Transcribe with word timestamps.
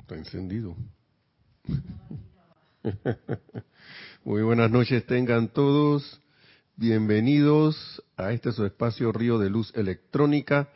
Está 0.00 0.16
encendido. 0.16 0.76
Muy 4.24 4.42
buenas 4.42 4.70
noches 4.70 5.06
tengan 5.06 5.48
todos. 5.48 6.20
Bienvenidos 6.76 8.02
a 8.16 8.32
este 8.32 8.52
su 8.52 8.64
espacio 8.66 9.12
Río 9.12 9.38
de 9.38 9.50
Luz 9.50 9.72
Electrónica. 9.76 10.68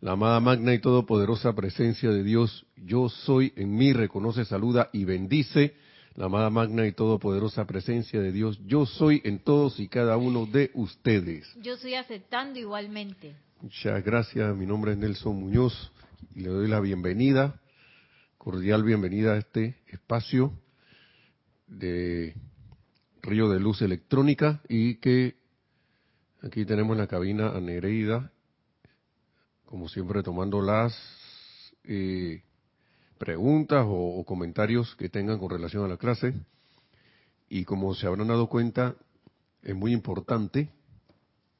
La 0.00 0.12
amada 0.12 0.40
magna 0.40 0.74
y 0.74 0.80
todopoderosa 0.80 1.54
presencia 1.54 2.10
de 2.10 2.22
Dios, 2.22 2.66
yo 2.76 3.08
soy 3.08 3.52
en 3.56 3.74
mí, 3.74 3.92
reconoce, 3.92 4.44
saluda 4.44 4.90
y 4.92 5.04
bendice. 5.04 5.74
La 6.14 6.26
amada 6.26 6.50
magna 6.50 6.86
y 6.86 6.92
todopoderosa 6.92 7.64
presencia 7.66 8.20
de 8.20 8.32
Dios, 8.32 8.58
yo 8.66 8.86
soy 8.86 9.20
en 9.24 9.38
todos 9.38 9.78
y 9.78 9.88
cada 9.88 10.16
uno 10.16 10.46
de 10.46 10.70
ustedes. 10.74 11.46
Yo 11.60 11.74
estoy 11.74 11.94
aceptando 11.94 12.58
igualmente. 12.58 13.36
Muchas 13.60 14.04
gracias, 14.04 14.54
mi 14.56 14.66
nombre 14.66 14.92
es 14.92 14.98
Nelson 14.98 15.36
Muñoz 15.36 15.92
y 16.34 16.40
le 16.40 16.48
doy 16.48 16.68
la 16.68 16.80
bienvenida, 16.80 17.60
cordial 18.46 18.84
bienvenida 18.84 19.32
a 19.32 19.38
este 19.38 19.74
espacio 19.88 20.52
de 21.66 22.32
Río 23.20 23.48
de 23.48 23.58
Luz 23.58 23.82
Electrónica 23.82 24.62
y 24.68 24.98
que 24.98 25.34
aquí 26.42 26.64
tenemos 26.64 26.94
en 26.94 26.98
la 26.98 27.08
cabina 27.08 27.48
a 27.48 28.30
como 29.64 29.88
siempre 29.88 30.22
tomando 30.22 30.62
las 30.62 30.96
eh, 31.82 32.44
preguntas 33.18 33.84
o, 33.84 34.20
o 34.20 34.24
comentarios 34.24 34.94
que 34.94 35.08
tengan 35.08 35.40
con 35.40 35.50
relación 35.50 35.84
a 35.84 35.88
la 35.88 35.96
clase. 35.96 36.32
Y 37.48 37.64
como 37.64 37.96
se 37.96 38.06
habrán 38.06 38.28
dado 38.28 38.46
cuenta, 38.48 38.94
es 39.60 39.74
muy 39.74 39.92
importante 39.92 40.70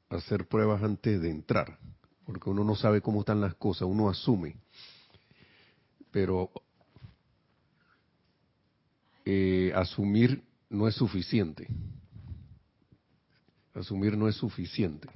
hacer 0.07 0.47
pruebas 0.47 0.81
antes 0.81 1.21
de 1.21 1.31
entrar, 1.31 1.79
porque 2.25 2.49
uno 2.49 2.63
no 2.63 2.75
sabe 2.75 3.01
cómo 3.01 3.19
están 3.19 3.41
las 3.41 3.55
cosas, 3.55 3.89
uno 3.89 4.07
asume. 4.07 4.55
Pero 6.11 6.49
eh, 9.29 9.73
asumir 9.75 10.41
no 10.69 10.87
es 10.87 10.95
suficiente. 10.95 11.67
Asumir 13.73 14.17
no 14.17 14.29
es 14.29 14.37
suficiente. 14.37 15.09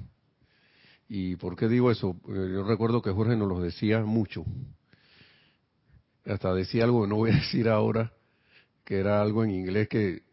¿Y 1.08 1.38
por 1.38 1.56
qué 1.56 1.70
digo 1.70 1.90
eso? 1.90 2.18
Eh, 2.28 2.50
yo 2.52 2.66
recuerdo 2.66 3.02
que 3.02 3.12
Jorge 3.12 3.38
nos 3.38 3.48
lo 3.48 3.62
decía 3.62 4.02
mucho. 4.02 4.44
Hasta 6.26 6.53
decía 6.53 6.84
algo 6.84 7.03
que 7.03 7.08
no 7.08 7.16
voy 7.16 7.31
a 7.31 7.36
decir 7.36 7.70
ahora, 7.70 8.12
que 8.84 8.98
era 8.98 9.22
algo 9.22 9.45
en 9.45 9.52
inglés 9.52 9.88
que 9.88 10.23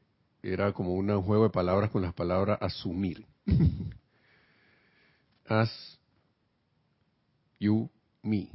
era 0.42 0.72
como 0.72 0.94
un 0.94 1.22
juego 1.22 1.44
de 1.44 1.50
palabras 1.50 1.90
con 1.90 2.02
las 2.02 2.14
palabras 2.14 2.58
asumir. 2.60 3.24
As 5.46 5.70
you 7.60 7.88
me. 8.24 8.50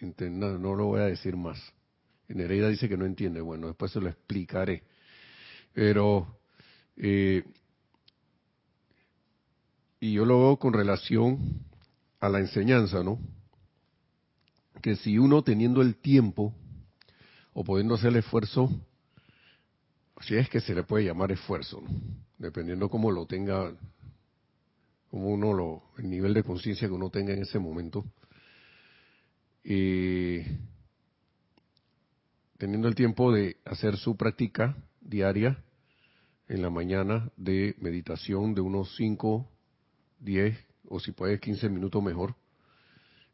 No, 0.00 0.56
no 0.56 0.74
lo 0.74 0.86
voy 0.86 1.00
a 1.00 1.04
decir 1.04 1.36
más. 1.36 1.58
Nereida 2.28 2.68
dice 2.68 2.88
que 2.88 2.96
no 2.96 3.06
entiende. 3.06 3.40
Bueno, 3.40 3.68
después 3.68 3.92
se 3.92 4.00
lo 4.00 4.08
explicaré. 4.08 4.82
Pero, 5.72 6.38
eh, 6.96 7.44
y 10.00 10.12
yo 10.12 10.24
lo 10.24 10.38
veo 10.38 10.56
con 10.58 10.72
relación 10.72 11.64
a 12.20 12.28
la 12.28 12.40
enseñanza, 12.40 13.02
¿no? 13.02 13.18
Que 14.82 14.96
si 14.96 15.18
uno 15.18 15.42
teniendo 15.42 15.82
el 15.82 15.96
tiempo 15.96 16.54
o 17.52 17.64
pudiendo 17.64 17.94
hacer 17.94 18.10
el 18.10 18.16
esfuerzo, 18.16 18.70
si 20.20 20.36
es 20.36 20.48
que 20.48 20.60
se 20.60 20.74
le 20.74 20.82
puede 20.82 21.04
llamar 21.04 21.32
esfuerzo, 21.32 21.80
¿no? 21.80 21.88
dependiendo 22.38 22.88
cómo 22.88 23.10
lo 23.10 23.26
tenga, 23.26 23.72
como 25.10 25.28
uno 25.28 25.52
lo, 25.52 25.82
el 25.98 26.08
nivel 26.08 26.34
de 26.34 26.44
conciencia 26.44 26.86
que 26.86 26.94
uno 26.94 27.10
tenga 27.10 27.32
en 27.32 27.42
ese 27.42 27.58
momento, 27.58 28.04
y 29.64 30.38
teniendo 32.58 32.88
el 32.88 32.94
tiempo 32.94 33.32
de 33.32 33.56
hacer 33.64 33.96
su 33.96 34.16
práctica 34.16 34.76
diaria 35.00 35.62
en 36.48 36.62
la 36.62 36.70
mañana 36.70 37.30
de 37.36 37.74
meditación 37.78 38.54
de 38.54 38.60
unos 38.60 38.94
5, 38.96 39.48
10 40.20 40.58
o 40.88 41.00
si 41.00 41.12
puede 41.12 41.38
15 41.38 41.68
minutos 41.68 42.02
mejor, 42.02 42.34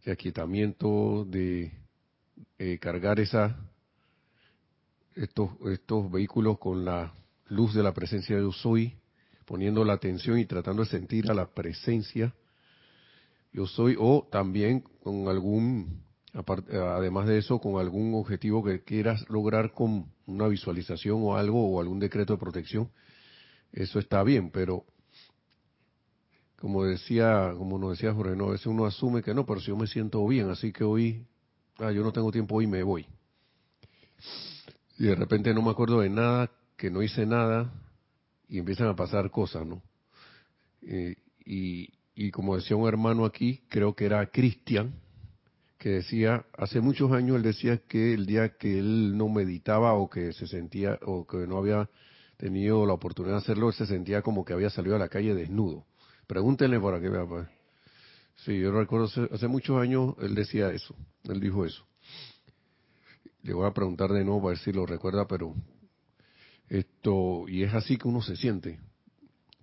de 0.04 0.12
aquietamiento, 0.12 1.24
de 1.24 1.72
eh, 2.58 2.78
cargar 2.78 3.18
esa 3.20 3.56
estos, 5.14 5.50
estos 5.66 6.10
vehículos 6.10 6.58
con 6.58 6.84
la 6.84 7.14
luz 7.46 7.74
de 7.74 7.82
la 7.82 7.94
presencia 7.94 8.36
de 8.36 8.42
Yo 8.42 8.52
soy, 8.52 8.96
poniendo 9.44 9.84
la 9.84 9.94
atención 9.94 10.38
y 10.38 10.46
tratando 10.46 10.82
de 10.82 10.90
sentir 10.90 11.30
a 11.30 11.34
la 11.34 11.46
presencia 11.46 12.34
yo 13.54 13.68
soy, 13.68 13.94
o 13.96 14.26
también 14.32 14.80
con 14.80 15.28
algún 15.28 16.03
además 16.34 17.26
de 17.26 17.38
eso, 17.38 17.60
con 17.60 17.80
algún 17.80 18.14
objetivo 18.14 18.64
que 18.64 18.82
quieras 18.82 19.24
lograr 19.28 19.72
con 19.72 20.06
una 20.26 20.48
visualización 20.48 21.20
o 21.22 21.36
algo 21.36 21.70
o 21.70 21.80
algún 21.80 22.00
decreto 22.00 22.32
de 22.32 22.40
protección, 22.40 22.90
eso 23.72 23.98
está 23.98 24.22
bien, 24.22 24.50
pero 24.50 24.84
como 26.56 26.84
decía, 26.84 27.52
como 27.56 27.78
nos 27.78 27.90
decía 27.90 28.12
Jorge, 28.14 28.34
no, 28.34 28.46
a 28.46 28.52
veces 28.52 28.66
uno 28.66 28.86
asume 28.86 29.22
que 29.22 29.34
no, 29.34 29.44
pero 29.44 29.60
si 29.60 29.66
yo 29.66 29.76
me 29.76 29.86
siento 29.86 30.26
bien, 30.26 30.50
así 30.50 30.72
que 30.72 30.82
hoy, 30.82 31.26
ah, 31.78 31.92
yo 31.92 32.02
no 32.02 32.12
tengo 32.12 32.32
tiempo 32.32 32.56
hoy, 32.56 32.66
me 32.66 32.82
voy. 32.82 33.06
Y 34.98 35.04
de 35.04 35.14
repente 35.14 35.52
no 35.52 35.62
me 35.62 35.70
acuerdo 35.70 36.00
de 36.00 36.08
nada, 36.08 36.50
que 36.76 36.90
no 36.90 37.02
hice 37.02 37.26
nada, 37.26 37.72
y 38.48 38.58
empiezan 38.58 38.88
a 38.88 38.96
pasar 38.96 39.30
cosas, 39.30 39.66
¿no? 39.66 39.82
Eh, 40.82 41.16
y, 41.44 41.92
y 42.14 42.30
como 42.30 42.56
decía 42.56 42.76
un 42.76 42.88
hermano 42.88 43.24
aquí, 43.24 43.62
creo 43.68 43.94
que 43.94 44.06
era 44.06 44.26
Cristian, 44.30 44.94
que 45.84 45.90
decía, 45.90 46.46
hace 46.56 46.80
muchos 46.80 47.12
años 47.12 47.36
él 47.36 47.42
decía 47.42 47.76
que 47.76 48.14
el 48.14 48.24
día 48.24 48.56
que 48.56 48.78
él 48.78 49.18
no 49.18 49.28
meditaba 49.28 49.92
o 49.92 50.08
que 50.08 50.32
se 50.32 50.46
sentía, 50.46 50.98
o 51.02 51.26
que 51.26 51.46
no 51.46 51.58
había 51.58 51.90
tenido 52.38 52.86
la 52.86 52.94
oportunidad 52.94 53.34
de 53.34 53.42
hacerlo, 53.42 53.68
él 53.68 53.74
se 53.74 53.84
sentía 53.84 54.22
como 54.22 54.46
que 54.46 54.54
había 54.54 54.70
salido 54.70 54.96
a 54.96 54.98
la 54.98 55.10
calle 55.10 55.34
desnudo. 55.34 55.84
Pregúntenle 56.26 56.80
para 56.80 57.02
que 57.02 57.10
vea. 57.10 57.26
Sí, 58.36 58.58
yo 58.58 58.72
recuerdo 58.72 59.10
hace, 59.30 59.46
muchos 59.46 59.78
años 59.78 60.14
él 60.22 60.34
decía 60.34 60.70
eso, 60.70 60.96
él 61.24 61.38
dijo 61.38 61.66
eso. 61.66 61.84
Le 63.42 63.52
voy 63.52 63.66
a 63.66 63.74
preguntar 63.74 64.10
de 64.10 64.24
nuevo 64.24 64.40
para 64.40 64.54
ver 64.54 64.58
si 64.60 64.72
lo 64.72 64.86
recuerda, 64.86 65.26
pero 65.28 65.54
esto, 66.70 67.44
y 67.46 67.62
es 67.62 67.74
así 67.74 67.98
que 67.98 68.08
uno 68.08 68.22
se 68.22 68.36
siente. 68.36 68.80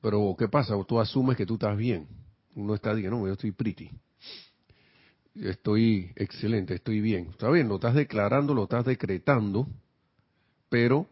Pero, 0.03 0.35
¿qué 0.37 0.47
pasa? 0.47 0.75
Tú 0.87 0.99
asumes 0.99 1.35
que 1.35 1.47
tú 1.47 1.55
estás 1.55 1.75
bien. 1.75 2.07
Uno 2.53 2.75
está 2.75 2.93
diciendo, 2.93 3.17
no, 3.17 3.25
yo 3.25 3.33
estoy 3.33 3.53
pretty 3.53 3.89
estoy 5.35 6.11
excelente, 6.15 6.75
estoy 6.75 7.01
bien. 7.01 7.27
Está 7.31 7.49
bien, 7.49 7.67
lo 7.67 7.75
estás 7.75 7.95
declarando, 7.95 8.53
lo 8.53 8.63
estás 8.63 8.85
decretando, 8.85 9.67
pero 10.69 11.07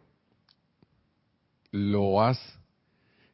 lo 1.71 2.21
has 2.21 2.39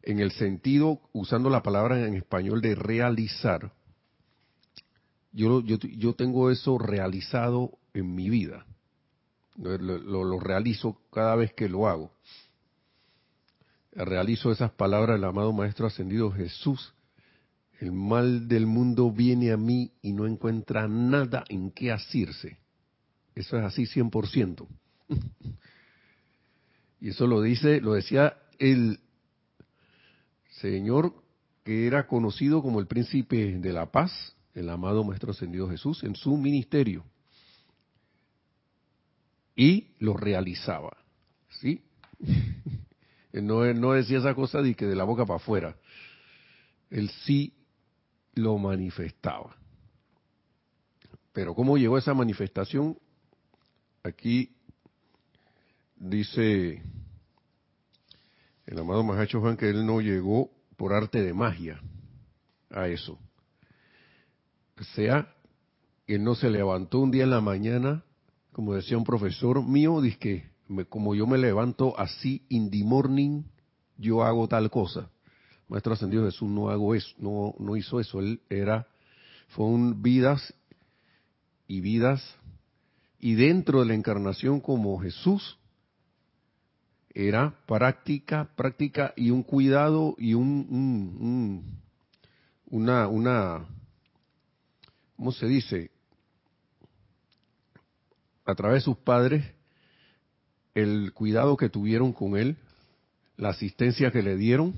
en 0.04 0.20
el 0.20 0.32
sentido, 0.32 1.02
usando 1.14 1.50
la 1.50 1.64
palabra 1.64 2.06
en 2.06 2.14
español 2.14 2.62
de 2.62 2.76
realizar. 2.76 3.74
Yo, 5.32 5.62
yo, 5.62 5.78
yo 5.78 6.14
tengo 6.14 6.52
eso 6.52 6.78
realizado 6.78 7.78
en 7.94 8.14
mi 8.14 8.30
vida. 8.30 8.66
Lo, 9.58 9.78
lo, 9.78 10.24
lo, 10.24 10.40
realizo 10.40 11.02
cada 11.12 11.36
vez 11.36 11.54
que 11.54 11.68
lo 11.68 11.88
hago. 11.88 12.12
Realizo 13.94 14.52
esas 14.52 14.72
palabras 14.72 15.16
del 15.16 15.24
amado 15.24 15.54
Maestro 15.54 15.88
Ascendido 15.88 16.32
Jesús 16.32 16.95
el 17.80 17.92
mal 17.92 18.48
del 18.48 18.66
mundo 18.66 19.12
viene 19.12 19.52
a 19.52 19.58
mí 19.58 19.92
y 20.02 20.14
no 20.14 20.26
encuentra 20.26 20.88
nada 20.88 21.44
en 21.50 21.72
qué 21.72 21.92
asirse. 21.92 22.58
Eso 23.34 23.58
es 23.58 23.66
así 23.66 23.84
100%. 23.84 24.68
y 27.02 27.10
eso 27.10 27.28
lo 27.28 27.42
dice, 27.42 27.82
lo 27.82 27.94
decía 27.94 28.38
el 28.58 29.00
Señor 30.62 31.14
que 31.64 31.88
era 31.88 32.08
conocido 32.08 32.62
como 32.62 32.80
el 32.80 32.88
príncipe 32.88 33.58
de 33.58 33.74
la 33.74 33.92
paz, 33.92 34.36
el 34.54 34.70
amado 34.70 35.04
Maestro 35.04 35.32
Ascendido 35.32 35.70
Jesús, 35.70 36.04
en 36.04 36.16
su 36.16 36.38
ministerio. 36.38 37.04
Y 39.56 39.96
lo 40.00 40.16
realizaba. 40.16 40.96
¿Sí? 41.50 41.82
no, 43.34 43.74
no 43.74 43.92
decía 43.94 44.20
esa 44.20 44.34
cosa 44.34 44.62
de 44.62 44.76
que 44.76 44.86
de 44.86 44.96
la 44.96 45.04
boca 45.04 45.26
para 45.26 45.38
afuera. 45.38 45.76
Él 46.90 47.10
sí 47.26 47.54
lo 48.36 48.58
manifestaba. 48.58 49.56
Pero 51.34 51.56
¿cómo 51.56 51.78
llegó 51.78 51.98
esa 51.98 52.14
manifestación? 52.14 52.98
Aquí 54.04 54.56
dice 55.96 56.82
el 58.66 58.80
amado 58.80 59.04
Mahacho 59.04 59.42
Juan 59.42 59.58
que 59.58 59.70
él 59.70 59.86
no 59.86 60.02
llegó 60.02 60.52
por 60.78 60.94
arte 60.94 61.22
de 61.22 61.34
magia 61.34 61.82
a 62.70 62.88
eso. 62.88 63.18
O 64.80 64.84
sea, 64.96 65.34
él 66.08 66.24
no 66.24 66.36
se 66.36 66.50
levantó 66.50 67.00
un 67.00 67.12
día 67.12 67.24
en 67.24 67.30
la 67.32 67.42
mañana, 67.42 68.04
como 68.52 68.74
decía 68.74 68.98
un 68.98 69.04
profesor 69.04 69.64
mío, 69.64 70.02
dice 70.02 70.18
que 70.20 70.56
como 70.90 71.16
yo 71.16 71.28
me 71.28 71.38
levanto 71.38 71.98
así 72.00 72.46
in 72.50 72.72
the 72.72 72.84
morning, 72.84 73.44
yo 73.98 74.24
hago 74.24 74.48
tal 74.48 74.70
cosa. 74.70 75.10
Maestro 75.68 75.94
Ascendido 75.94 76.26
Jesús 76.26 76.50
no 76.50 76.70
hago 76.70 76.94
eso, 76.94 77.16
no, 77.18 77.56
no 77.60 77.76
hizo 77.76 78.00
eso, 78.00 78.20
él 78.20 78.42
era, 78.50 78.88
fue 79.50 79.66
un 79.66 80.02
vidas 80.02 80.54
y 81.68 81.82
vidas 81.82 82.24
y 83.20 83.36
dentro 83.36 83.80
de 83.80 83.88
la 83.88 83.96
encarnación 83.96 84.60
como 84.60 85.00
Jesús 85.00 85.58
era 87.16 87.56
práctica, 87.66 88.50
práctica 88.56 89.14
y 89.16 89.32
un 89.32 89.42
cuidado 89.42 90.16
y 90.20 90.34
un, 90.34 91.64
una, 92.70 93.08
una, 93.08 93.66
¿cómo 95.16 95.32
se 95.32 95.48
dice? 95.48 95.92
A 98.46 98.54
través 98.54 98.82
de 98.82 98.86
sus 98.86 98.98
padres, 98.98 99.46
el 100.76 101.14
cuidado 101.14 101.56
que 101.56 101.70
tuvieron 101.70 102.12
con 102.12 102.36
él, 102.38 102.58
la 103.38 103.50
asistencia 103.50 104.12
que 104.12 104.22
le 104.22 104.36
dieron, 104.36 104.76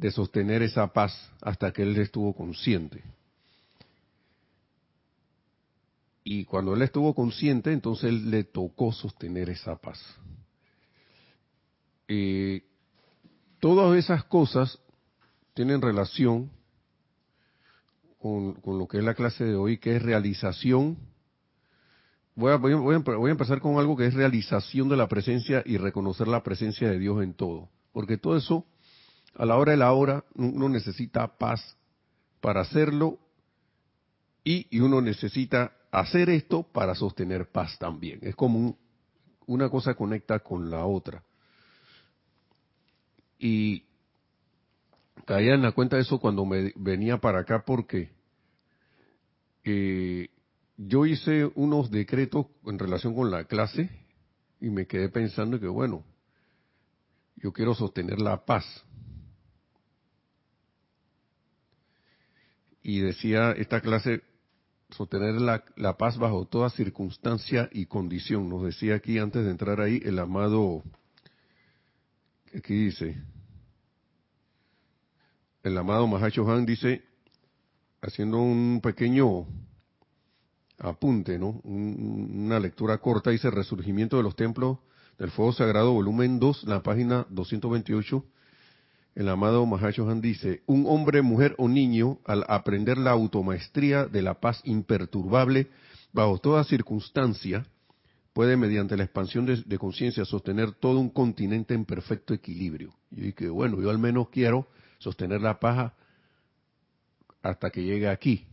de 0.00 0.10
sostener 0.10 0.62
esa 0.62 0.86
paz 0.94 1.12
hasta 1.42 1.72
que 1.72 1.82
él 1.82 1.94
estuvo 1.98 2.34
consciente. 2.34 3.04
Y 6.24 6.46
cuando 6.46 6.74
él 6.74 6.80
estuvo 6.80 7.14
consciente, 7.14 7.70
entonces 7.70 8.08
él 8.08 8.30
le 8.30 8.44
tocó 8.44 8.92
sostener 8.92 9.50
esa 9.50 9.76
paz. 9.76 10.00
Eh, 12.08 12.62
todas 13.58 13.94
esas 13.98 14.24
cosas 14.24 14.78
tienen 15.52 15.82
relación 15.82 16.50
con, 18.18 18.56
lo 18.64 18.88
que 18.88 18.98
es 18.98 19.04
la 19.04 19.14
clase 19.14 19.44
de 19.44 19.54
hoy, 19.54 19.76
que 19.76 19.96
es 19.96 20.02
realización. 20.02 20.96
Voy 22.34 22.52
a, 22.52 22.56
voy 22.56 23.28
a 23.28 23.32
empezar 23.32 23.60
con 23.60 23.78
algo 23.78 23.98
que 23.98 24.06
es 24.06 24.14
realización 24.14 24.88
de 24.88 24.96
la 24.96 25.08
presencia 25.08 25.62
y 25.66 25.76
reconocer 25.76 26.26
la 26.26 26.42
presencia 26.42 26.88
de 26.88 26.98
Dios 26.98 27.22
en 27.22 27.34
todo. 27.34 27.68
Porque 27.92 28.16
todo 28.16 28.38
eso 28.38 28.64
a 29.34 29.44
la 29.44 29.56
hora 29.56 29.72
de 29.72 29.78
la 29.78 29.92
hora 29.92 30.24
uno 30.34 30.68
necesita 30.68 31.38
paz 31.38 31.76
para 32.40 32.62
hacerlo 32.62 33.18
y, 34.44 34.80
uno 34.80 35.00
necesita 35.00 35.72
hacer 35.90 36.30
esto 36.30 36.62
para 36.62 36.94
sostener 36.94 37.50
paz 37.50 37.78
también. 37.78 38.20
Es 38.22 38.34
como 38.34 38.76
una 39.46 39.68
cosa 39.68 39.94
conecta 39.94 40.38
con 40.40 40.70
la 40.70 40.86
otra. 40.86 41.22
Y 43.38 43.84
caía 45.24 45.54
en 45.54 45.62
la 45.62 45.72
cuenta 45.72 45.96
de 45.96 46.02
eso 46.02 46.18
cuando 46.18 46.44
me 46.44 46.72
venía 46.76 47.18
para 47.18 47.40
acá 47.40 47.64
porque 47.64 48.10
eh, 49.64 50.28
yo 50.76 51.06
hice 51.06 51.50
unos 51.54 51.90
decretos 51.90 52.46
en 52.64 52.78
relación 52.78 53.14
con 53.14 53.30
la 53.30 53.44
clase 53.44 53.90
y 54.60 54.70
me 54.70 54.86
quedé 54.86 55.08
pensando 55.08 55.60
que 55.60 55.68
bueno, 55.68 56.04
yo 57.36 57.52
quiero 57.52 57.74
sostener 57.74 58.20
la 58.20 58.44
paz 58.44 58.64
y 62.82 63.00
decía 63.00 63.52
esta 63.52 63.80
clase 63.80 64.22
sostener 64.90 65.40
la, 65.40 65.64
la, 65.76 65.96
paz 65.96 66.18
bajo 66.18 66.46
toda 66.46 66.70
circunstancia 66.70 67.68
y 67.72 67.86
condición. 67.86 68.48
Nos 68.48 68.64
decía 68.64 68.96
aquí 68.96 69.18
antes 69.18 69.44
de 69.44 69.50
entrar 69.50 69.80
ahí 69.80 70.00
el 70.04 70.18
amado, 70.18 70.82
aquí 72.54 72.74
dice, 72.74 73.22
el 75.62 75.76
amado 75.78 76.06
Mahacho 76.06 76.50
Han 76.50 76.66
dice, 76.66 77.04
haciendo 78.00 78.38
un 78.38 78.80
pequeño 78.82 79.46
apunte, 80.78 81.38
¿no? 81.38 81.60
una 81.64 82.58
lectura 82.58 82.98
corta, 82.98 83.30
dice 83.30 83.50
Resurgimiento 83.50 84.16
de 84.16 84.22
los 84.22 84.34
Templos 84.34 84.78
del 85.18 85.30
Fuego 85.30 85.52
Sagrado, 85.52 85.92
volumen 85.92 86.40
2, 86.40 86.64
la 86.64 86.82
página 86.82 87.26
228 87.28 88.24
el 89.14 89.28
amado 89.28 89.66
Mahashohan 89.66 90.20
dice, 90.20 90.62
un 90.66 90.84
hombre, 90.86 91.22
mujer 91.22 91.54
o 91.58 91.68
niño, 91.68 92.18
al 92.24 92.44
aprender 92.48 92.96
la 92.96 93.10
automaestría 93.10 94.06
de 94.06 94.22
la 94.22 94.34
paz 94.40 94.60
imperturbable 94.64 95.68
bajo 96.12 96.38
toda 96.38 96.64
circunstancia, 96.64 97.66
puede 98.32 98.56
mediante 98.56 98.96
la 98.96 99.04
expansión 99.04 99.46
de, 99.46 99.78
conciencia 99.78 100.24
sostener 100.24 100.72
todo 100.72 101.00
un 101.00 101.10
continente 101.10 101.74
en 101.74 101.84
perfecto 101.84 102.32
equilibrio. 102.32 102.94
Y 103.10 103.20
dije, 103.20 103.48
bueno, 103.48 103.80
yo 103.80 103.90
al 103.90 103.98
menos 103.98 104.28
quiero 104.30 104.68
sostener 104.98 105.40
la 105.40 105.58
paz 105.58 105.92
hasta 107.42 107.70
que 107.70 107.82
llegue 107.82 108.08
aquí. 108.08 108.46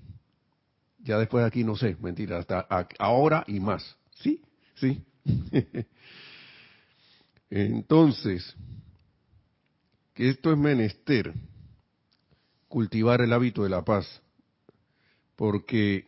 Ya 1.04 1.18
después 1.20 1.44
de 1.44 1.48
aquí 1.48 1.64
no 1.64 1.76
sé, 1.76 1.96
mentira, 2.02 2.40
hasta 2.40 2.68
ahora 2.98 3.44
y 3.48 3.60
más. 3.60 3.96
¿Sí? 4.16 4.42
Sí. 4.76 5.02
Entonces, 7.50 8.56
que 10.18 10.30
esto 10.30 10.52
es 10.52 10.58
menester, 10.58 11.32
cultivar 12.68 13.22
el 13.22 13.32
hábito 13.32 13.62
de 13.62 13.70
la 13.70 13.86
paz, 13.86 14.20
porque 15.36 16.08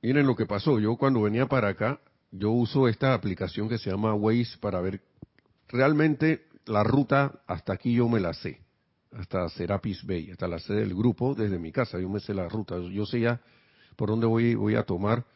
miren 0.00 0.26
lo 0.26 0.34
que 0.34 0.46
pasó, 0.46 0.80
yo 0.80 0.96
cuando 0.96 1.20
venía 1.20 1.44
para 1.44 1.68
acá, 1.68 2.00
yo 2.30 2.52
uso 2.52 2.88
esta 2.88 3.12
aplicación 3.12 3.68
que 3.68 3.76
se 3.76 3.90
llama 3.90 4.14
Waze 4.14 4.56
para 4.62 4.80
ver 4.80 5.02
realmente 5.68 6.46
la 6.64 6.82
ruta. 6.82 7.42
Hasta 7.46 7.74
aquí 7.74 7.92
yo 7.92 8.08
me 8.08 8.18
la 8.18 8.32
sé, 8.32 8.62
hasta 9.12 9.46
Serapis 9.50 10.06
Bay, 10.06 10.30
hasta 10.30 10.48
la 10.48 10.58
sede 10.58 10.80
del 10.80 10.94
grupo 10.94 11.34
desde 11.34 11.58
mi 11.58 11.70
casa, 11.70 12.00
yo 12.00 12.08
me 12.08 12.20
sé 12.20 12.32
la 12.32 12.48
ruta, 12.48 12.78
yo 12.78 13.04
sé 13.04 13.20
ya 13.20 13.42
por 13.94 14.08
dónde 14.08 14.26
voy, 14.26 14.54
voy 14.54 14.74
a 14.74 14.84
tomar 14.84 15.26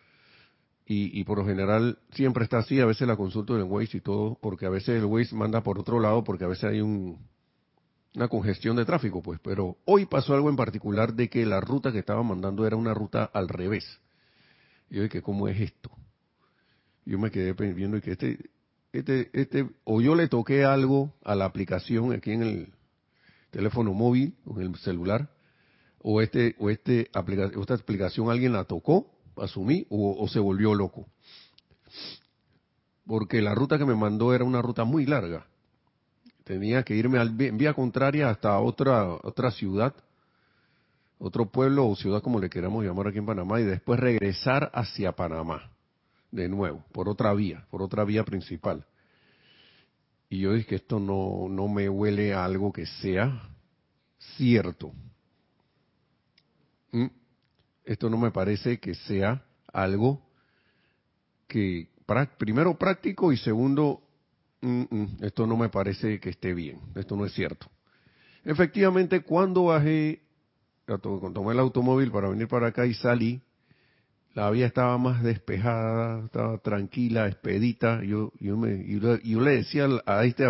y, 0.90 1.22
por 1.24 1.36
lo 1.36 1.44
general 1.44 1.98
siempre 2.12 2.44
está 2.44 2.58
así, 2.58 2.80
a 2.80 2.86
veces 2.86 3.06
la 3.06 3.16
consulto 3.16 3.54
en 3.54 3.60
el 3.60 3.66
Waze 3.66 3.98
y 3.98 4.00
todo, 4.00 4.38
porque 4.40 4.64
a 4.64 4.70
veces 4.70 4.96
el 4.96 5.04
Waze 5.04 5.36
manda 5.36 5.62
por 5.62 5.78
otro 5.78 6.00
lado, 6.00 6.24
porque 6.24 6.44
a 6.44 6.48
veces 6.48 6.64
hay 6.64 6.80
un, 6.80 7.18
una 8.14 8.28
congestión 8.28 8.74
de 8.74 8.86
tráfico, 8.86 9.22
pues, 9.22 9.38
pero 9.42 9.76
hoy 9.84 10.06
pasó 10.06 10.32
algo 10.32 10.48
en 10.48 10.56
particular 10.56 11.12
de 11.12 11.28
que 11.28 11.44
la 11.44 11.60
ruta 11.60 11.92
que 11.92 11.98
estaba 11.98 12.22
mandando 12.22 12.66
era 12.66 12.76
una 12.76 12.94
ruta 12.94 13.24
al 13.24 13.50
revés. 13.50 14.00
Y 14.88 14.96
yo 14.96 15.02
dije, 15.02 15.20
¿cómo 15.20 15.46
es 15.46 15.60
esto? 15.60 15.90
Yo 17.04 17.18
me 17.18 17.30
quedé 17.30 17.52
viendo 17.52 18.00
que 18.00 18.12
este, 18.12 18.38
este, 18.94 19.28
este, 19.34 19.68
o 19.84 20.00
yo 20.00 20.14
le 20.14 20.28
toqué 20.28 20.64
algo 20.64 21.12
a 21.22 21.34
la 21.34 21.44
aplicación 21.44 22.14
aquí 22.14 22.32
en 22.32 22.42
el 22.42 22.72
teléfono 23.50 23.92
móvil 23.92 24.36
en 24.56 24.62
el 24.62 24.76
celular, 24.76 25.28
o 26.00 26.22
este, 26.22 26.56
o 26.58 26.70
este 26.70 27.10
esta 27.10 27.74
aplicación 27.74 28.30
alguien 28.30 28.54
la 28.54 28.64
tocó 28.64 29.17
asumí 29.42 29.86
o, 29.90 30.26
se 30.28 30.38
volvió 30.38 30.74
loco. 30.74 31.06
Porque 33.06 33.40
la 33.40 33.54
ruta 33.54 33.78
que 33.78 33.84
me 33.84 33.94
mandó 33.94 34.34
era 34.34 34.44
una 34.44 34.60
ruta 34.60 34.84
muy 34.84 35.06
larga. 35.06 35.46
Tenía 36.44 36.82
que 36.82 36.94
irme 36.94 37.18
al, 37.18 37.40
en 37.40 37.58
vía 37.58 37.74
contraria 37.74 38.30
hasta 38.30 38.58
otra, 38.58 39.14
otra 39.22 39.50
ciudad, 39.50 39.94
otro 41.18 41.46
pueblo 41.50 41.86
o 41.86 41.96
ciudad 41.96 42.22
como 42.22 42.38
le 42.38 42.50
queramos 42.50 42.84
llamar 42.84 43.08
aquí 43.08 43.18
en 43.18 43.26
Panamá, 43.26 43.60
y 43.60 43.64
después 43.64 44.00
regresar 44.00 44.70
hacia 44.72 45.12
Panamá, 45.12 45.70
de 46.30 46.48
nuevo, 46.48 46.84
por 46.92 47.08
otra 47.08 47.34
vía, 47.34 47.66
por 47.70 47.82
otra 47.82 48.04
vía 48.04 48.24
principal. 48.24 48.86
Y 50.30 50.40
yo 50.40 50.52
dije 50.52 50.76
esto 50.76 51.00
no, 51.00 51.48
no 51.48 51.68
me 51.68 51.88
huele 51.88 52.34
a 52.34 52.44
algo 52.44 52.72
que 52.72 52.86
sea 52.86 53.48
cierto. 54.36 54.92
¿Mm? 56.92 57.06
Esto 57.88 58.10
no 58.10 58.18
me 58.18 58.30
parece 58.30 58.78
que 58.78 58.94
sea 58.94 59.42
algo 59.72 60.22
que, 61.46 61.88
primero 62.36 62.76
práctico 62.76 63.32
y 63.32 63.38
segundo, 63.38 64.02
mm, 64.60 64.82
mm, 64.90 65.16
esto 65.22 65.46
no 65.46 65.56
me 65.56 65.70
parece 65.70 66.20
que 66.20 66.28
esté 66.28 66.52
bien, 66.52 66.80
esto 66.94 67.16
no 67.16 67.24
es 67.24 67.32
cierto. 67.32 67.66
Efectivamente, 68.44 69.22
cuando 69.22 69.64
bajé, 69.64 70.20
tomé 71.32 71.52
el 71.52 71.58
automóvil 71.58 72.10
para 72.10 72.28
venir 72.28 72.46
para 72.46 72.68
acá 72.68 72.84
y 72.84 72.92
salí, 72.92 73.40
la 74.34 74.50
vía 74.50 74.66
estaba 74.66 74.98
más 74.98 75.22
despejada, 75.22 76.26
estaba 76.26 76.58
tranquila, 76.58 77.26
expedita. 77.26 78.04
Yo, 78.04 78.32
yo, 78.38 78.58
me, 78.58 78.84
yo, 78.86 79.40
le 79.40 79.50
decía 79.50 79.88
a 80.04 80.24
este, 80.26 80.44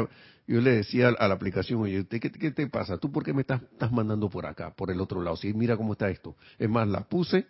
yo 0.48 0.62
le 0.62 0.76
decía 0.76 1.08
a 1.08 1.28
la 1.28 1.34
aplicación, 1.34 1.82
oye, 1.82 2.06
¿qué, 2.06 2.18
qué 2.20 2.50
te 2.50 2.66
pasa? 2.68 2.96
¿Tú 2.96 3.12
por 3.12 3.22
qué 3.22 3.34
me 3.34 3.42
estás, 3.42 3.62
estás 3.62 3.92
mandando 3.92 4.30
por 4.30 4.46
acá, 4.46 4.74
por 4.74 4.90
el 4.90 4.98
otro 4.98 5.20
lado? 5.22 5.36
Si 5.36 5.52
mira 5.52 5.76
cómo 5.76 5.92
está 5.92 6.08
esto. 6.08 6.36
Es 6.58 6.70
más, 6.70 6.88
la 6.88 7.02
puse 7.02 7.46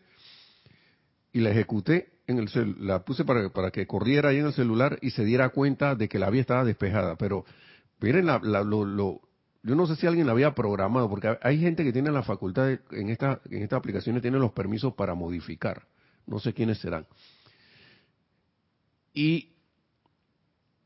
y 1.33 1.41
la 1.41 1.51
ejecuté 1.51 2.19
en 2.27 2.39
el 2.39 2.77
la 2.81 3.05
puse 3.05 3.25
para, 3.25 3.51
para 3.51 3.71
que 3.71 3.87
corriera 3.87 4.31
ahí 4.31 4.39
en 4.39 4.47
el 4.47 4.53
celular 4.53 4.99
y 5.01 5.11
se 5.11 5.25
diera 5.25 5.51
cuenta 5.51 5.95
de 5.95 6.09
que 6.09 6.19
la 6.19 6.29
vía 6.29 6.41
estaba 6.41 6.65
despejada. 6.65 7.15
Pero 7.17 7.45
miren, 8.01 8.27
la, 8.27 8.39
lo, 8.41 9.21
yo 9.63 9.75
no 9.77 9.87
sé 9.87 9.95
si 9.95 10.09
alguien 10.09 10.27
la 10.27 10.33
había 10.33 10.53
programado, 10.57 11.09
porque 11.09 11.39
hay 11.41 11.61
gente 11.61 11.85
que 11.85 11.93
tiene 11.93 12.11
la 12.11 12.25
facultad, 12.25 12.81
en, 12.91 13.11
esta, 13.11 13.41
en 13.49 13.63
estas 13.63 13.79
aplicaciones 13.79 14.23
tiene 14.23 14.39
los 14.39 14.51
permisos 14.51 14.95
para 14.95 15.15
modificar. 15.15 15.87
No 16.27 16.41
sé 16.41 16.53
quiénes 16.53 16.79
serán. 16.79 17.07
Y 19.15 19.53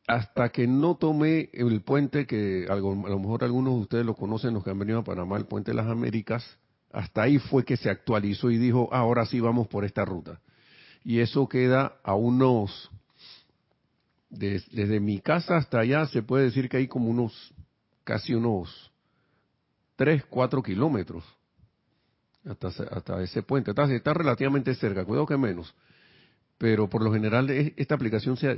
hasta 0.06 0.48
que 0.48 0.66
no 0.66 0.96
tomé 0.96 1.50
el 1.52 1.80
puente, 1.82 2.26
que 2.26 2.66
a 2.68 2.74
lo 2.74 3.18
mejor 3.18 3.44
algunos 3.44 3.74
de 3.74 3.80
ustedes 3.80 4.06
lo 4.06 4.14
conocen, 4.14 4.54
los 4.54 4.64
que 4.64 4.70
han 4.70 4.78
venido 4.78 4.98
a 4.98 5.04
Panamá, 5.04 5.36
el 5.36 5.46
puente 5.46 5.70
de 5.70 5.76
las 5.76 5.86
Américas, 5.86 6.44
hasta 6.92 7.22
ahí 7.22 7.38
fue 7.38 7.64
que 7.64 7.76
se 7.76 7.88
actualizó 7.88 8.50
y 8.50 8.58
dijo, 8.58 8.88
ah, 8.92 8.98
ahora 8.98 9.24
sí 9.26 9.40
vamos 9.40 9.68
por 9.68 9.84
esta 9.84 10.04
ruta. 10.04 10.40
Y 11.04 11.20
eso 11.20 11.48
queda 11.48 11.96
a 12.02 12.14
unos, 12.14 12.90
desde 14.28 15.00
mi 15.00 15.20
casa 15.20 15.56
hasta 15.56 15.80
allá, 15.80 16.06
se 16.06 16.22
puede 16.22 16.44
decir 16.44 16.68
que 16.68 16.78
hay 16.78 16.88
como 16.88 17.08
unos, 17.08 17.54
casi 18.04 18.34
unos 18.34 18.92
3, 19.96 20.24
4 20.28 20.62
kilómetros. 20.62 21.24
hasta, 22.44 22.68
hasta 22.68 23.22
ese 23.22 23.42
puente. 23.42 23.70
Está, 23.70 23.84
está 23.84 24.12
relativamente 24.12 24.74
cerca, 24.74 25.04
cuidado 25.04 25.26
que 25.26 25.36
menos. 25.36 25.74
Pero 26.62 26.88
por 26.88 27.02
lo 27.02 27.12
general 27.12 27.50
esta 27.50 27.96
aplicación 27.96 28.36
se, 28.36 28.56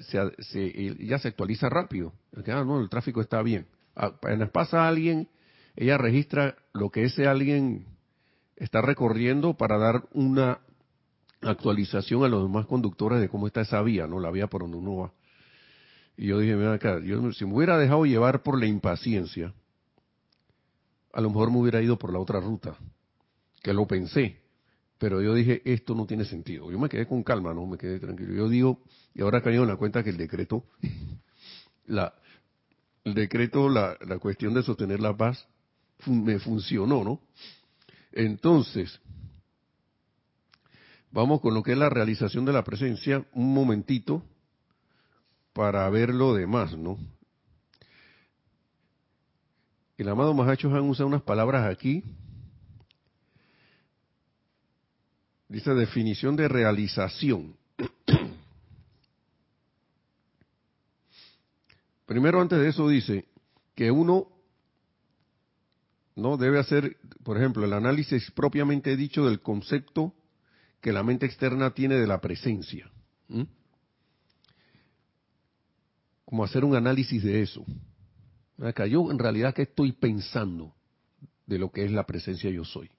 ya 1.01 1.19
se 1.19 1.29
actualiza 1.29 1.71
rápido. 1.71 2.13
Ah, 2.49 2.63
no, 2.63 2.79
el 2.79 2.91
tráfico 2.91 3.23
está 3.23 3.41
bien. 3.41 3.67
Apenas 3.95 4.51
pasa 4.51 4.87
alguien, 4.87 5.31
ella 5.75 5.97
registra 5.97 6.55
lo 6.75 6.91
que 6.91 7.05
ese 7.05 7.27
alguien 7.27 7.87
está 8.57 8.83
recorriendo 8.83 9.55
para 9.55 9.79
dar 9.79 10.07
una 10.13 10.61
actualización 11.41 12.25
a 12.25 12.29
los 12.29 12.43
demás 12.43 12.67
conductores 12.67 13.23
de 13.23 13.31
cómo 13.31 13.47
está 13.47 13.63
esa 13.63 13.81
vía, 13.81 14.07
¿no? 14.07 14.21
La 14.21 14.31
vía 14.31 14.49
por 14.49 14.61
donde 14.61 14.77
uno 14.77 14.97
va. 14.97 15.13
Y 16.19 16.27
yo 16.27 16.41
dije, 16.41 16.57
mira 16.57 16.75
acá, 16.75 17.01
yo, 17.01 17.33
si 17.33 17.47
me 17.47 17.55
hubiera 17.55 17.79
dejado 17.79 18.05
llevar 18.05 18.43
por 18.43 18.61
la 18.61 18.67
impaciencia, 18.67 19.55
a 21.11 21.23
lo 21.23 21.31
mejor 21.31 21.51
me 21.51 21.57
hubiera 21.57 21.81
ido 21.81 21.99
por 21.99 22.13
la 22.13 22.19
otra 22.19 22.39
ruta, 22.39 22.77
que 23.63 23.73
lo 23.73 23.87
pensé. 23.87 24.44
Pero 25.05 25.21
yo 25.21 25.35
dije, 25.35 25.61
esto 25.67 25.95
no 25.95 26.07
tiene 26.07 26.25
sentido. 26.25 26.73
Yo 26.73 26.79
me 26.79 26.89
quedé 26.89 27.07
con 27.07 27.23
calma, 27.23 27.53
no 27.53 27.67
me 27.67 27.77
quedé 27.77 28.01
tranquilo. 28.01 28.33
Yo 28.33 28.49
digo, 28.49 28.81
y 29.13 29.21
ahora 29.21 29.43
caído 29.43 29.63
en 29.63 29.69
la 29.69 29.77
cuenta 29.77 30.03
que 30.03 30.09
el 30.09 30.17
decreto, 30.17 30.65
la, 31.85 32.15
el 33.05 33.13
decreto, 33.13 33.69
la, 33.69 33.99
la 34.01 34.19
cuestión 34.19 34.55
de 34.55 34.63
sostener 34.63 35.01
la 35.01 35.15
paz, 35.15 35.47
me 36.07 36.39
funcionó, 36.39 37.05
¿no? 37.05 37.21
Entonces, 38.13 38.99
vamos 41.11 41.43
con 41.43 41.53
lo 41.53 41.63
que 41.63 41.73
es 41.73 41.79
la 41.79 41.91
realización 41.91 42.47
de 42.47 42.55
la 42.55 42.65
presencia, 42.65 43.27
un 43.35 43.53
momentito, 43.53 44.23
para 45.53 45.87
ver 45.91 46.15
lo 46.15 46.33
demás, 46.33 46.79
¿no? 46.79 46.97
El 49.99 50.09
amado 50.09 50.33
Mahacho 50.33 50.75
Han 50.75 50.89
usa 50.89 51.05
unas 51.05 51.21
palabras 51.21 51.71
aquí. 51.71 52.03
Dice 55.55 55.73
definición 55.73 56.35
de 56.35 56.49
realización. 56.49 57.57
Primero 62.07 62.41
antes 62.41 62.59
de 62.59 62.71
eso 62.71 62.89
dice 62.89 63.29
que 63.77 63.93
uno 63.93 64.27
no 66.17 66.37
debe 66.39 66.59
hacer, 66.59 66.97
por 67.23 67.37
ejemplo, 67.37 67.65
el 67.65 67.73
análisis 67.73 68.33
propiamente 68.33 68.97
dicho 68.97 69.27
del 69.27 69.43
concepto 69.43 70.13
que 70.81 70.93
la 70.93 71.05
mente 71.05 71.27
externa 71.27 71.71
tiene 71.71 71.95
de 72.01 72.09
la 72.09 72.21
presencia. 72.21 72.91
Como 76.25 76.43
hacer 76.43 76.65
un 76.65 76.75
análisis 76.75 77.23
de 77.23 77.43
eso. 77.43 77.65
Acá, 78.59 78.89
yo 78.89 79.09
en 79.09 79.21
realidad, 79.21 79.55
¿qué 79.55 79.63
estoy 79.63 79.93
pensando 79.93 80.75
de 81.47 81.61
lo 81.61 81.71
que 81.71 81.85
es 81.85 81.93
la 81.93 82.05
presencia 82.07 82.51
yo 82.51 82.65
soy? 82.65 82.91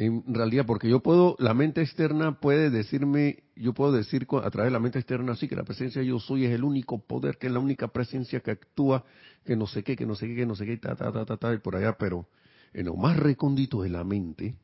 En 0.00 0.24
realidad, 0.32 0.64
porque 0.64 0.88
yo 0.88 1.00
puedo, 1.00 1.36
la 1.38 1.52
mente 1.52 1.82
externa 1.82 2.40
puede 2.40 2.70
decirme, 2.70 3.42
yo 3.54 3.74
puedo 3.74 3.92
decir 3.92 4.26
a 4.42 4.50
través 4.50 4.68
de 4.68 4.72
la 4.72 4.80
mente 4.80 4.98
externa, 4.98 5.36
sí, 5.36 5.46
que 5.46 5.54
la 5.54 5.64
presencia 5.64 6.02
yo 6.02 6.18
soy 6.18 6.46
es 6.46 6.52
el 6.52 6.64
único 6.64 7.00
poder, 7.00 7.36
que 7.36 7.48
es 7.48 7.52
la 7.52 7.58
única 7.58 7.88
presencia 7.88 8.40
que 8.40 8.52
actúa, 8.52 9.04
que 9.44 9.56
no 9.56 9.66
sé 9.66 9.84
qué, 9.84 9.96
que 9.96 10.06
no 10.06 10.14
sé 10.14 10.28
qué, 10.28 10.36
que 10.36 10.46
no 10.46 10.54
sé 10.54 10.64
qué, 10.64 10.78
ta, 10.78 10.96
ta, 10.96 11.12
ta, 11.12 11.26
ta, 11.26 11.36
ta, 11.36 11.52
y 11.52 11.58
por 11.58 11.76
allá, 11.76 11.98
pero 11.98 12.26
en 12.72 12.86
lo 12.86 12.96
más 12.96 13.18
recóndito 13.18 13.82
de 13.82 13.90
la 13.90 14.02
mente, 14.02 14.54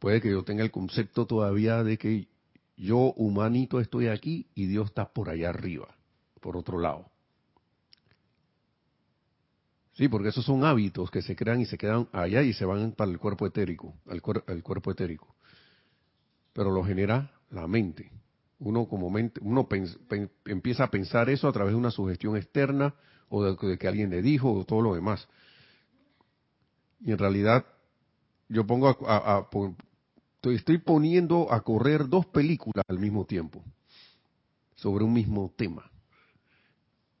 puede 0.00 0.20
que 0.20 0.30
yo 0.30 0.42
tenga 0.42 0.64
el 0.64 0.72
concepto 0.72 1.26
todavía 1.26 1.84
de 1.84 1.96
que 1.96 2.26
yo, 2.76 3.12
humanito, 3.12 3.78
estoy 3.78 4.08
aquí 4.08 4.48
y 4.56 4.66
Dios 4.66 4.86
está 4.86 5.12
por 5.12 5.28
allá 5.28 5.50
arriba 5.50 5.94
por 6.40 6.56
otro 6.56 6.80
lado. 6.80 7.09
Sí, 10.00 10.08
porque 10.08 10.30
esos 10.30 10.46
son 10.46 10.64
hábitos 10.64 11.10
que 11.10 11.20
se 11.20 11.36
crean 11.36 11.60
y 11.60 11.66
se 11.66 11.76
quedan 11.76 12.08
allá 12.12 12.40
y 12.40 12.54
se 12.54 12.64
van 12.64 12.92
para 12.92 13.10
el 13.10 13.18
cuerpo 13.18 13.46
etérico, 13.46 13.92
al, 14.06 14.22
cuerpo 14.22 14.90
etérico. 14.90 15.36
Pero 16.54 16.70
lo 16.70 16.82
genera 16.82 17.30
la 17.50 17.66
mente. 17.66 18.10
Uno 18.60 18.88
como 18.88 19.10
mente, 19.10 19.40
uno 19.44 19.68
empieza 20.46 20.84
a 20.84 20.90
pensar 20.90 21.28
eso 21.28 21.48
a 21.48 21.52
través 21.52 21.74
de 21.74 21.78
una 21.78 21.90
sugestión 21.90 22.34
externa 22.38 22.94
o 23.28 23.44
de, 23.44 23.76
que 23.76 23.88
alguien 23.88 24.08
le 24.08 24.22
dijo 24.22 24.50
o 24.50 24.64
todo 24.64 24.80
lo 24.80 24.94
demás. 24.94 25.28
Y 27.00 27.12
en 27.12 27.18
realidad 27.18 27.66
yo 28.48 28.66
pongo 28.66 28.88
a, 29.06 29.50
estoy 30.44 30.78
poniendo 30.78 31.52
a 31.52 31.60
correr 31.60 32.08
dos 32.08 32.24
películas 32.24 32.86
al 32.88 32.98
mismo 32.98 33.26
tiempo 33.26 33.62
sobre 34.76 35.04
un 35.04 35.12
mismo 35.12 35.52
tema. 35.58 35.89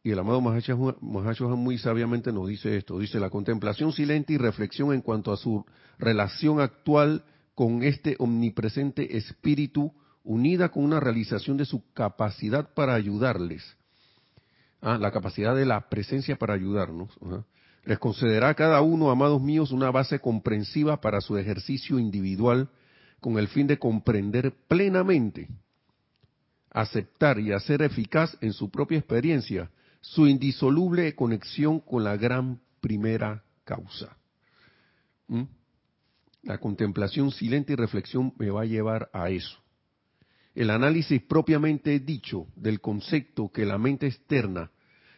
Y 0.02 0.12
el 0.12 0.18
amado 0.18 0.40
Mahashohan 0.40 1.58
muy 1.58 1.76
sabiamente 1.76 2.32
nos 2.32 2.48
dice 2.48 2.76
esto, 2.76 2.98
dice 2.98 3.20
la 3.20 3.28
contemplación 3.28 3.92
silente 3.92 4.32
y 4.32 4.38
reflexión 4.38 4.94
en 4.94 5.02
cuanto 5.02 5.30
a 5.30 5.36
su 5.36 5.66
relación 5.98 6.60
actual 6.60 7.22
con 7.54 7.82
este 7.82 8.16
omnipresente 8.18 9.18
espíritu 9.18 9.92
unida 10.24 10.70
con 10.70 10.84
una 10.84 11.00
realización 11.00 11.58
de 11.58 11.66
su 11.66 11.92
capacidad 11.92 12.72
para 12.72 12.94
ayudarles. 12.94 13.62
Ah, 14.80 14.96
la 14.96 15.10
capacidad 15.10 15.54
de 15.54 15.66
la 15.66 15.90
presencia 15.90 16.36
para 16.36 16.54
ayudarnos. 16.54 17.10
Les 17.84 17.98
concederá 17.98 18.48
a 18.48 18.54
cada 18.54 18.80
uno, 18.80 19.10
amados 19.10 19.42
míos, 19.42 19.70
una 19.70 19.90
base 19.90 20.18
comprensiva 20.18 21.02
para 21.02 21.20
su 21.20 21.36
ejercicio 21.36 21.98
individual 21.98 22.70
con 23.20 23.38
el 23.38 23.48
fin 23.48 23.66
de 23.66 23.78
comprender 23.78 24.54
plenamente, 24.66 25.48
aceptar 26.70 27.38
y 27.38 27.52
hacer 27.52 27.82
eficaz 27.82 28.38
en 28.40 28.54
su 28.54 28.70
propia 28.70 28.96
experiencia 28.96 29.70
su 30.00 30.26
indisoluble 30.26 31.14
conexión 31.14 31.80
con 31.80 32.04
la 32.04 32.16
gran 32.16 32.60
primera 32.80 33.44
causa. 33.64 34.16
¿Mm? 35.28 35.42
La 36.42 36.58
contemplación 36.58 37.30
silente 37.30 37.74
y 37.74 37.76
reflexión 37.76 38.32
me 38.38 38.50
va 38.50 38.62
a 38.62 38.66
llevar 38.66 39.10
a 39.12 39.30
eso. 39.30 39.58
El 40.54 40.70
análisis 40.70 41.22
propiamente 41.22 42.00
dicho 42.00 42.46
del 42.56 42.80
concepto 42.80 43.50
que 43.52 43.64
la 43.64 43.78
mente 43.78 44.06
externa 44.06 44.70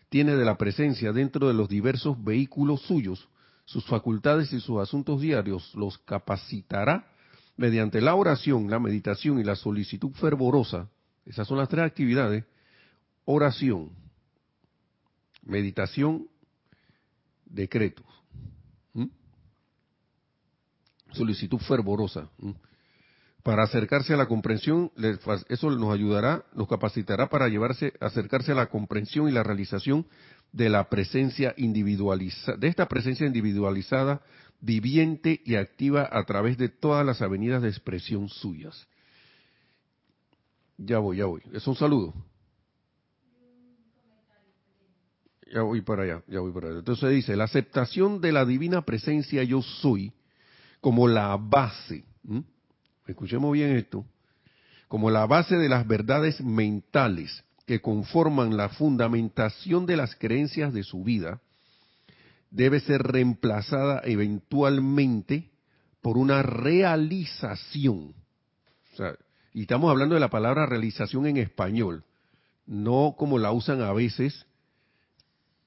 tiene 0.09 0.37
de 0.37 0.45
la 0.45 0.59
presencia 0.59 1.13
dentro 1.13 1.49
de 1.49 1.55
los 1.55 1.69
diversos 1.69 2.23
vehículos 2.23 2.83
suyos, 2.83 3.29
sus 3.65 3.87
facultades 3.87 4.53
y 4.53 4.61
sus 4.61 4.81
asuntos 4.81 5.21
diarios, 5.21 5.75
los 5.75 5.97
capacitará 5.99 7.07
mediante 7.57 8.01
la 8.01 8.15
oración, 8.15 8.69
la 8.69 8.79
meditación 8.79 9.39
y 9.39 9.45
la 9.45 9.57
solicitud 9.57 10.11
fervorosa. 10.13 10.91
Esas 11.25 11.47
son 11.47 11.59
las 11.59 11.69
tres 11.69 11.85
actividades. 11.85 12.45
Oración, 13.25 13.91
meditación, 15.43 16.29
decretos, 17.45 18.07
solicitud 21.13 21.59
fervorosa. 21.59 22.31
Para 23.43 23.65
acercarse 23.65 24.15
a 24.15 24.17
la 24.17 24.27
comprensión, 24.27 24.93
eso 25.49 25.71
nos 25.71 25.93
ayudará, 25.93 26.45
nos 26.55 26.69
capacitará 26.69 27.29
para 27.29 27.49
llevarse, 27.49 27.93
acercarse 28.01 28.53
a 28.53 28.57
la 28.57 28.67
comprensión 28.67 29.29
y 29.29 29.33
la 29.33 29.43
realización 29.43 30.07
de 30.53 30.69
la 30.69 30.89
presencia 30.89 31.55
individualizada, 31.57 32.57
de 32.57 32.69
esta 32.69 32.87
presencia 32.87 33.27
individualizada, 33.27 34.23
viviente 34.61 35.41
y 35.45 35.57
activa 35.57 36.09
a 36.11 36.23
través 36.25 36.57
de 36.57 36.69
todas 36.69 37.05
las 37.05 37.21
avenidas 37.21 37.63
de 37.63 37.69
expresión 37.69 38.29
suyas. 38.29 38.87
Ya 40.79 40.99
voy, 40.99 41.17
ya 41.17 41.27
voy. 41.27 41.43
Es 41.53 41.67
un 41.67 41.75
saludo. 41.75 42.15
Ya 45.53 45.61
voy 45.61 45.83
para 45.83 46.05
allá, 46.05 46.23
ya 46.29 46.41
voy 46.41 46.51
para 46.51 46.69
allá. 46.69 46.79
Entonces 46.79 47.11
dice, 47.11 47.37
la 47.37 47.45
aceptación 47.45 48.23
de 48.23 48.33
la 48.33 48.47
divina 48.47 48.83
presencia 48.87 49.43
yo 49.43 49.61
soy 49.61 50.13
como 50.81 51.07
la 51.07 51.37
base, 51.37 52.05
escuchemos 53.07 53.53
bien 53.53 53.77
esto, 53.77 54.07
como 54.89 55.11
la 55.11 55.27
base 55.27 55.57
de 55.57 55.69
las 55.69 55.87
verdades 55.87 56.41
mentales 56.41 57.45
que 57.67 57.83
conforman 57.83 58.57
la 58.57 58.71
fundamentación 58.71 59.85
de 59.85 59.97
las 59.97 60.17
creencias 60.17 60.73
de 60.73 60.85
su 60.85 61.05
vida, 61.05 61.43
debe 62.51 62.81
ser 62.81 63.03
reemplazada 63.03 64.01
eventualmente 64.05 65.51
por 66.01 66.17
una 66.17 66.43
realización. 66.43 68.15
Y 69.53 69.63
estamos 69.63 69.91
hablando 69.91 70.15
de 70.15 70.21
la 70.21 70.31
palabra 70.31 70.65
realización 70.65 71.27
en 71.27 71.37
español, 71.37 72.05
no 72.67 73.17
como 73.19 73.39
la 73.39 73.53
usan 73.53 73.83
a 73.83 73.93
veces 73.93 74.47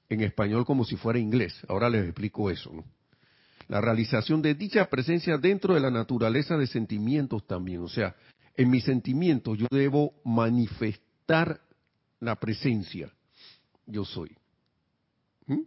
en 0.08 0.20
español 0.22 0.64
como 0.64 0.84
si 0.84 0.96
fuera 0.96 1.18
inglés. 1.18 1.54
Ahora 1.68 1.90
les 1.90 2.04
explico 2.04 2.50
eso. 2.50 2.72
La 3.68 3.80
realización 3.80 4.42
de 4.42 4.54
dicha 4.54 4.88
presencia 4.88 5.38
dentro 5.38 5.74
de 5.74 5.80
la 5.80 5.90
naturaleza 5.90 6.56
de 6.56 6.66
sentimientos 6.66 7.46
también. 7.46 7.82
O 7.82 7.88
sea, 7.88 8.14
en 8.56 8.70
mis 8.70 8.84
sentimientos 8.84 9.58
yo 9.58 9.66
debo 9.70 10.14
manifestar 10.24 11.60
la 12.20 12.36
presencia. 12.36 13.12
Yo 13.86 14.04
soy. 14.04 14.36
¿Mm? 15.46 15.62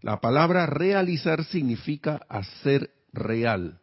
La 0.00 0.20
palabra 0.20 0.66
realizar 0.66 1.44
significa 1.44 2.22
hacer 2.28 2.90
real. 3.12 3.80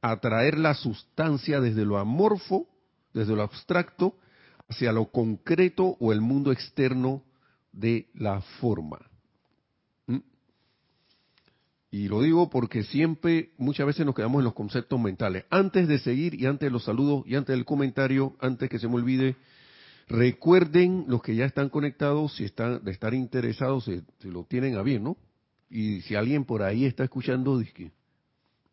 Atraer 0.00 0.58
la 0.58 0.74
sustancia 0.74 1.60
desde 1.60 1.84
lo 1.84 1.98
amorfo, 1.98 2.68
desde 3.12 3.34
lo 3.34 3.42
abstracto, 3.42 4.16
hacia 4.68 4.92
lo 4.92 5.06
concreto 5.06 5.96
o 5.98 6.12
el 6.12 6.20
mundo 6.20 6.52
externo 6.52 7.22
de 7.74 8.08
la 8.14 8.40
forma. 8.60 8.98
¿Mm? 10.06 10.18
Y 11.90 12.08
lo 12.08 12.22
digo 12.22 12.48
porque 12.50 12.84
siempre, 12.84 13.50
muchas 13.58 13.86
veces 13.86 14.06
nos 14.06 14.14
quedamos 14.14 14.40
en 14.40 14.44
los 14.44 14.54
conceptos 14.54 15.00
mentales. 15.00 15.44
Antes 15.50 15.88
de 15.88 15.98
seguir 15.98 16.34
y 16.34 16.46
antes 16.46 16.66
de 16.66 16.70
los 16.70 16.84
saludos 16.84 17.24
y 17.26 17.34
antes 17.34 17.54
del 17.54 17.64
comentario, 17.64 18.36
antes 18.40 18.70
que 18.70 18.78
se 18.78 18.88
me 18.88 18.94
olvide, 18.94 19.36
recuerden 20.08 21.04
los 21.08 21.22
que 21.22 21.34
ya 21.34 21.44
están 21.44 21.68
conectados, 21.68 22.36
si 22.36 22.44
están 22.44 22.84
de 22.84 22.92
estar 22.92 23.14
interesados, 23.14 23.84
si, 23.84 24.02
lo 24.28 24.44
tienen 24.44 24.76
a 24.76 24.82
bien, 24.82 25.04
¿no? 25.04 25.16
Y 25.70 26.02
si 26.02 26.14
alguien 26.14 26.44
por 26.44 26.62
ahí 26.62 26.84
está 26.84 27.04
escuchando, 27.04 27.60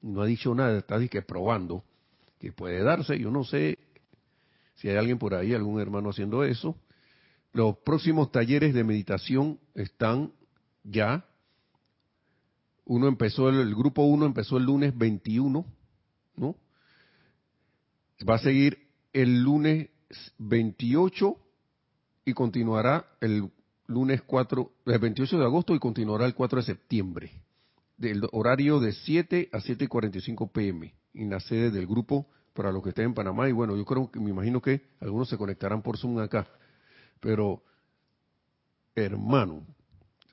no 0.01 0.21
ha 0.21 0.25
dicho 0.25 0.53
nada, 0.53 0.77
está 0.77 0.99
que 1.07 1.21
probando, 1.21 1.83
que 2.39 2.51
puede 2.51 2.83
darse, 2.83 3.17
yo 3.17 3.31
no 3.31 3.43
sé 3.43 3.79
si 4.75 4.89
hay 4.89 4.97
alguien 4.97 5.17
por 5.17 5.33
ahí, 5.33 5.53
algún 5.53 5.79
hermano 5.79 6.09
haciendo 6.09 6.43
eso. 6.43 6.75
Los 7.53 7.77
próximos 7.79 8.31
talleres 8.31 8.73
de 8.73 8.83
meditación 8.83 9.59
están 9.75 10.31
ya 10.83 11.25
uno 12.85 13.07
empezó, 13.07 13.47
el, 13.47 13.73
grupo 13.73 14.03
1 14.03 14.25
empezó 14.25 14.57
el 14.57 14.65
lunes 14.65 14.97
21, 14.97 15.65
¿no? 16.35 16.55
Va 18.27 18.35
a 18.35 18.39
seguir 18.39 18.79
el 19.13 19.41
lunes 19.41 19.89
28 20.39 21.37
y 22.25 22.33
continuará 22.33 23.05
el 23.21 23.49
lunes 23.87 24.21
4, 24.23 24.71
el 24.87 24.99
28 24.99 25.39
de 25.39 25.45
agosto 25.45 25.73
y 25.73 25.79
continuará 25.79 26.25
el 26.25 26.35
4 26.35 26.59
de 26.59 26.65
septiembre. 26.65 27.31
Del 27.97 28.27
horario 28.31 28.79
de 28.79 28.91
7 28.93 29.49
a 29.53 29.61
7 29.61 29.85
y 29.85 29.87
45 29.87 30.51
pm 30.51 30.93
en 31.13 31.29
la 31.29 31.39
sede 31.39 31.71
del 31.71 31.87
grupo 31.87 32.27
para 32.53 32.71
los 32.71 32.83
que 32.83 32.89
estén 32.89 33.05
en 33.05 33.13
Panamá. 33.13 33.47
Y 33.47 33.51
bueno, 33.53 33.77
yo 33.77 33.85
creo 33.85 34.11
que 34.11 34.19
me 34.19 34.31
imagino 34.31 34.61
que 34.61 34.81
algunos 34.99 35.29
se 35.29 35.37
conectarán 35.37 35.81
por 35.81 35.97
Zoom 35.97 36.19
acá. 36.19 36.47
Pero, 37.21 37.63
hermano, 38.95 39.65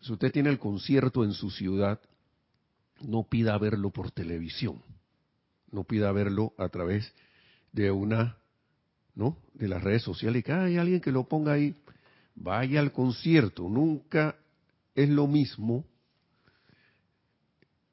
si 0.00 0.12
usted 0.12 0.32
tiene 0.32 0.48
el 0.48 0.58
concierto 0.58 1.22
en 1.22 1.32
su 1.32 1.50
ciudad, 1.50 2.00
no 3.02 3.24
pida 3.28 3.56
verlo 3.58 3.90
por 3.90 4.10
televisión, 4.10 4.82
no 5.70 5.84
pida 5.84 6.10
verlo 6.10 6.54
a 6.58 6.68
través 6.70 7.14
de 7.72 7.90
una, 7.90 8.38
¿no? 9.14 9.38
De 9.54 9.68
las 9.68 9.82
redes 9.82 10.02
sociales 10.02 10.42
que 10.42 10.52
hay 10.52 10.78
alguien 10.78 11.00
que 11.00 11.12
lo 11.12 11.28
ponga 11.28 11.52
ahí. 11.52 11.76
Vaya 12.34 12.80
al 12.80 12.92
concierto, 12.92 13.68
nunca 13.68 14.36
es 14.94 15.08
lo 15.08 15.26
mismo 15.26 15.84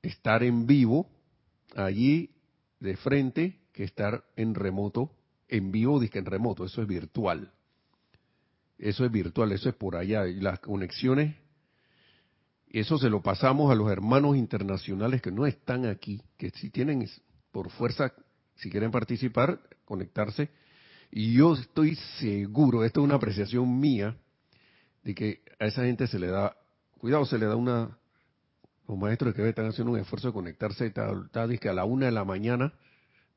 estar 0.01 0.41
en 0.43 0.65
vivo 0.65 1.09
allí 1.75 2.31
de 2.79 2.95
frente 2.95 3.59
que 3.73 3.83
estar 3.83 4.23
en 4.35 4.55
remoto, 4.55 5.11
en 5.47 5.71
vivo, 5.71 5.99
que 5.99 6.19
en 6.19 6.25
remoto, 6.25 6.63
eso 6.63 6.81
es 6.81 6.87
virtual. 6.87 7.51
Eso 8.77 9.05
es 9.05 9.11
virtual, 9.11 9.51
eso 9.51 9.69
es 9.69 9.75
por 9.75 9.95
allá. 9.95 10.27
Y 10.27 10.39
las 10.39 10.59
conexiones 10.59 11.35
eso 12.79 12.97
se 12.97 13.09
lo 13.09 13.21
pasamos 13.21 13.71
a 13.71 13.75
los 13.75 13.89
hermanos 13.89 14.35
internacionales 14.35 15.21
que 15.21 15.31
no 15.31 15.45
están 15.45 15.85
aquí, 15.85 16.21
que 16.37 16.49
si 16.49 16.69
tienen 16.69 17.07
por 17.51 17.69
fuerza, 17.69 18.13
si 18.55 18.69
quieren 18.69 18.91
participar, 18.91 19.61
conectarse. 19.85 20.49
Y 21.09 21.33
yo 21.33 21.53
estoy 21.53 21.95
seguro, 22.19 22.83
esto 22.83 22.99
es 22.99 23.05
una 23.05 23.15
apreciación 23.15 23.79
mía, 23.79 24.17
de 25.03 25.15
que 25.15 25.41
a 25.57 25.67
esa 25.67 25.85
gente 25.85 26.07
se 26.07 26.19
le 26.19 26.27
da, 26.27 26.57
cuidado, 26.97 27.25
se 27.25 27.37
le 27.37 27.45
da 27.45 27.55
una, 27.55 27.97
los 28.89 28.97
maestros 28.97 29.33
que 29.33 29.47
están 29.47 29.67
haciendo 29.67 29.93
un 29.93 29.99
esfuerzo 29.99 30.27
de 30.27 30.33
conectarse, 30.33 30.89
tal, 30.89 31.29
tal, 31.31 31.57
que 31.57 31.69
a 31.69 31.73
la 31.73 31.85
una 31.85 32.07
de 32.07 32.11
la 32.11 32.25
mañana, 32.25 32.73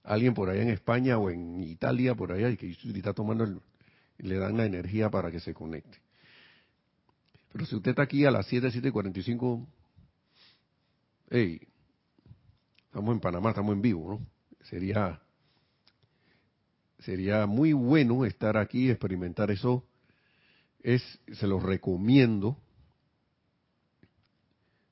alguien 0.03 0.35
por 0.35 0.51
allá 0.51 0.63
en 0.63 0.71
España 0.71 1.17
o 1.17 1.31
en 1.31 1.63
Italia, 1.63 2.17
por 2.17 2.33
allá, 2.33 2.51
y 2.51 2.57
que 2.57 2.71
está 2.71 3.13
tomando, 3.13 3.63
le 4.19 4.37
dan 4.37 4.57
la 4.57 4.67
energía 4.67 5.11
para 5.11 5.31
que 5.31 5.41
se 5.41 5.55
conecte. 5.55 5.99
Pero 7.53 7.65
si 7.67 7.77
usted 7.77 7.91
está 7.91 8.03
aquí 8.03 8.25
a 8.25 8.31
las 8.31 8.47
7, 8.47 8.71
7 8.71 8.89
y 8.89 8.91
45, 8.91 9.67
hey, 11.31 11.61
estamos 12.87 13.15
en 13.15 13.21
Panamá, 13.21 13.51
estamos 13.51 13.73
en 13.73 13.83
vivo, 13.83 14.11
¿no? 14.11 14.27
Sería, 14.67 15.21
sería 16.99 17.47
muy 17.47 17.73
bueno 17.73 18.25
estar 18.25 18.57
aquí 18.57 18.91
experimentar 18.91 19.51
eso. 19.51 19.85
Es, 20.83 21.03
se 21.33 21.47
los 21.47 21.63
recomiendo. 21.63 22.59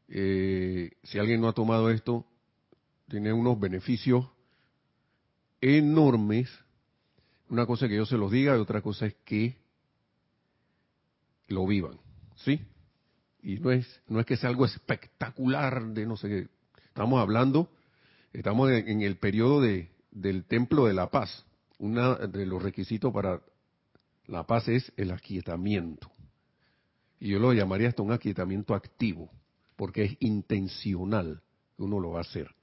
Eh, 0.09 0.93
si 1.03 1.19
alguien 1.19 1.41
no 1.41 1.49
ha 1.49 1.53
tomado 1.53 1.91
esto, 1.91 2.27
tiene 3.09 3.33
unos 3.33 3.59
beneficios 3.59 4.29
enormes. 5.61 6.49
Una 7.49 7.67
cosa 7.67 7.87
es 7.87 7.91
que 7.91 7.97
yo 7.97 8.07
se 8.07 8.17
los 8.17 8.31
diga 8.31 8.57
y 8.57 8.61
otra 8.61 8.83
cosa 8.83 9.07
es 9.07 9.15
que 9.25 9.57
lo 11.49 11.67
vivan. 11.67 11.99
¿sí? 12.37 12.61
Y 13.43 13.57
no 13.59 13.71
es, 13.71 14.01
no 14.09 14.21
es 14.21 14.27
que 14.27 14.37
sea 14.37 14.51
algo 14.51 14.65
espectacular 14.65 15.87
de 15.89 16.07
no 16.07 16.17
sé 16.17 16.29
qué. 16.29 16.49
Estamos 16.89 17.21
hablando, 17.21 17.71
estamos 18.33 18.71
en, 18.71 19.03
el 19.03 19.17
periodo 19.17 19.61
de, 19.61 19.91
del 20.11 20.45
templo 20.45 20.87
de 20.87 20.95
la 20.95 21.11
paz. 21.11 21.45
Uno 21.79 22.17
de 22.17 22.47
los 22.47 22.63
requisitos 22.63 23.13
para 23.13 23.43
la 24.27 24.47
paz 24.47 24.69
es 24.69 24.93
el 24.97 25.11
aquietamiento. 25.11 26.11
Y 27.21 27.29
yo 27.31 27.39
lo 27.39 27.53
llamaría 27.53 27.89
hasta 27.89 28.03
un 28.03 28.13
aquietamiento 28.13 28.75
activo, 28.75 29.31
porque 29.77 30.05
es 30.05 30.17
intencional 30.21 31.43
que 31.77 31.83
uno 31.83 32.01
lo 32.01 32.13
va 32.13 32.19
a 32.19 32.23
hacer. 32.23 32.55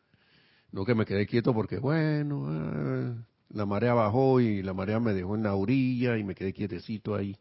No 0.72 0.86
que 0.86 0.96
me 0.96 1.06
quede 1.06 1.28
quieto 1.28 1.54
porque, 1.54 1.78
bueno, 1.78 2.46
ah, 2.50 3.14
la 3.50 3.66
marea 3.66 3.94
bajó 3.94 4.40
y 4.40 4.64
la 4.64 4.74
marea 4.74 5.00
me 5.00 5.14
dejó 5.14 5.36
en 5.36 5.44
la 5.44 5.56
orilla 5.56 6.18
y 6.18 6.24
me 6.24 6.36
quedé 6.36 6.54
quietecito 6.54 7.16
ahí 7.16 7.38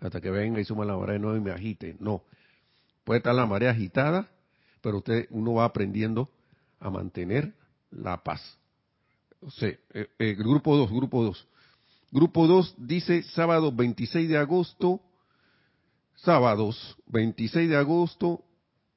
hasta 0.00 0.20
que 0.20 0.30
venga 0.30 0.60
y 0.60 0.64
suma 0.64 0.84
la 0.84 0.96
marea 0.96 1.14
de 1.14 1.18
nuevo 1.20 1.36
y 1.36 1.40
me 1.40 1.50
agite. 1.50 1.96
No. 1.98 2.22
Puede 3.04 3.18
estar 3.18 3.34
la 3.34 3.46
marea 3.46 3.70
agitada, 3.70 4.28
pero 4.80 4.98
usted, 4.98 5.26
uno 5.30 5.54
va 5.54 5.64
aprendiendo 5.64 6.28
a 6.80 6.90
mantener 6.90 7.54
la 7.90 8.22
paz. 8.22 8.58
O 9.40 9.48
eh, 9.60 9.78
eh, 10.18 10.34
grupo 10.34 10.76
2, 10.76 10.90
grupo 10.90 11.22
2. 11.22 11.48
Grupo 12.10 12.46
2 12.46 12.74
dice 12.78 13.22
sábado 13.22 13.72
26 13.72 14.28
de 14.28 14.38
agosto, 14.38 15.00
sábados 16.16 16.96
26 17.06 17.68
de 17.68 17.76
agosto, 17.76 18.44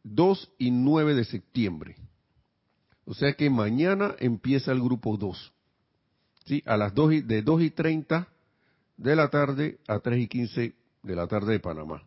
2 0.04 0.52
y 0.58 0.72
9 0.72 1.15
de 1.15 1.26
septiembre. 1.26 1.95
O 3.06 3.13
sea 3.13 3.34
que 3.34 3.50
mañana 3.50 4.15
empieza 4.19 4.72
el 4.72 4.82
grupo 4.82 5.17
2. 5.17 5.54
¿Sí? 6.49 6.63
A 6.65 6.77
las 6.77 6.95
2 6.95 7.13
y, 7.13 7.21
de 7.21 7.43
2 7.43 7.62
y 7.62 7.69
30 7.69 8.27
de 8.97 9.15
la 9.15 9.29
tarde 9.29 9.77
a 9.88 9.99
3 9.99 10.19
y 10.19 10.27
15 10.27 10.73
de 11.03 11.15
la 11.15 11.27
tarde 11.27 11.51
de 11.51 11.59
Panamá. 11.59 12.03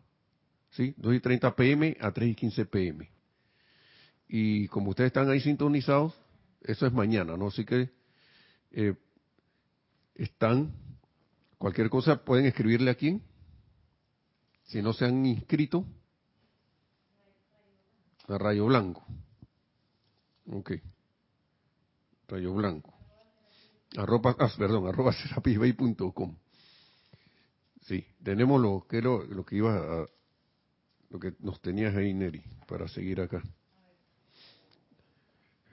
¿Sí? 0.71 0.93
2 0.97 1.15
y 1.15 1.19
30 1.21 1.55
pm 1.55 1.95
a 2.01 2.11
3 2.11 2.31
y 2.31 2.35
15 2.35 2.65
pm. 2.65 3.09
Y 4.27 4.67
como 4.67 4.89
ustedes 4.89 5.07
están 5.07 5.29
ahí 5.29 5.39
sintonizados, 5.39 6.13
eso 6.61 6.85
es 6.85 6.91
mañana, 6.91 7.37
¿no? 7.37 7.47
Así 7.47 7.63
que 7.63 7.89
eh, 8.71 8.95
están, 10.15 10.73
cualquier 11.57 11.89
cosa 11.89 12.25
pueden 12.25 12.45
escribirle 12.45 12.91
aquí. 12.91 13.21
Si 14.65 14.81
no 14.81 14.91
se 14.91 15.05
han 15.05 15.25
inscrito, 15.25 15.85
a 18.27 18.37
Rayo 18.37 18.65
Blanco. 18.65 19.05
Ok. 20.51 20.73
Rayo 22.27 22.53
Blanco. 22.53 22.92
Arroba, 23.97 24.35
ah, 24.39 24.51
perdón, 24.57 24.87
arroba 24.87 25.13
serapisbay.com. 25.23 26.35
Sí, 27.81 28.05
tenemos 28.23 28.61
lo 28.61 28.85
que 28.89 29.01
lo, 29.01 29.23
lo 29.25 29.45
que 29.45 29.57
iba 29.57 29.75
a, 29.75 30.05
lo 31.09 31.19
que 31.19 31.33
nos 31.39 31.61
tenías 31.61 31.95
ahí, 31.95 32.13
Neri, 32.13 32.43
para 32.67 32.87
seguir 32.87 33.21
acá. 33.21 33.43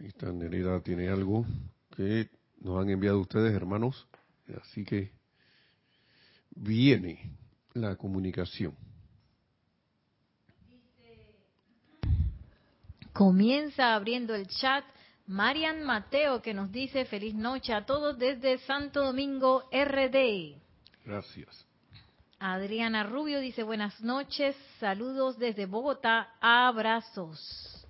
Esta 0.01 0.33
Nerida 0.33 0.81
tiene 0.81 1.09
algo 1.09 1.47
que 1.97 2.29
nos 2.61 2.81
han 2.81 2.91
enviado 2.91 3.21
ustedes, 3.21 3.55
hermanos, 3.55 4.07
así 4.63 4.85
que 4.85 5.13
viene 6.51 7.37
la 7.75 7.97
comunicación. 7.97 8.75
Comienza 13.13 13.95
abriendo 13.95 14.35
el 14.35 14.47
chat 14.47 14.85
Marian 15.31 15.85
Mateo 15.85 16.43
que 16.43 16.53
nos 16.53 16.73
dice 16.73 17.05
feliz 17.05 17.37
noche 17.37 17.73
a 17.73 17.87
todos 17.87 18.19
desde 18.19 18.59
Santo 18.59 19.05
Domingo 19.05 19.63
RD. 19.71 20.57
Gracias. 21.05 21.67
Adriana 22.41 23.05
Rubio 23.05 23.39
dice 23.39 23.63
buenas 23.63 24.01
noches, 24.01 24.57
saludos 24.81 25.39
desde 25.39 25.67
Bogotá, 25.67 26.35
abrazos. 26.41 27.87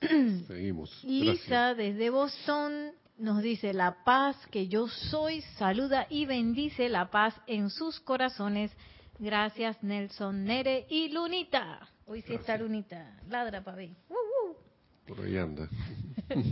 Seguimos. 0.46 1.04
Lisa 1.04 1.74
desde 1.74 2.08
Boston 2.08 2.92
nos 3.18 3.42
dice 3.42 3.74
la 3.74 4.02
paz 4.04 4.38
que 4.46 4.68
yo 4.68 4.88
soy, 4.88 5.42
saluda 5.58 6.06
y 6.08 6.24
bendice 6.24 6.88
la 6.88 7.10
paz 7.10 7.38
en 7.46 7.68
sus 7.68 8.00
corazones. 8.00 8.72
Gracias 9.18 9.82
Nelson, 9.82 10.44
Nere 10.44 10.86
y 10.88 11.10
Lunita. 11.10 11.86
Hoy 12.06 12.22
sí 12.22 12.32
está 12.32 12.56
Lunita. 12.56 13.18
Ladra, 13.28 13.62
papi. 13.62 13.94
Por 15.08 15.20
ahí 15.20 15.38
anda. 15.38 15.68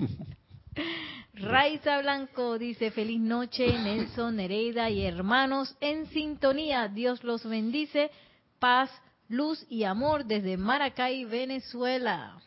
Raiza 1.34 2.00
Blanco 2.00 2.58
dice 2.58 2.90
feliz 2.90 3.20
noche, 3.20 3.66
Nelson, 3.66 4.36
Nereida 4.36 4.88
y 4.88 5.04
hermanos 5.04 5.76
en 5.80 6.06
sintonía. 6.06 6.88
Dios 6.88 7.22
los 7.22 7.46
bendice. 7.46 8.10
Paz, 8.58 8.90
luz 9.28 9.66
y 9.68 9.84
amor 9.84 10.24
desde 10.24 10.56
Maracay, 10.56 11.26
Venezuela. 11.26 12.40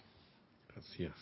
Gracias. 0.74 1.14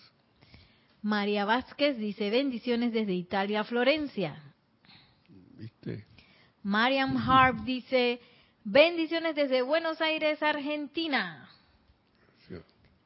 María 1.01 1.43
Vázquez 1.43 1.97
dice 1.97 2.29
bendiciones 2.29 2.93
desde 2.93 3.13
Italia, 3.13 3.65
Florencia. 3.65 4.41
¿Viste? 5.57 6.05
Mariam 6.63 7.17
Harp 7.17 7.65
dice 7.65 8.21
bendiciones 8.63 9.35
desde 9.35 9.61
Buenos 9.61 9.99
Aires, 9.99 10.41
Argentina. 10.41 11.49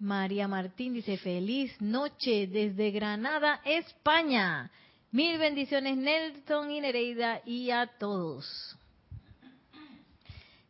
María 0.01 0.47
Martín 0.47 0.93
dice 0.93 1.15
feliz 1.17 1.79
noche 1.79 2.47
desde 2.47 2.89
Granada, 2.89 3.61
España. 3.63 4.71
Mil 5.11 5.37
bendiciones 5.37 5.95
Nelson 5.95 6.71
y 6.71 6.81
Nereida 6.81 7.41
y 7.45 7.69
a 7.69 7.85
todos. 7.85 8.75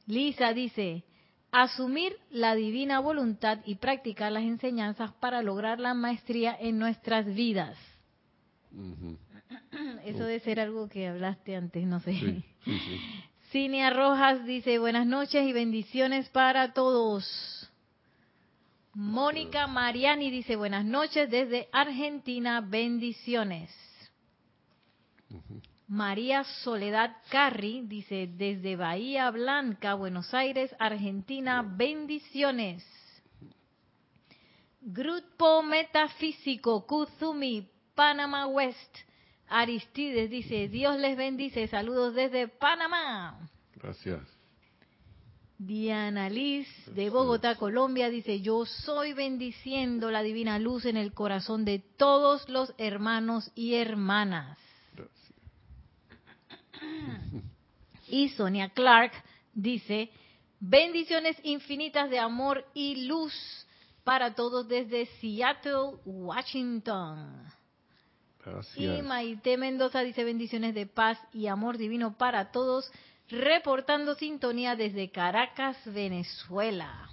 Lisa 0.06 0.52
dice, 0.52 1.06
asumir 1.50 2.18
la 2.30 2.56
divina 2.56 3.00
voluntad 3.00 3.60
y 3.66 3.76
practicar 3.76 4.34
las 4.34 4.44
enseñanzas 4.44 5.14
para 5.14 5.42
lograr 5.42 5.80
la 5.80 5.94
maestría 5.94 6.58
en 6.60 6.78
nuestras 6.78 7.26
vidas. 7.26 7.78
Eso 10.04 10.26
debe 10.26 10.42
ser 10.42 10.60
algo 10.60 10.90
que 10.90 11.08
hablaste 11.08 11.56
antes, 11.56 11.88
no 11.88 12.02
sé. 12.02 12.12
Sí, 12.14 12.44
sí, 12.66 12.80
sí. 12.80 13.00
Cinia 13.52 13.92
Rojas 13.92 14.46
dice 14.46 14.78
buenas 14.78 15.08
noches 15.08 15.48
y 15.48 15.54
bendiciones 15.54 16.28
para 16.30 16.74
todos. 16.74 17.61
Mónica 18.94 19.68
Mariani 19.68 20.30
dice 20.30 20.58
buenas 20.58 20.84
noches 20.84 21.30
desde 21.30 21.70
Argentina, 21.72 22.60
bendiciones. 22.60 23.72
María 25.88 26.44
Soledad 26.44 27.18
Carri 27.30 27.84
dice 27.86 28.28
desde 28.28 28.76
Bahía 28.76 29.30
Blanca, 29.32 29.94
Buenos 29.94 30.34
Aires, 30.34 30.76
Argentina, 30.80 31.62
bendiciones. 31.62 32.86
Grupo 34.82 35.64
Metafísico 35.64 36.86
Kuzumi, 36.86 37.70
Panamá 37.96 38.48
West. 38.48 38.98
Aristides 39.48 40.30
dice, 40.30 40.68
Dios 40.70 40.98
les 40.98 41.16
bendice, 41.16 41.68
saludos 41.68 42.16
desde 42.16 42.48
Panamá. 42.48 43.50
Gracias. 43.76 44.41
Diana 45.64 46.28
Liz 46.28 46.68
de 46.88 47.12
Bogotá, 47.12 47.56
Colombia, 47.56 48.10
dice, 48.10 48.42
yo 48.42 48.66
soy 48.66 49.14
bendiciendo 49.14 50.10
la 50.10 50.24
divina 50.24 50.58
luz 50.58 50.86
en 50.86 50.98
el 50.98 51.14
corazón 51.14 51.66
de 51.66 51.78
todos 51.98 52.50
los 52.50 52.74
hermanos 52.80 53.52
y 53.54 53.76
hermanas. 53.76 54.58
Gracias. 54.96 55.34
Y 58.08 58.30
Sonia 58.30 58.70
Clark 58.70 59.12
dice, 59.54 60.10
bendiciones 60.60 61.38
infinitas 61.44 62.10
de 62.10 62.18
amor 62.18 62.66
y 62.74 63.06
luz 63.06 63.32
para 64.04 64.34
todos 64.34 64.68
desde 64.68 65.06
Seattle, 65.20 66.00
Washington. 66.06 67.46
Y. 68.76 68.88
Maite 69.04 69.58
Mendoza 69.58 70.02
dice 70.02 70.24
bendiciones 70.24 70.74
de 70.74 70.88
paz 70.88 71.20
y 71.32 71.46
amor 71.46 71.78
divino 71.78 72.18
para 72.18 72.52
todos, 72.52 72.92
reportando 73.32 74.16
sintonía 74.16 74.76
desde 74.76 75.10
Caracas, 75.10 75.78
Venezuela. 75.86 77.10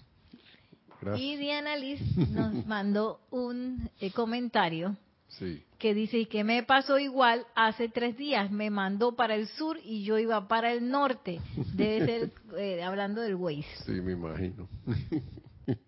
Y 1.00 1.04
Gracias. 1.04 1.38
Diana 1.40 1.76
Liz 1.76 2.00
nos 2.30 2.66
mandó 2.66 3.20
un 3.30 3.88
eh, 4.00 4.10
comentario 4.10 4.96
Sí. 5.28 5.62
que 5.78 5.92
dice, 5.94 6.18
y 6.18 6.26
que 6.26 6.42
me 6.42 6.62
pasó 6.64 6.98
igual 6.98 7.46
hace 7.54 7.88
tres 7.88 8.16
días, 8.16 8.50
me 8.50 8.70
mandó 8.70 9.14
para 9.14 9.34
el 9.36 9.46
sur 9.46 9.78
y 9.84 10.02
yo 10.02 10.18
iba 10.18 10.48
para 10.48 10.72
el 10.72 10.88
norte. 10.88 11.40
Debe 11.74 12.06
ser 12.06 12.32
eh, 12.58 12.82
hablando 12.82 13.20
del 13.20 13.34
Waze. 13.36 13.66
Sí, 13.86 13.92
me 13.92 14.12
imagino. 14.12 14.68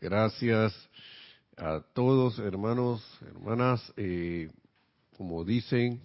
Gracias 0.00 0.74
a 1.56 1.80
todos, 1.94 2.38
hermanos, 2.38 3.02
hermanas. 3.26 3.92
eh, 3.96 4.50
como 5.16 5.44
dicen 5.44 6.00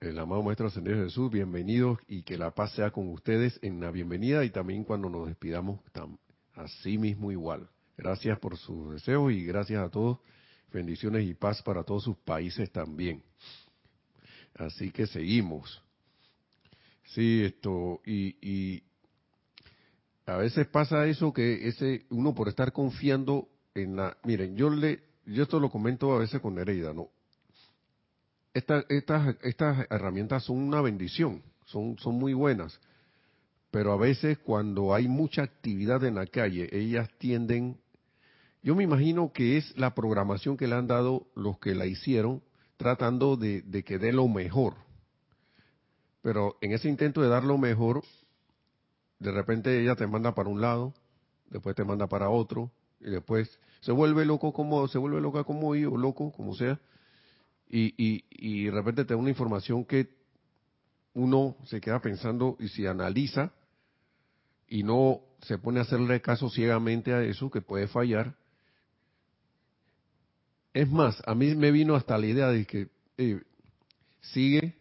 el 0.00 0.18
amado 0.18 0.42
Maestro 0.42 0.66
Ascendido 0.66 1.02
Jesús, 1.02 1.30
bienvenidos 1.30 1.98
y 2.06 2.22
que 2.22 2.36
la 2.36 2.50
paz 2.50 2.72
sea 2.72 2.90
con 2.90 3.08
ustedes 3.08 3.58
en 3.62 3.80
la 3.80 3.90
bienvenida 3.90 4.44
y 4.44 4.50
también 4.50 4.84
cuando 4.84 5.08
nos 5.08 5.26
despidamos, 5.26 5.80
así 6.54 6.98
mismo 6.98 7.32
igual. 7.32 7.68
Gracias 7.96 8.38
por 8.38 8.58
sus 8.58 8.92
deseos 8.92 9.32
y 9.32 9.44
gracias 9.44 9.82
a 9.82 9.90
todos. 9.90 10.18
Bendiciones 10.70 11.24
y 11.26 11.32
paz 11.32 11.62
para 11.62 11.82
todos 11.82 12.04
sus 12.04 12.16
países 12.18 12.70
también. 12.70 13.22
Así 14.54 14.90
que 14.90 15.06
seguimos. 15.06 15.82
Sí, 17.04 17.42
esto, 17.44 18.02
y, 18.04 18.36
y 18.46 18.82
a 20.26 20.36
veces 20.36 20.66
pasa 20.66 21.06
eso 21.06 21.32
que 21.32 21.68
ese 21.68 22.04
uno 22.10 22.34
por 22.34 22.48
estar 22.48 22.72
confiando 22.72 23.48
en 23.74 23.96
la 23.96 24.16
miren 24.24 24.56
yo 24.56 24.68
le 24.68 25.00
yo 25.24 25.44
esto 25.44 25.60
lo 25.60 25.70
comento 25.70 26.12
a 26.12 26.18
veces 26.18 26.40
con 26.40 26.56
Nereida 26.56 26.92
no 26.92 27.10
Esta- 28.56 28.84
estas 28.88 29.36
estas 29.42 29.86
herramientas 29.90 30.44
son 30.44 30.56
una 30.58 30.80
bendición 30.80 31.42
son 31.66 31.98
son 31.98 32.14
muy 32.14 32.32
buenas 32.32 32.80
pero 33.70 33.92
a 33.92 33.96
veces 33.96 34.38
cuando 34.38 34.94
hay 34.94 35.08
mucha 35.08 35.42
actividad 35.42 36.02
en 36.04 36.14
la 36.14 36.26
calle 36.26 36.68
ellas 36.72 37.10
tienden 37.18 37.76
yo 38.62 38.74
me 38.74 38.82
imagino 38.84 39.32
que 39.32 39.58
es 39.58 39.76
la 39.76 39.94
programación 39.94 40.56
que 40.56 40.66
le 40.66 40.74
han 40.74 40.86
dado 40.86 41.26
los 41.34 41.58
que 41.58 41.74
la 41.74 41.86
hicieron 41.86 42.42
tratando 42.76 43.36
de, 43.36 43.62
de 43.62 43.84
que 43.84 43.98
dé 43.98 44.12
lo 44.12 44.26
mejor. 44.26 44.74
Pero 46.22 46.56
en 46.60 46.72
ese 46.72 46.88
intento 46.88 47.22
de 47.22 47.28
dar 47.28 47.44
lo 47.44 47.58
mejor 47.58 48.02
de 49.18 49.30
repente 49.32 49.80
ella 49.80 49.94
te 49.96 50.06
manda 50.06 50.34
para 50.34 50.48
un 50.48 50.60
lado, 50.60 50.94
después 51.48 51.76
te 51.76 51.84
manda 51.84 52.06
para 52.06 52.28
otro, 52.28 52.70
y 53.00 53.10
después 53.10 53.58
se 53.80 53.92
vuelve 53.92 54.24
loco 54.24 54.52
como, 54.52 54.88
se 54.88 54.98
vuelve 54.98 55.20
loca 55.20 55.44
como 55.44 55.74
yo, 55.74 55.96
loco, 55.96 56.32
como 56.32 56.54
sea, 56.54 56.80
y, 57.68 57.94
y, 57.96 58.24
y 58.30 58.64
de 58.64 58.70
repente 58.70 59.04
te 59.04 59.14
da 59.14 59.20
una 59.20 59.30
información 59.30 59.84
que 59.84 60.08
uno 61.14 61.56
se 61.64 61.80
queda 61.80 62.00
pensando, 62.00 62.56
y 62.60 62.68
si 62.68 62.86
analiza, 62.86 63.52
y 64.68 64.82
no 64.82 65.20
se 65.42 65.58
pone 65.58 65.78
a 65.78 65.82
hacerle 65.82 66.20
caso 66.20 66.50
ciegamente 66.50 67.12
a 67.12 67.22
eso, 67.22 67.50
que 67.50 67.60
puede 67.60 67.88
fallar. 67.88 68.34
Es 70.74 70.90
más, 70.90 71.22
a 71.26 71.34
mí 71.34 71.54
me 71.54 71.70
vino 71.70 71.94
hasta 71.94 72.18
la 72.18 72.26
idea 72.26 72.48
de 72.48 72.66
que 72.66 72.88
eh, 73.16 73.40
sigue, 74.20 74.76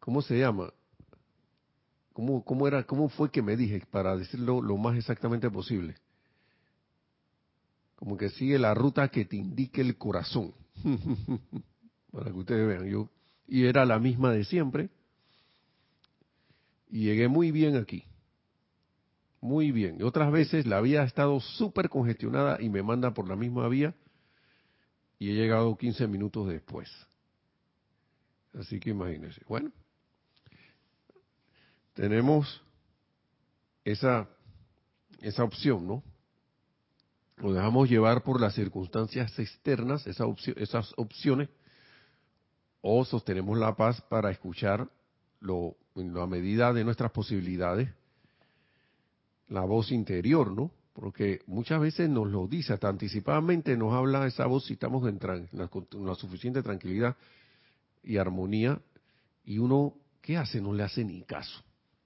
¿cómo 0.00 0.20
se 0.20 0.38
llama? 0.38 0.72
¿Cómo, 2.12 2.44
cómo, 2.44 2.68
era, 2.68 2.84
¿Cómo 2.84 3.08
fue 3.08 3.30
que 3.30 3.40
me 3.40 3.56
dije 3.56 3.82
para 3.90 4.16
decirlo 4.16 4.60
lo 4.60 4.76
más 4.76 4.98
exactamente 4.98 5.50
posible? 5.50 5.94
Como 7.96 8.18
que 8.18 8.28
sigue 8.28 8.58
la 8.58 8.74
ruta 8.74 9.08
que 9.08 9.24
te 9.24 9.36
indique 9.36 9.80
el 9.80 9.96
corazón. 9.96 10.52
para 12.12 12.30
que 12.30 12.38
ustedes 12.38 12.66
vean, 12.66 12.86
yo. 12.86 13.08
Y 13.46 13.64
era 13.66 13.84
la 13.84 13.98
misma 13.98 14.32
de 14.32 14.44
siempre. 14.44 14.90
Y 16.88 17.04
llegué 17.04 17.28
muy 17.28 17.50
bien 17.50 17.76
aquí. 17.76 18.04
Muy 19.40 19.72
bien. 19.72 19.96
Y 19.98 20.02
otras 20.04 20.30
veces 20.30 20.66
la 20.66 20.80
vía 20.80 21.02
ha 21.02 21.04
estado 21.04 21.40
súper 21.40 21.88
congestionada 21.88 22.62
y 22.62 22.68
me 22.68 22.82
manda 22.82 23.12
por 23.12 23.28
la 23.28 23.34
misma 23.34 23.68
vía. 23.68 23.94
Y 25.18 25.30
he 25.30 25.34
llegado 25.34 25.76
15 25.76 26.06
minutos 26.06 26.48
después. 26.48 26.88
Así 28.54 28.78
que 28.78 28.90
imagínense. 28.90 29.40
Bueno 29.48 29.72
tenemos 31.94 32.62
esa, 33.84 34.28
esa 35.20 35.44
opción, 35.44 35.86
¿no? 35.86 36.02
Nos 37.36 37.54
dejamos 37.54 37.88
llevar 37.88 38.22
por 38.22 38.40
las 38.40 38.54
circunstancias 38.54 39.36
externas, 39.38 40.06
esa 40.06 40.26
opción, 40.26 40.56
esas 40.58 40.92
opciones, 40.96 41.48
o 42.82 43.04
sostenemos 43.04 43.58
la 43.58 43.74
paz 43.74 44.00
para 44.02 44.30
escuchar 44.30 44.88
lo, 45.40 45.76
en 45.96 46.12
la 46.12 46.26
medida 46.26 46.72
de 46.72 46.84
nuestras 46.84 47.10
posibilidades 47.10 47.88
la 49.48 49.62
voz 49.62 49.90
interior, 49.90 50.50
¿no? 50.50 50.70
Porque 50.92 51.40
muchas 51.46 51.80
veces 51.80 52.08
nos 52.08 52.28
lo 52.28 52.46
dice, 52.46 52.74
hasta 52.74 52.88
anticipadamente 52.88 53.76
nos 53.76 53.94
habla 53.94 54.26
esa 54.26 54.46
voz 54.46 54.66
si 54.66 54.74
estamos 54.74 55.08
en, 55.08 55.18
la, 55.22 55.36
en 55.36 56.06
la 56.06 56.14
suficiente 56.14 56.62
tranquilidad 56.62 57.16
y 58.02 58.18
armonía, 58.18 58.78
y 59.44 59.58
uno, 59.58 59.94
¿qué 60.20 60.36
hace? 60.36 60.60
No 60.60 60.72
le 60.72 60.82
hace 60.82 61.04
ni 61.04 61.22
caso 61.22 61.62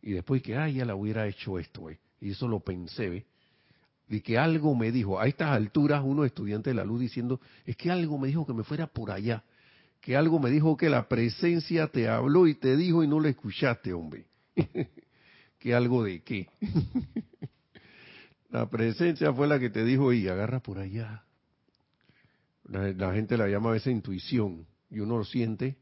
y 0.06 0.12
después 0.12 0.40
que, 0.40 0.56
ay, 0.56 0.74
ya 0.74 0.84
la 0.84 0.94
hubiera 0.94 1.26
hecho 1.26 1.58
esto, 1.58 1.80
güey. 1.80 1.98
Y 2.20 2.30
eso 2.30 2.46
lo 2.46 2.60
pensé, 2.60 3.08
¿ve? 3.08 3.26
Y 4.08 4.20
que 4.20 4.38
algo 4.38 4.72
me 4.76 4.92
dijo, 4.92 5.18
a 5.18 5.26
estas 5.26 5.50
alturas 5.50 6.00
uno 6.04 6.24
estudiante 6.24 6.70
de 6.70 6.74
la 6.74 6.84
luz 6.84 7.00
diciendo, 7.00 7.40
es 7.64 7.76
que 7.76 7.90
algo 7.90 8.16
me 8.16 8.28
dijo 8.28 8.46
que 8.46 8.54
me 8.54 8.62
fuera 8.62 8.86
por 8.86 9.10
allá, 9.10 9.42
que 10.06 10.16
algo 10.16 10.38
me 10.38 10.52
dijo 10.52 10.76
que 10.76 10.88
la 10.88 11.08
presencia 11.08 11.88
te 11.88 12.08
habló 12.08 12.46
y 12.46 12.54
te 12.54 12.76
dijo 12.76 13.02
y 13.02 13.08
no 13.08 13.18
le 13.18 13.30
escuchaste, 13.30 13.92
hombre. 13.92 14.24
que 15.58 15.74
algo 15.74 16.04
de 16.04 16.22
qué. 16.22 16.48
la 18.50 18.70
presencia 18.70 19.32
fue 19.32 19.48
la 19.48 19.58
que 19.58 19.68
te 19.68 19.84
dijo 19.84 20.12
y 20.12 20.28
agarra 20.28 20.60
por 20.60 20.78
allá. 20.78 21.24
La, 22.66 23.12
gente 23.14 23.36
la 23.36 23.48
llama 23.48 23.70
a 23.70 23.72
veces 23.72 23.92
intuición 23.92 24.64
y 24.90 25.00
uno 25.00 25.18
lo 25.18 25.24
siente 25.24 25.76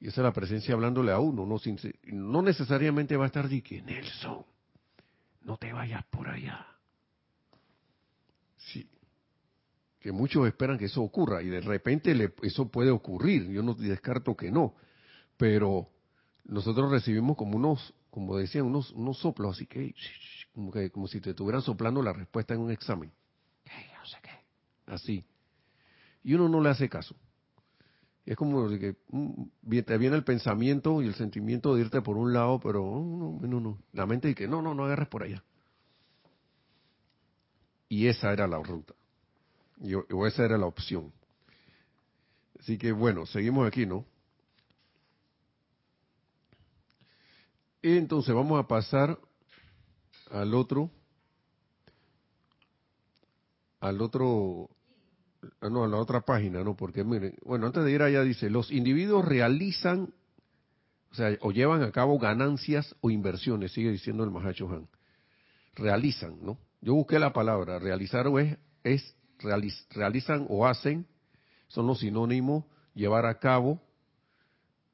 y 0.00 0.08
esa 0.08 0.22
es 0.22 0.24
la 0.24 0.32
presencia 0.32 0.74
hablándole 0.74 1.12
a 1.12 1.20
uno, 1.20 1.46
no, 1.46 1.60
no 2.12 2.42
necesariamente 2.42 3.16
va 3.16 3.22
a 3.22 3.26
estar 3.28 3.48
de 3.48 3.62
que 3.62 3.82
Nelson, 3.82 4.44
no 5.42 5.56
te 5.58 5.72
vayas 5.72 6.04
por 6.06 6.28
allá. 6.28 6.66
Sí. 8.56 8.88
Que 10.02 10.10
muchos 10.10 10.46
esperan 10.48 10.78
que 10.78 10.86
eso 10.86 11.00
ocurra 11.00 11.42
y 11.42 11.48
de 11.48 11.60
repente 11.60 12.12
le, 12.14 12.34
eso 12.42 12.68
puede 12.68 12.90
ocurrir. 12.90 13.48
Yo 13.50 13.62
no 13.62 13.74
descarto 13.74 14.36
que 14.36 14.50
no. 14.50 14.74
Pero 15.36 15.88
nosotros 16.44 16.90
recibimos 16.90 17.36
como 17.36 17.56
unos, 17.56 17.94
como 18.10 18.36
decían, 18.36 18.66
unos, 18.66 18.90
unos 18.90 19.18
soplos, 19.18 19.56
así 19.56 19.66
que 19.66 19.94
como, 20.52 20.72
que, 20.72 20.90
como 20.90 21.06
si 21.06 21.20
te 21.20 21.30
estuvieran 21.30 21.62
soplando 21.62 22.02
la 22.02 22.12
respuesta 22.12 22.52
en 22.52 22.60
un 22.60 22.72
examen. 22.72 23.12
Así. 24.86 25.24
Y 26.24 26.34
uno 26.34 26.48
no 26.48 26.60
le 26.60 26.70
hace 26.70 26.88
caso. 26.88 27.14
Es 28.26 28.36
como 28.36 28.68
que 28.68 28.96
mm, 29.08 29.44
te 29.84 29.98
viene 29.98 30.16
el 30.16 30.24
pensamiento 30.24 31.00
y 31.00 31.06
el 31.06 31.14
sentimiento 31.14 31.74
de 31.74 31.82
irte 31.82 32.02
por 32.02 32.16
un 32.16 32.32
lado, 32.32 32.60
pero 32.60 32.84
oh, 32.84 33.38
no, 33.40 33.46
no, 33.46 33.60
no. 33.60 33.78
La 33.92 34.06
mente 34.06 34.28
dice 34.28 34.38
que 34.42 34.48
no, 34.48 34.62
no, 34.62 34.74
no 34.74 34.84
agarres 34.84 35.08
por 35.08 35.22
allá. 35.22 35.42
Y 37.88 38.06
esa 38.06 38.32
era 38.32 38.46
la 38.46 38.58
ruta. 38.62 38.94
Y, 39.82 39.94
o 39.94 40.26
esa 40.26 40.44
era 40.44 40.56
la 40.56 40.66
opción. 40.66 41.12
Así 42.58 42.78
que 42.78 42.92
bueno, 42.92 43.26
seguimos 43.26 43.66
aquí, 43.66 43.84
¿no? 43.84 44.06
Y 47.82 47.96
entonces 47.96 48.34
vamos 48.34 48.62
a 48.62 48.68
pasar 48.68 49.18
al 50.30 50.54
otro, 50.54 50.90
al 53.80 54.00
otro 54.00 54.70
Ah, 55.60 55.68
no, 55.68 55.84
a 55.84 55.88
la 55.88 55.96
otra 55.96 56.20
página, 56.20 56.62
¿no? 56.62 56.76
Porque 56.76 57.02
miren, 57.02 57.36
bueno, 57.44 57.66
antes 57.66 57.84
de 57.84 57.90
ir 57.90 58.02
allá 58.02 58.22
dice, 58.22 58.48
los 58.48 58.70
individuos 58.70 59.24
realizan, 59.24 60.14
o 61.10 61.14
sea, 61.14 61.36
o 61.40 61.50
llevan 61.50 61.82
a 61.82 61.90
cabo 61.90 62.18
ganancias 62.18 62.94
o 63.00 63.10
inversiones, 63.10 63.72
sigue 63.72 63.90
diciendo 63.90 64.22
el 64.22 64.30
Mahacho 64.30 64.70
Han. 64.70 64.88
Realizan, 65.74 66.38
¿no? 66.44 66.58
Yo 66.80 66.94
busqué 66.94 67.18
la 67.18 67.32
palabra, 67.32 67.78
realizar 67.78 68.26
es, 68.38 68.58
es 68.84 69.16
realizan 69.42 70.46
o 70.48 70.66
hacen, 70.66 71.06
son 71.68 71.86
los 71.86 72.00
sinónimos, 72.00 72.64
llevar 72.94 73.26
a 73.26 73.38
cabo 73.38 73.80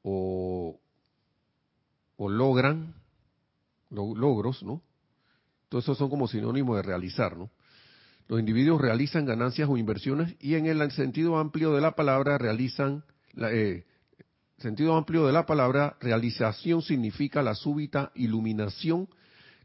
o, 0.03 0.79
logran, 2.17 2.93
logros, 3.89 4.63
¿no? 4.63 4.81
Todos 5.69 5.85
esos 5.85 5.97
son 5.97 6.09
como 6.09 6.27
sinónimos 6.27 6.77
de 6.77 6.81
realizar, 6.81 7.37
¿no? 7.37 7.49
Los 8.27 8.39
individuos 8.39 8.81
realizan 8.81 9.25
ganancias 9.25 9.67
o 9.69 9.77
inversiones 9.77 10.35
y 10.39 10.55
en 10.55 10.67
el 10.67 10.91
sentido 10.91 11.37
amplio 11.37 11.73
de 11.73 11.81
la 11.81 11.95
palabra 11.95 12.37
realizan, 12.37 13.03
eh, 13.37 13.85
sentido 14.59 14.95
amplio 14.95 15.25
de 15.25 15.33
la 15.33 15.45
palabra 15.45 15.97
realización 15.99 16.81
significa 16.81 17.41
la 17.41 17.55
súbita 17.55 18.11
iluminación 18.13 19.09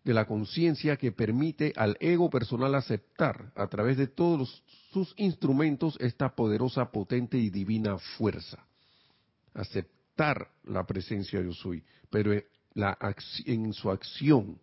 de 0.05 0.13
la 0.13 0.27
conciencia 0.27 0.97
que 0.97 1.13
permite 1.13 1.73
al 1.77 1.97
ego 1.99 2.29
personal 2.29 2.75
aceptar 2.75 3.53
a 3.57 3.67
través 3.69 3.97
de 3.97 4.07
todos 4.07 4.63
sus 4.93 5.15
instrumentos 5.17 5.97
esta 5.99 6.35
poderosa, 6.37 6.91
potente 6.93 7.39
y 7.39 7.49
divina 7.49 7.97
fuerza. 7.99 8.67
Aceptar 9.55 10.51
la 10.65 10.87
presencia 10.87 11.41
de 11.41 11.47
yo 11.47 11.53
soy, 11.53 11.83
pero 12.11 12.33
la, 12.75 12.99
en 13.47 13.73
su 13.73 13.91
acción, 13.91 14.59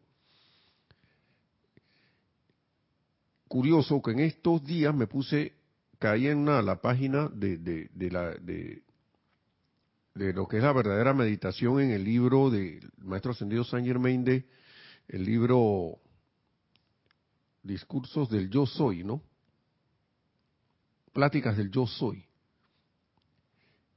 curioso 3.47 4.01
que 4.01 4.11
en 4.11 4.19
estos 4.19 4.63
días 4.63 4.93
me 4.95 5.07
puse, 5.07 5.53
caí 5.97 6.27
en 6.27 6.45
la 6.45 6.81
página 6.81 7.29
de, 7.33 7.57
de, 7.57 7.89
de, 7.93 8.81
de, 10.13 10.33
lo 10.33 10.47
que 10.47 10.57
es 10.57 10.63
la 10.63 10.71
verdadera 10.71 11.13
meditación 11.13 11.81
en 11.81 11.91
el 11.91 12.03
libro 12.03 12.49
del 12.51 12.91
Maestro 12.99 13.31
Ascendido 13.31 13.63
Saint 13.63 13.87
Germain 13.87 14.23
de, 14.23 14.45
el 15.11 15.23
libro 15.23 15.99
Discursos 17.63 18.29
del 18.29 18.49
Yo 18.49 18.65
Soy, 18.65 19.03
¿no? 19.03 19.21
Pláticas 21.13 21.55
del 21.57 21.69
Yo 21.69 21.85
Soy. 21.85 22.25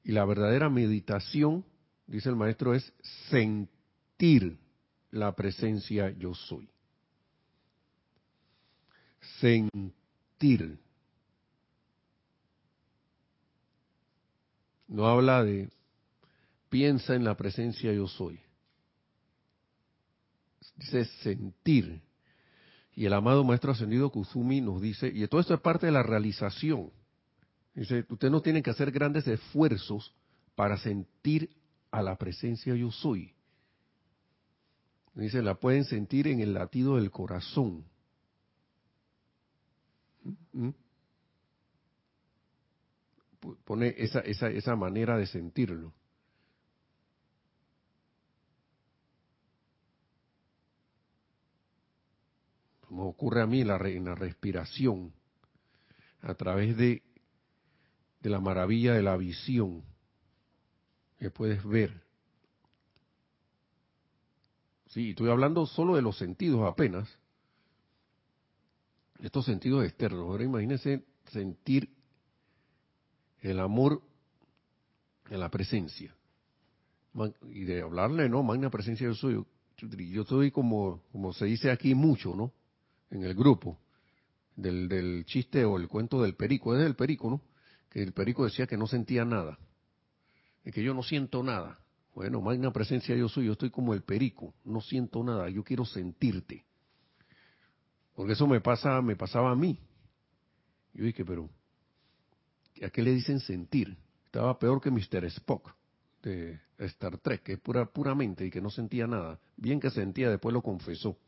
Y 0.03 0.13
la 0.13 0.25
verdadera 0.27 0.69
meditación, 0.69 1.65
dice 2.07 2.29
el 2.29 2.37
maestro, 2.37 2.75
es 2.75 2.93
sentir 3.31 4.59
la 5.11 5.35
presencia 5.35 6.11
yo 6.11 6.35
soy 6.35 6.69
sentir. 9.41 10.79
No 14.89 15.07
habla 15.07 15.43
de 15.43 15.71
piensa 16.69 17.15
en 17.15 17.25
la 17.25 17.37
presencia 17.37 17.93
yo 17.93 18.07
soy. 18.07 18.41
Dice 20.77 21.05
sentir. 21.23 22.03
Y 22.95 23.07
el 23.07 23.13
amado 23.13 23.45
Maestro 23.45 23.73
Ascendido 23.73 24.11
Kuzumi 24.11 24.61
nos 24.61 24.81
dice, 24.81 25.09
y 25.09 25.27
todo 25.27 25.41
esto 25.41 25.55
es 25.55 25.61
parte 25.61 25.87
de 25.87 25.93
la 25.93 26.03
realización. 26.03 26.91
Dice, 27.75 28.07
usted 28.09 28.31
no 28.31 28.41
tiene 28.41 28.63
que 28.63 28.71
hacer 28.71 28.93
grandes 28.93 29.27
esfuerzos 29.27 30.15
para 30.55 30.77
sentir 30.77 31.51
a 31.91 32.03
la 32.03 32.17
presencia 32.17 32.75
yo 32.75 32.91
soy. 32.91 33.33
Dice, 35.15 35.43
la 35.43 35.55
pueden 35.55 35.85
sentir 35.85 36.29
en 36.29 36.41
el 36.41 36.55
latido 36.55 36.97
del 36.97 37.11
corazón. 37.11 37.85
¿Mm? 40.53 40.71
Pone 43.65 43.95
esa, 43.99 44.21
esa, 44.21 44.49
esa 44.49 44.75
manera 44.75 45.19
de 45.19 45.27
sentirlo. 45.27 45.93
Como 52.95 53.09
ocurre 53.09 53.43
a 53.43 53.47
mí 53.47 53.65
la, 53.65 53.77
la 53.77 54.15
respiración, 54.15 55.13
a 56.21 56.33
través 56.35 56.77
de, 56.77 57.03
de 58.21 58.31
la 58.31 58.39
maravilla 58.39 58.95
de 58.95 59.03
la 59.03 59.17
visión 59.17 59.83
que 61.19 61.29
puedes 61.29 61.65
ver. 61.65 62.05
Sí, 64.91 65.11
estoy 65.11 65.29
hablando 65.29 65.67
solo 65.67 65.97
de 65.97 66.03
los 66.03 66.17
sentidos 66.19 66.71
apenas 66.71 67.09
estos 69.19 69.45
sentidos 69.45 69.85
externos. 69.85 70.21
Ahora 70.21 70.45
imagínense 70.45 71.05
sentir 71.33 71.89
el 73.41 73.59
amor 73.59 74.03
en 75.31 75.41
la 75.41 75.51
presencia. 75.51 76.15
Y 77.51 77.65
de 77.65 77.83
hablarle, 77.83 78.29
¿no? 78.29 78.45
Magna 78.45 78.71
presencia 78.71 79.09
yo 79.09 79.15
soy. 79.15 79.45
Yo 80.13 80.23
soy 80.23 80.53
como, 80.53 81.03
como 81.11 81.33
se 81.33 81.47
dice 81.47 81.73
aquí 81.73 81.97
mucho, 81.97 82.37
¿no? 82.37 82.53
En 83.11 83.25
el 83.25 83.35
grupo. 83.35 83.79
Del, 84.57 84.89
del 84.89 85.25
chiste 85.27 85.65
o 85.65 85.77
el 85.77 85.89
cuento 85.89 86.23
del 86.23 86.35
perico. 86.35 86.75
Es 86.75 86.83
del 86.83 86.95
perico, 86.95 87.31
¿no? 87.31 87.43
Que 87.91 88.03
el 88.03 88.13
perico 88.13 88.45
decía 88.45 88.67
que 88.67 88.77
no 88.77 88.87
sentía 88.87 89.25
nada. 89.25 89.59
Y 90.65 90.71
que 90.71 90.83
yo 90.83 90.95
no 90.95 91.03
siento 91.03 91.43
nada. 91.43 91.79
Bueno, 92.15 92.41
magna 92.41 92.73
presencia 92.73 93.17
yo 93.17 93.29
soy. 93.29 93.47
Yo 93.47 93.53
estoy 93.53 93.71
como 93.71 93.95
el 93.95 94.03
perico. 94.03 94.55
No 94.65 94.81
siento 94.81 95.23
nada. 95.25 95.49
Yo 95.51 95.65
quiero 95.65 95.85
sentirte. 95.85 96.65
Porque 98.15 98.35
eso 98.35 98.47
me 98.47 98.61
pasa, 98.61 99.03
me 99.03 99.17
pasaba 99.17 99.51
a 99.51 99.57
mí. 99.57 99.79
Yo 100.93 101.05
dije, 101.05 101.25
pero 101.25 101.51
¿a 102.83 102.91
qué 102.91 103.03
le 103.03 103.13
dicen 103.13 103.41
sentir? 103.41 103.97
Estaba 104.27 104.59
peor 104.59 104.81
que 104.81 104.91
Mr. 104.91 105.25
Spock 105.25 105.75
de 106.23 106.61
Star 106.79 107.19
Trek, 107.19 107.43
que 107.43 107.53
es 107.55 107.61
pura, 107.61 107.87
puramente 107.87 108.47
y 108.47 108.51
que 108.51 108.61
no 108.61 108.71
sentía 108.71 109.07
nada. 109.07 109.41
Bien 109.57 109.81
que 109.81 109.91
sentía, 109.91 110.31
después 110.31 110.53
lo 110.53 110.63
confesó. 110.63 111.19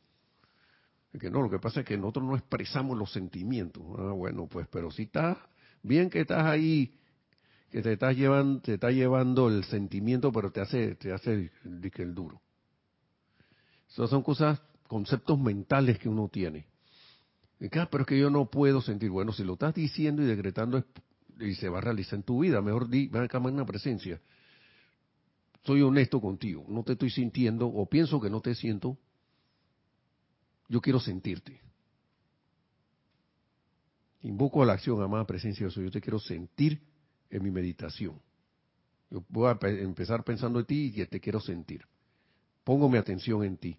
Que 1.19 1.31
no, 1.31 1.43
lo 1.43 1.51
que 1.51 1.59
pasa 1.59 1.81
es 1.81 1.87
que 1.87 1.97
nosotros 1.97 2.25
no 2.25 2.37
expresamos 2.37 2.97
los 2.97 3.13
sentimientos. 3.13 3.83
Ah, 3.99 4.13
bueno, 4.13 4.47
pues, 4.47 4.67
pero 4.69 4.91
si 4.91 5.05
estás, 5.05 5.39
bien 5.83 6.11
que 6.11 6.21
estás 6.21 6.45
ahí, 6.45 6.95
que 7.71 7.83
te 7.83 7.93
estás 7.93 8.17
llevando, 8.17 8.61
te 8.61 8.75
está 8.75 8.91
llevando 8.91 9.49
el 9.49 9.65
sentimiento, 9.65 10.33
pero 10.33 10.51
te 10.51 10.61
hace, 10.61 10.95
te 10.97 11.13
hace 11.13 11.51
el 11.65 12.15
duro. 12.15 12.41
Esas 13.89 14.11
son 14.11 14.23
cosas, 14.23 14.61
conceptos 14.87 15.39
mentales 15.39 15.99
que 15.99 16.09
uno 16.09 16.29
tiene. 16.29 16.67
Ah, 17.73 17.89
pero 17.91 18.03
es 18.03 18.09
que 18.09 18.19
yo 18.19 18.31
no 18.31 18.51
puedo 18.51 18.81
sentir. 18.81 19.11
Bueno, 19.11 19.33
si 19.33 19.43
lo 19.43 19.55
estás 19.55 19.75
diciendo 19.75 20.23
y 20.23 20.27
decretando 20.27 20.85
y 21.41 21.55
se 21.55 21.69
va 21.69 21.79
a 21.79 21.81
realizar 21.81 22.19
en 22.19 22.23
tu 22.23 22.41
vida, 22.41 22.61
mejor 22.61 22.89
di, 22.89 23.09
ven 23.09 23.23
acá, 23.23 23.39
una 23.39 23.65
presencia. 23.65 24.21
Soy 25.65 25.83
honesto 25.83 26.21
contigo, 26.21 26.65
no 26.69 26.85
te 26.85 26.93
estoy 26.93 27.11
sintiendo 27.11 27.67
o 27.67 27.87
pienso 27.87 28.21
que 28.21 28.31
no 28.31 28.41
te 28.41 28.55
siento. 28.55 28.99
Yo 30.69 30.81
quiero 30.81 31.01
sentirte. 31.01 31.61
Invoco 34.23 34.63
a 34.63 34.67
la 34.67 34.73
acción, 34.73 35.01
amada 35.03 35.27
presencia 35.27 35.67
de 35.67 35.73
Dios. 35.73 35.85
Yo 35.85 35.91
te 35.91 36.01
quiero 36.01 36.19
sentir 36.19 36.81
en 37.31 37.43
mi 37.43 37.51
meditación. 37.51 38.21
Yo 39.11 39.25
voy 39.29 39.49
a 39.49 39.59
empezar 39.69 40.25
pensando 40.25 40.59
en 40.59 40.67
ti 40.67 40.93
y 40.95 41.07
te 41.07 41.21
quiero 41.21 41.41
sentir. 41.41 41.85
Pongo 42.65 42.89
mi 42.89 42.99
atención 42.99 43.45
en 43.45 43.57
ti 43.57 43.79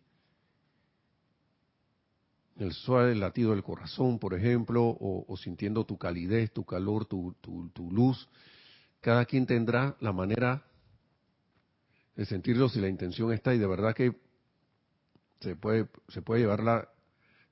el 2.60 2.74
suave 2.74 3.16
latido 3.16 3.52
del 3.52 3.64
corazón, 3.64 4.20
por 4.20 4.34
ejemplo, 4.34 4.84
o, 5.00 5.38
sintiendo 5.38 5.86
tu 5.86 5.98
calidez, 5.98 6.52
tu 6.52 6.66
calor, 6.66 7.06
tu, 7.06 7.36
tu, 7.42 7.92
luz. 7.92 8.28
Cada 9.00 9.26
quien 9.26 9.46
tendrá 9.46 9.96
la 10.00 10.12
manera 10.12 10.64
de 12.16 12.26
sentirlo 12.26 12.68
si 12.68 12.80
la 12.80 12.90
intención 12.90 13.32
está 13.32 13.54
y 13.54 13.60
de 13.60 13.68
verdad 13.68 13.94
que 13.94 14.16
se 15.40 15.56
puede, 15.56 15.88
se 16.10 16.22
puede 16.22 16.42
llevar 16.42 16.64
la, 16.64 16.88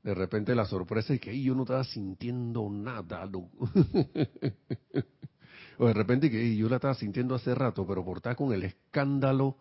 de 0.04 0.13
repente 0.13 0.56
la 0.56 0.65
sorpresa 0.65 1.13
es 1.13 1.19
que 1.19 1.32
"Ey, 1.32 1.43
yo 1.43 1.56
no 1.56 1.63
estaba 1.63 1.84
sintiendo 1.84 2.69
nada, 2.69 3.26
loco". 3.26 3.69
o 5.78 5.88
de 5.88 5.93
repente 5.93 6.30
que 6.30 6.41
"Ey, 6.41 6.58
yo 6.58 6.69
la 6.69 6.78
estaba 6.78 6.95
sintiendo 6.95 7.36
hace 7.36 7.54
rato, 7.56 7.86
pero 7.88 8.04
por 8.04 8.17
estar 8.17 8.36
con 8.36 8.54
el 8.54 8.63
escándalo, 8.63 9.58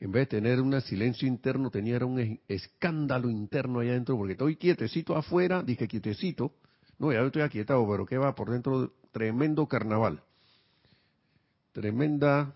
en 0.00 0.12
vez 0.12 0.28
de 0.28 0.38
tener 0.38 0.60
un 0.60 0.78
silencio 0.80 1.26
interno, 1.28 1.70
tenía 1.70 2.04
un 2.04 2.18
es- 2.18 2.40
escándalo 2.48 3.30
interno 3.30 3.80
allá 3.80 3.92
adentro, 3.92 4.16
porque 4.16 4.32
estoy 4.32 4.56
quietecito 4.56 5.16
afuera, 5.16 5.62
dije 5.62 5.88
quietecito, 5.88 6.52
no, 6.98 7.12
ya 7.12 7.22
estoy 7.22 7.42
aquietado, 7.42 7.86
pero 7.88 8.06
que 8.06 8.18
va 8.18 8.34
por 8.34 8.50
dentro, 8.50 8.92
tremendo 9.12 9.66
carnaval, 9.66 10.22
tremenda 11.72 12.54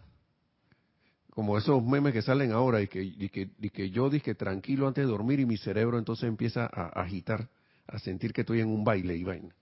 como 1.38 1.56
esos 1.56 1.80
memes 1.84 2.12
que 2.12 2.20
salen 2.20 2.50
ahora 2.50 2.82
y 2.82 2.88
que, 2.88 3.00
y 3.00 3.28
que, 3.28 3.48
y 3.60 3.70
que 3.70 3.90
yo 3.90 4.10
dije 4.10 4.34
tranquilo 4.34 4.88
antes 4.88 5.04
de 5.04 5.08
dormir 5.08 5.38
y 5.38 5.46
mi 5.46 5.56
cerebro 5.56 5.96
entonces 5.96 6.24
empieza 6.28 6.64
a, 6.64 6.88
agitar, 7.00 7.48
a 7.86 8.00
sentir 8.00 8.32
que 8.32 8.40
estoy 8.40 8.58
en 8.60 8.66
un 8.66 8.82
baile 8.82 9.16
y 9.16 9.22
vaina. 9.22 9.54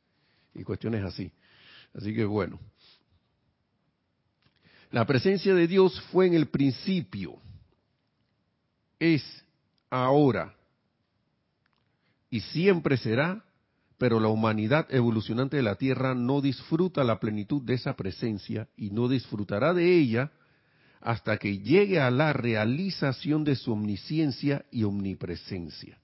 Y 0.55 0.65
cuestiones 0.65 1.05
así. 1.05 1.31
Así 1.93 2.15
que 2.15 2.25
bueno. 2.25 2.59
La 4.91 5.05
presencia 5.05 5.55
de 5.55 5.67
Dios 5.67 6.01
fue 6.13 6.27
en 6.27 6.33
el 6.33 6.47
principio, 6.47 7.37
es 8.99 9.23
ahora 9.91 10.55
y 12.31 12.41
siempre 12.41 12.97
será, 12.97 13.45
pero 13.99 14.19
la 14.19 14.29
humanidad 14.29 14.87
evolucionante 14.89 15.59
de 15.59 15.63
la 15.63 15.75
Tierra 15.75 16.15
no 16.15 16.41
disfruta 16.41 17.05
la 17.05 17.21
plenitud 17.21 17.61
de 17.61 17.75
esa 17.75 17.97
presencia 17.97 18.67
y 18.79 18.89
no 18.89 19.09
disfrutará 19.09 19.75
de 19.75 19.99
ella 19.99 20.33
hasta 21.01 21.37
que 21.39 21.59
llegue 21.59 22.01
a 22.01 22.11
la 22.11 22.33
realización 22.33 23.45
de 23.45 23.57
su 23.57 23.73
omnisciencia 23.73 24.65
y 24.71 24.85
omnipresencia. 24.85 25.99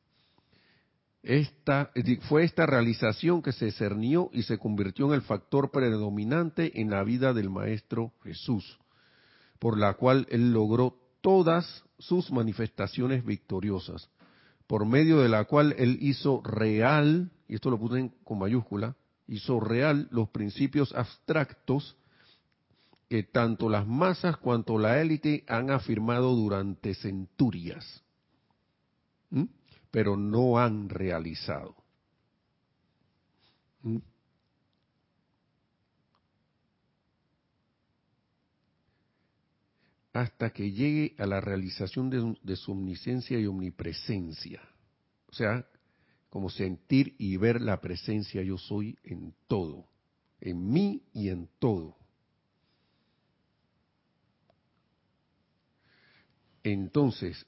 Esta, 1.23 1.91
fue 2.23 2.43
esta 2.45 2.67
realización 2.67 3.43
que 3.43 3.53
se 3.53 3.71
cernió 3.71 4.29
y 4.33 4.43
se 4.43 4.59
convirtió 4.59 5.07
en 5.07 5.15
el 5.15 5.23
factor 5.23 5.71
predominante 5.71 6.81
en 6.81 6.91
la 6.91 7.05
vida 7.05 7.33
del 7.33 7.49
Maestro 7.49 8.13
Jesús, 8.25 8.79
por 9.61 9.79
la 9.79 9.95
cual 9.95 10.27
él 10.31 10.53
logró 10.53 10.97
todas 11.21 11.85
sus 11.99 12.33
manifestaciones 12.33 13.25
victoriosas, 13.25 14.11
por 14.67 14.85
medio 14.85 15.21
de 15.21 15.29
la 15.29 15.45
cual 15.45 15.77
él 15.79 15.99
hizo 16.01 16.43
real, 16.43 17.31
y 17.47 17.55
esto 17.55 17.71
lo 17.71 17.79
puse 17.79 18.01
en- 18.01 18.09
con 18.25 18.39
mayúscula, 18.41 18.97
hizo 19.29 19.61
real 19.61 20.09
los 20.11 20.29
principios 20.31 20.93
abstractos 20.93 21.97
que 23.13 23.25
tanto 23.25 23.69
las 23.69 23.87
masas 23.87 24.39
cuanto 24.39 24.79
la 24.79 24.99
élite 24.99 25.45
han 25.47 25.71
afirmado 25.71 26.35
durante 26.35 26.95
centurias, 26.95 28.03
pero 29.91 30.17
no 30.17 30.59
han 30.59 30.89
realizado. 30.89 31.77
Hasta 40.15 40.49
que 40.49 40.73
llegue 40.73 41.15
a 41.19 41.27
la 41.27 41.43
realización 41.43 42.09
de, 42.09 42.39
de 42.43 42.57
su 42.57 42.73
omnisciencia 42.73 43.39
y 43.39 43.45
omnipresencia. 43.45 44.63
O 45.27 45.35
sea, 45.35 45.67
como 46.31 46.49
sentir 46.49 47.15
y 47.19 47.37
ver 47.37 47.61
la 47.61 47.79
presencia 47.83 48.43
yo 48.43 48.57
soy 48.57 48.97
en 49.05 49.35
todo, 49.49 49.87
en 50.41 50.73
mí 50.73 51.03
y 51.13 51.29
en 51.29 51.51
todo. 51.59 52.02
Entonces, 56.65 57.47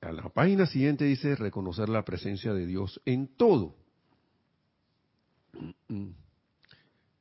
a 0.00 0.12
la 0.12 0.28
página 0.28 0.66
siguiente 0.66 1.04
dice 1.04 1.34
reconocer 1.36 1.88
la 1.88 2.04
presencia 2.04 2.52
de 2.52 2.66
Dios 2.66 3.00
en 3.04 3.28
todo. 3.36 3.74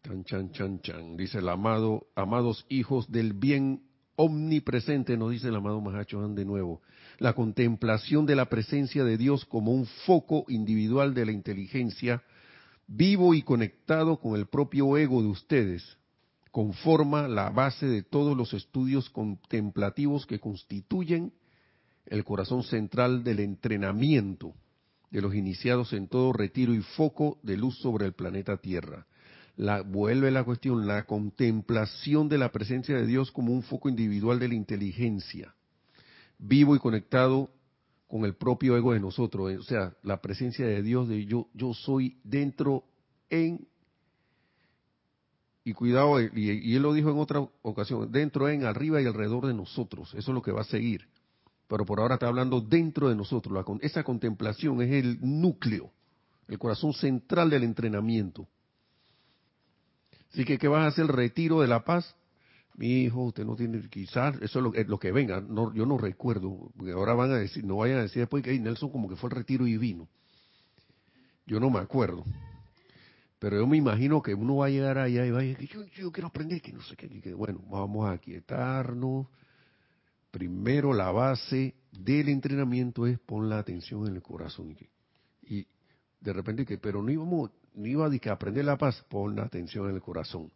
Chan, 0.03 0.23
chan, 0.25 0.51
chan, 0.51 0.81
chan. 0.81 1.17
Dice 1.17 1.39
el 1.39 1.49
amado, 1.49 2.07
amados 2.15 2.65
hijos 2.69 3.11
del 3.11 3.33
bien 3.33 3.83
omnipresente, 4.15 5.17
nos 5.17 5.31
dice 5.31 5.47
el 5.47 5.55
amado 5.55 5.81
Mahacho 5.81 6.27
de 6.27 6.45
nuevo. 6.45 6.81
La 7.19 7.33
contemplación 7.33 8.25
de 8.25 8.35
la 8.35 8.49
presencia 8.49 9.03
de 9.03 9.17
Dios 9.17 9.45
como 9.45 9.71
un 9.71 9.85
foco 9.85 10.45
individual 10.49 11.13
de 11.13 11.25
la 11.25 11.31
inteligencia, 11.31 12.23
vivo 12.87 13.33
y 13.33 13.43
conectado 13.43 14.19
con 14.19 14.35
el 14.35 14.47
propio 14.47 14.97
ego 14.97 15.21
de 15.21 15.29
ustedes, 15.29 15.97
conforma 16.53 17.27
la 17.27 17.49
base 17.49 17.87
de 17.87 18.03
todos 18.03 18.37
los 18.37 18.53
estudios 18.53 19.09
contemplativos 19.09 20.27
que 20.27 20.39
constituyen 20.39 21.33
el 22.05 22.23
corazón 22.23 22.61
central 22.61 23.23
del 23.23 23.39
entrenamiento 23.39 24.53
de 25.09 25.21
los 25.21 25.33
iniciados 25.33 25.93
en 25.93 26.07
todo 26.07 26.31
retiro 26.31 26.75
y 26.75 26.81
foco 26.81 27.39
de 27.41 27.57
luz 27.57 27.79
sobre 27.79 28.05
el 28.05 28.13
planeta 28.13 28.57
Tierra. 28.57 29.07
La, 29.55 29.81
vuelve 29.81 30.29
la 30.29 30.43
cuestión, 30.43 30.85
la 30.85 31.05
contemplación 31.05 32.29
de 32.29 32.37
la 32.37 32.51
presencia 32.51 32.95
de 32.97 33.07
Dios 33.07 33.31
como 33.31 33.51
un 33.51 33.63
foco 33.63 33.89
individual 33.89 34.37
de 34.37 34.49
la 34.49 34.53
inteligencia, 34.53 35.55
vivo 36.37 36.75
y 36.75 36.79
conectado 36.79 37.49
con 38.07 38.25
el 38.25 38.35
propio 38.35 38.77
ego 38.77 38.93
de 38.93 38.99
nosotros, 38.99 39.57
o 39.59 39.63
sea, 39.63 39.95
la 40.03 40.21
presencia 40.21 40.67
de 40.67 40.83
Dios 40.83 41.09
de 41.09 41.25
yo, 41.25 41.47
yo 41.55 41.73
soy 41.73 42.19
dentro 42.23 42.83
en 43.31 43.67
y 45.65 45.73
cuidado, 45.73 46.21
y, 46.21 46.29
y 46.35 46.75
él 46.75 46.81
lo 46.81 46.93
dijo 46.93 47.09
en 47.09 47.17
otra 47.17 47.39
ocasión, 47.61 48.11
dentro 48.11 48.49
en, 48.49 48.65
arriba 48.65 49.01
y 49.01 49.05
alrededor 49.05 49.47
de 49.47 49.53
nosotros, 49.53 50.13
eso 50.13 50.31
es 50.31 50.35
lo 50.35 50.41
que 50.41 50.51
va 50.51 50.61
a 50.61 50.65
seguir. 50.65 51.07
Pero 51.67 51.85
por 51.85 51.99
ahora 51.99 52.15
está 52.15 52.27
hablando 52.27 52.59
dentro 52.59 53.09
de 53.09 53.15
nosotros, 53.15 53.53
la, 53.53 53.65
esa 53.81 54.03
contemplación 54.03 54.81
es 54.81 54.91
el 54.91 55.17
núcleo, 55.21 55.91
el 56.47 56.59
corazón 56.59 56.93
central 56.93 57.49
del 57.49 57.63
entrenamiento. 57.63 58.47
Así 60.31 60.43
que, 60.43 60.57
¿qué 60.57 60.67
vas 60.67 60.83
a 60.83 60.87
hacer? 60.87 61.03
El 61.05 61.09
retiro 61.09 61.61
de 61.61 61.67
la 61.67 61.83
paz. 61.85 62.15
Mi 62.75 63.03
hijo, 63.03 63.23
usted 63.25 63.45
no 63.45 63.55
tiene, 63.55 63.87
quizás, 63.87 64.35
eso 64.41 64.59
es 64.59 64.63
lo, 64.63 64.73
es 64.73 64.87
lo 64.87 64.97
que 64.99 65.11
venga, 65.11 65.39
no, 65.39 65.71
yo 65.75 65.85
no 65.85 65.95
recuerdo, 65.99 66.71
ahora 66.95 67.13
van 67.13 67.31
a 67.31 67.35
decir, 67.35 67.63
no 67.63 67.77
vayan 67.77 67.99
a 67.99 68.01
decir 68.01 68.21
después 68.21 68.43
que 68.43 68.49
"Ay, 68.49 68.59
Nelson 68.59 68.89
como 68.89 69.07
que 69.07 69.15
fue 69.15 69.29
el 69.29 69.35
retiro 69.35 69.65
divino. 69.65 70.09
Yo 71.45 71.59
no 71.59 71.69
me 71.69 71.79
acuerdo. 71.79 72.23
Pero 73.43 73.57
yo 73.57 73.67
me 73.67 73.75
imagino 73.75 74.21
que 74.21 74.33
uno 74.33 74.55
va 74.55 74.67
a 74.67 74.69
llegar 74.69 74.97
allá 74.97 75.25
y 75.25 75.31
va 75.31 75.39
a 75.39 75.43
decir, 75.43 75.69
yo, 75.97 76.13
quiero 76.13 76.29
aprender, 76.29 76.61
que 76.61 76.71
no 76.71 76.81
sé 76.81 76.95
qué, 76.95 77.09
que, 77.09 77.33
bueno, 77.33 77.61
vamos 77.69 78.09
a 78.09 78.17
quietarnos. 78.17 79.27
Primero 80.31 80.93
la 80.93 81.11
base 81.11 81.75
del 81.91 82.29
entrenamiento 82.29 83.05
es 83.05 83.19
pon 83.19 83.49
la 83.49 83.59
atención 83.59 84.07
en 84.07 84.15
el 84.15 84.21
corazón. 84.21 84.73
Y, 85.41 85.67
de 86.21 86.31
repente 86.31 86.65
que, 86.65 86.77
pero 86.77 87.03
no 87.03 87.11
íbamos, 87.11 87.51
no 87.73 87.85
iba 87.85 88.05
a 88.05 88.31
aprender 88.31 88.63
la 88.63 88.77
paz, 88.77 89.03
pon 89.09 89.35
la 89.35 89.43
atención 89.43 89.89
en 89.89 89.95
el 89.95 90.01
corazón. 90.01 90.49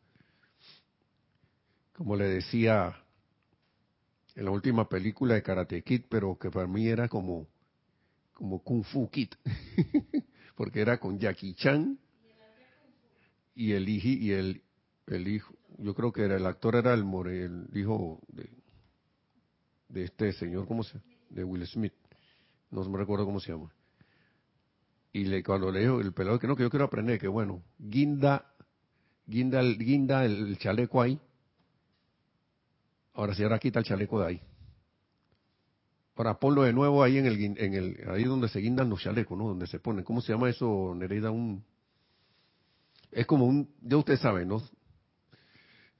Como 1.92 2.16
le 2.16 2.30
decía 2.30 2.96
en 4.34 4.46
la 4.46 4.52
última 4.52 4.88
película 4.88 5.34
de 5.34 5.44
Karate 5.44 5.82
Kid, 5.82 6.04
pero 6.08 6.40
que 6.40 6.50
para 6.50 6.68
mí 6.68 6.88
era 6.88 7.10
como, 7.10 7.48
como 8.34 8.64
Kung 8.64 8.86
Fu 8.86 9.10
Kid, 9.10 9.32
porque 10.56 10.80
era 10.80 10.98
con 11.02 11.20
Jackie 11.20 11.54
Chan 11.54 12.00
y 13.58 13.72
el 13.72 13.90
hijo, 13.90 14.08
y 14.08 14.32
el, 14.34 14.62
el 15.08 15.28
hijo, 15.28 15.52
yo 15.80 15.96
creo 15.96 16.12
que 16.12 16.22
era 16.22 16.38
el 16.38 16.46
actor 16.46 16.76
era 16.76 16.94
el, 16.94 17.04
more, 17.04 17.46
el 17.46 17.68
hijo 17.74 18.22
de, 18.28 18.48
de 19.90 20.04
este 20.04 20.32
señor, 20.34 20.68
¿cómo 20.68 20.84
se? 20.84 21.02
De 21.32 21.44
Will 21.44 21.66
Smith, 21.66 21.94
no 22.70 22.88
me 22.88 23.00
recuerdo 23.00 23.26
cómo 23.26 23.40
se 23.40 23.52
llama. 23.52 23.74
Y 25.12 25.24
le, 25.24 25.42
cuando 25.42 25.72
le 25.72 25.80
dijo 25.80 26.00
el 26.00 26.14
pelado 26.14 26.38
que 26.38 26.46
no, 26.46 26.56
que 26.56 26.62
yo 26.62 26.70
quiero 26.70 26.86
aprender, 26.86 27.20
que 27.20 27.28
bueno, 27.28 27.64
guinda, 27.80 28.54
guinda, 29.26 29.60
el, 29.60 29.80
guinda 29.80 30.24
el 30.24 30.56
chaleco 30.60 31.02
ahí. 31.02 31.20
Ahora 33.14 33.34
sí, 33.34 33.42
ahora 33.42 33.58
quita 33.58 33.80
el 33.80 33.86
chaleco 33.86 34.20
de 34.20 34.28
ahí. 34.28 34.42
Ahora 36.16 36.40
ponlo 36.40 36.62
de 36.62 36.74
nuevo 36.74 37.02
ahí 37.02 37.18
en 37.18 37.26
el, 37.26 37.44
en 37.58 37.74
el, 37.74 38.08
ahí 38.08 38.24
donde 38.24 38.50
se 38.50 38.60
guindan 38.60 38.88
los 38.88 39.02
chalecos, 39.02 39.36
¿no? 39.36 39.48
Donde 39.48 39.66
se 39.66 39.80
ponen. 39.80 40.04
¿Cómo 40.04 40.22
se 40.22 40.32
llama 40.32 40.48
eso, 40.48 40.94
Nereida? 40.96 41.32
Un, 41.32 41.64
es 43.12 43.26
como 43.26 43.46
un, 43.46 43.70
ya 43.82 43.98
usted 43.98 44.18
sabe, 44.18 44.46
¿no? 44.46 44.62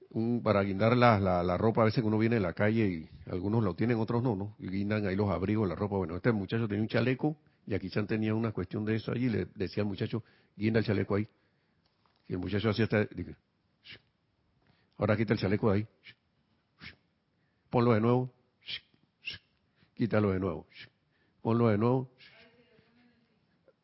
Un, 0.10 0.42
para 0.42 0.64
guindar 0.64 0.96
la, 0.96 1.20
la, 1.20 1.44
la, 1.44 1.58
ropa, 1.58 1.82
a 1.82 1.86
veces 1.86 2.04
uno 2.04 2.18
viene 2.18 2.36
de 2.36 2.42
la 2.42 2.54
calle 2.54 2.88
y 2.88 3.10
algunos 3.30 3.64
lo 3.64 3.76
tienen, 3.76 3.98
otros 3.98 4.24
no, 4.24 4.36
¿no? 4.36 4.56
Y 4.60 4.70
guindan 4.70 5.06
ahí 5.06 5.16
los 5.16 5.30
abrigos, 5.30 5.68
la 5.68 5.76
ropa. 5.76 5.98
Bueno, 5.98 6.16
este 6.16 6.32
muchacho 6.32 6.68
tenía 6.68 6.82
un 6.82 6.88
chaleco 6.88 7.38
y 7.66 7.76
aquí 7.76 7.90
Chan 7.90 8.08
tenía 8.08 8.34
una 8.34 8.52
cuestión 8.52 8.86
de 8.86 8.96
eso 8.96 9.12
allí 9.12 9.26
y 9.26 9.30
le 9.30 9.46
decía 9.56 9.84
al 9.84 9.90
muchacho, 9.90 10.24
guinda 10.56 10.80
el 10.80 10.86
chaleco 10.86 11.16
ahí. 11.16 11.28
Y 12.28 12.34
el 12.34 12.40
muchacho 12.40 12.70
hacía 12.70 12.86
esta, 12.86 13.08
ahora 14.98 15.18
quita 15.18 15.34
el 15.34 15.40
chaleco 15.40 15.72
de 15.72 15.78
ahí. 15.78 15.88
Ponlo 17.70 17.94
de 17.94 18.02
nuevo. 18.02 18.34
Quítalo 19.96 20.32
de 20.32 20.40
nuevo. 20.40 20.68
Ponlo 21.42 21.68
de 21.68 21.78
nuevo. 21.78 22.10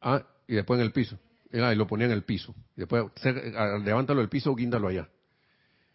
Ah, 0.02 0.26
y 0.48 0.56
después 0.56 0.80
en 0.80 0.86
el 0.86 0.92
piso. 0.94 1.20
Ah, 1.54 1.72
y 1.74 1.76
lo 1.76 1.86
ponía 1.86 2.08
en 2.08 2.14
el 2.14 2.24
piso. 2.24 2.56
Después, 2.76 3.06
levántalo 3.84 4.20
del 4.20 4.30
piso, 4.30 4.56
guíndalo 4.56 4.88
allá. 4.88 5.08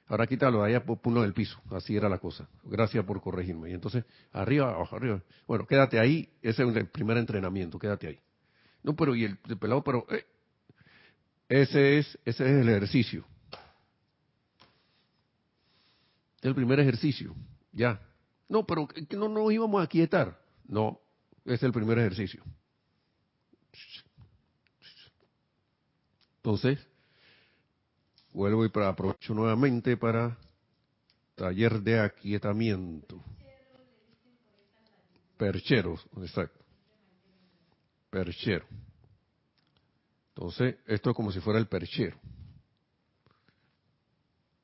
Ahora 0.07 0.27
quítalo 0.27 0.63
de 0.63 0.69
allá, 0.69 0.85
ponlo 0.85 1.21
en 1.21 1.27
el 1.27 1.35
piso. 1.35 1.61
Así 1.71 1.97
era 1.97 2.09
la 2.09 2.19
cosa. 2.19 2.49
Gracias 2.65 3.05
por 3.05 3.21
corregirme. 3.21 3.71
Y 3.71 3.75
entonces, 3.75 4.05
arriba, 4.33 4.71
abajo, 4.71 4.97
arriba. 4.97 5.23
Bueno, 5.47 5.67
quédate 5.67 5.99
ahí. 5.99 6.31
Ese 6.41 6.63
es 6.63 6.77
el 6.77 6.87
primer 6.87 7.19
entrenamiento. 7.19 7.79
Quédate 7.79 8.07
ahí. 8.07 8.19
No, 8.83 8.95
pero 8.95 9.15
y 9.15 9.25
el, 9.25 9.39
el 9.49 9.59
pelado, 9.59 9.83
pero 9.83 10.07
eh, 10.11 10.25
ese 11.49 11.99
es 11.99 12.19
ese 12.25 12.45
es 12.45 12.51
el 12.63 12.69
ejercicio. 12.69 13.25
El 16.41 16.55
primer 16.55 16.79
ejercicio, 16.81 17.35
ya. 17.73 18.01
No, 18.49 18.65
pero 18.65 18.89
no 19.11 19.29
nos 19.29 19.53
íbamos 19.53 19.83
a 19.83 19.89
quietar. 19.89 20.39
No, 20.67 21.01
es 21.45 21.63
el 21.63 21.73
primer 21.73 21.99
ejercicio. 21.99 22.45
Entonces, 26.39 26.78
vuelvo 28.32 28.64
y 28.64 28.70
aprovecho 28.82 29.34
nuevamente 29.34 29.97
para 29.97 30.39
taller 31.34 31.80
de 31.80 32.01
aquietamiento. 32.01 33.22
Percheros, 35.36 36.05
exacto. 36.16 36.64
Perchero. 38.11 38.66
Entonces, 40.34 40.76
esto 40.86 41.11
es 41.11 41.16
como 41.16 41.32
si 41.32 41.41
fuera 41.41 41.59
el 41.59 41.66
perchero. 41.66 42.16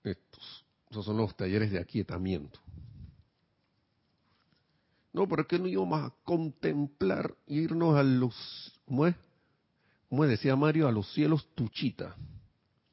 Estos, 0.02 0.64
esos 0.90 1.04
son 1.04 1.16
los 1.16 1.36
talleres 1.36 1.70
de 1.70 1.80
aquietamiento. 1.80 2.60
No, 5.12 5.28
pero 5.28 5.42
es 5.42 5.48
que 5.48 5.58
no 5.58 5.68
íbamos 5.68 6.02
a 6.02 6.14
contemplar, 6.24 7.34
irnos 7.46 7.96
a 7.96 8.02
los, 8.02 8.72
¿cómo 8.84 9.06
es? 9.06 9.14
Como 10.14 10.26
decía 10.26 10.54
Mario, 10.54 10.86
a 10.86 10.92
los 10.92 11.12
cielos 11.12 11.44
Tuchita. 11.56 12.14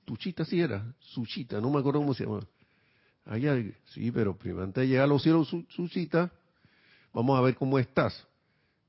Tuchita 0.06 0.44
sí 0.44 0.60
era, 0.60 0.92
Suchita, 0.98 1.62
no 1.62 1.70
me 1.70 1.78
acuerdo 1.78 2.00
cómo 2.00 2.16
se 2.16 2.26
llama. 2.26 2.40
Allá, 3.26 3.64
sí, 3.94 4.12
pero 4.12 4.36
primero 4.36 4.64
antes 4.64 4.82
de 4.82 4.88
llegar 4.88 5.04
a 5.04 5.08
los 5.08 5.22
cielos 5.22 5.48
Suchita, 5.70 6.32
vamos 7.14 7.38
a 7.38 7.42
ver 7.42 7.54
cómo 7.54 7.78
estás. 7.78 8.26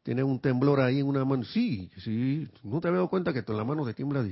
Tienes 0.02 0.24
un 0.24 0.40
temblor 0.40 0.80
ahí 0.80 1.00
en 1.00 1.08
una 1.08 1.26
mano. 1.26 1.44
Sí, 1.44 1.90
sí, 1.98 2.48
no 2.62 2.80
te 2.80 2.88
había 2.88 3.00
dado 3.00 3.10
cuenta 3.10 3.34
que 3.34 3.44
en 3.46 3.54
la 3.54 3.64
mano 3.64 3.84
te 3.84 3.92
tiembla. 3.92 4.26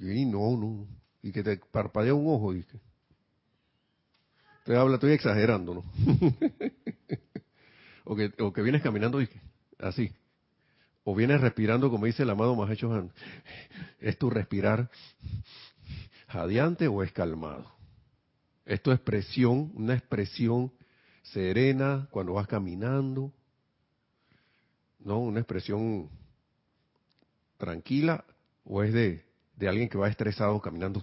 Y 0.00 0.24
no, 0.24 0.56
no. 0.56 0.88
Y 1.22 1.30
que 1.30 1.44
te 1.44 1.58
parpadea 1.58 2.12
un 2.12 2.26
ojo. 2.26 2.54
Dije. 2.54 2.80
Te 4.64 4.76
habla, 4.76 4.94
estoy 4.94 5.12
exagerando, 5.12 5.74
¿no? 5.74 5.84
o, 8.04 8.16
que, 8.16 8.32
o 8.40 8.52
que 8.52 8.62
vienes 8.62 8.82
caminando 8.82 9.18
dije, 9.18 9.40
así. 9.78 10.12
O 11.10 11.14
vienes 11.16 11.40
respirando, 11.40 11.90
como 11.90 12.06
dice 12.06 12.22
el 12.22 12.30
amado 12.30 12.54
Mahacho 12.54 13.10
¿Es 13.98 14.16
tu 14.16 14.30
respirar 14.30 14.88
jadeante 16.28 16.86
o 16.86 17.02
es 17.02 17.10
calmado? 17.10 17.66
Es 18.64 18.80
tu 18.80 18.92
expresión, 18.92 19.72
una 19.74 19.94
expresión 19.94 20.72
serena 21.24 22.06
cuando 22.12 22.34
vas 22.34 22.46
caminando, 22.46 23.32
¿no? 25.00 25.18
Una 25.18 25.40
expresión 25.40 26.08
tranquila 27.56 28.24
o 28.64 28.84
es 28.84 28.92
de, 28.92 29.24
de 29.56 29.68
alguien 29.68 29.88
que 29.88 29.98
va 29.98 30.08
estresado 30.08 30.60
caminando. 30.60 31.02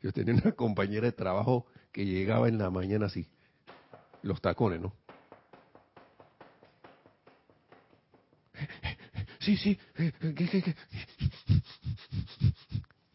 Yo 0.00 0.10
tenía 0.10 0.32
una 0.42 0.52
compañera 0.52 1.04
de 1.04 1.12
trabajo 1.12 1.66
que 1.92 2.06
llegaba 2.06 2.48
en 2.48 2.56
la 2.56 2.70
mañana 2.70 3.06
así, 3.06 3.28
los 4.22 4.40
tacones, 4.40 4.80
¿no? 4.80 4.94
Sí, 9.46 9.56
sí, 9.58 9.78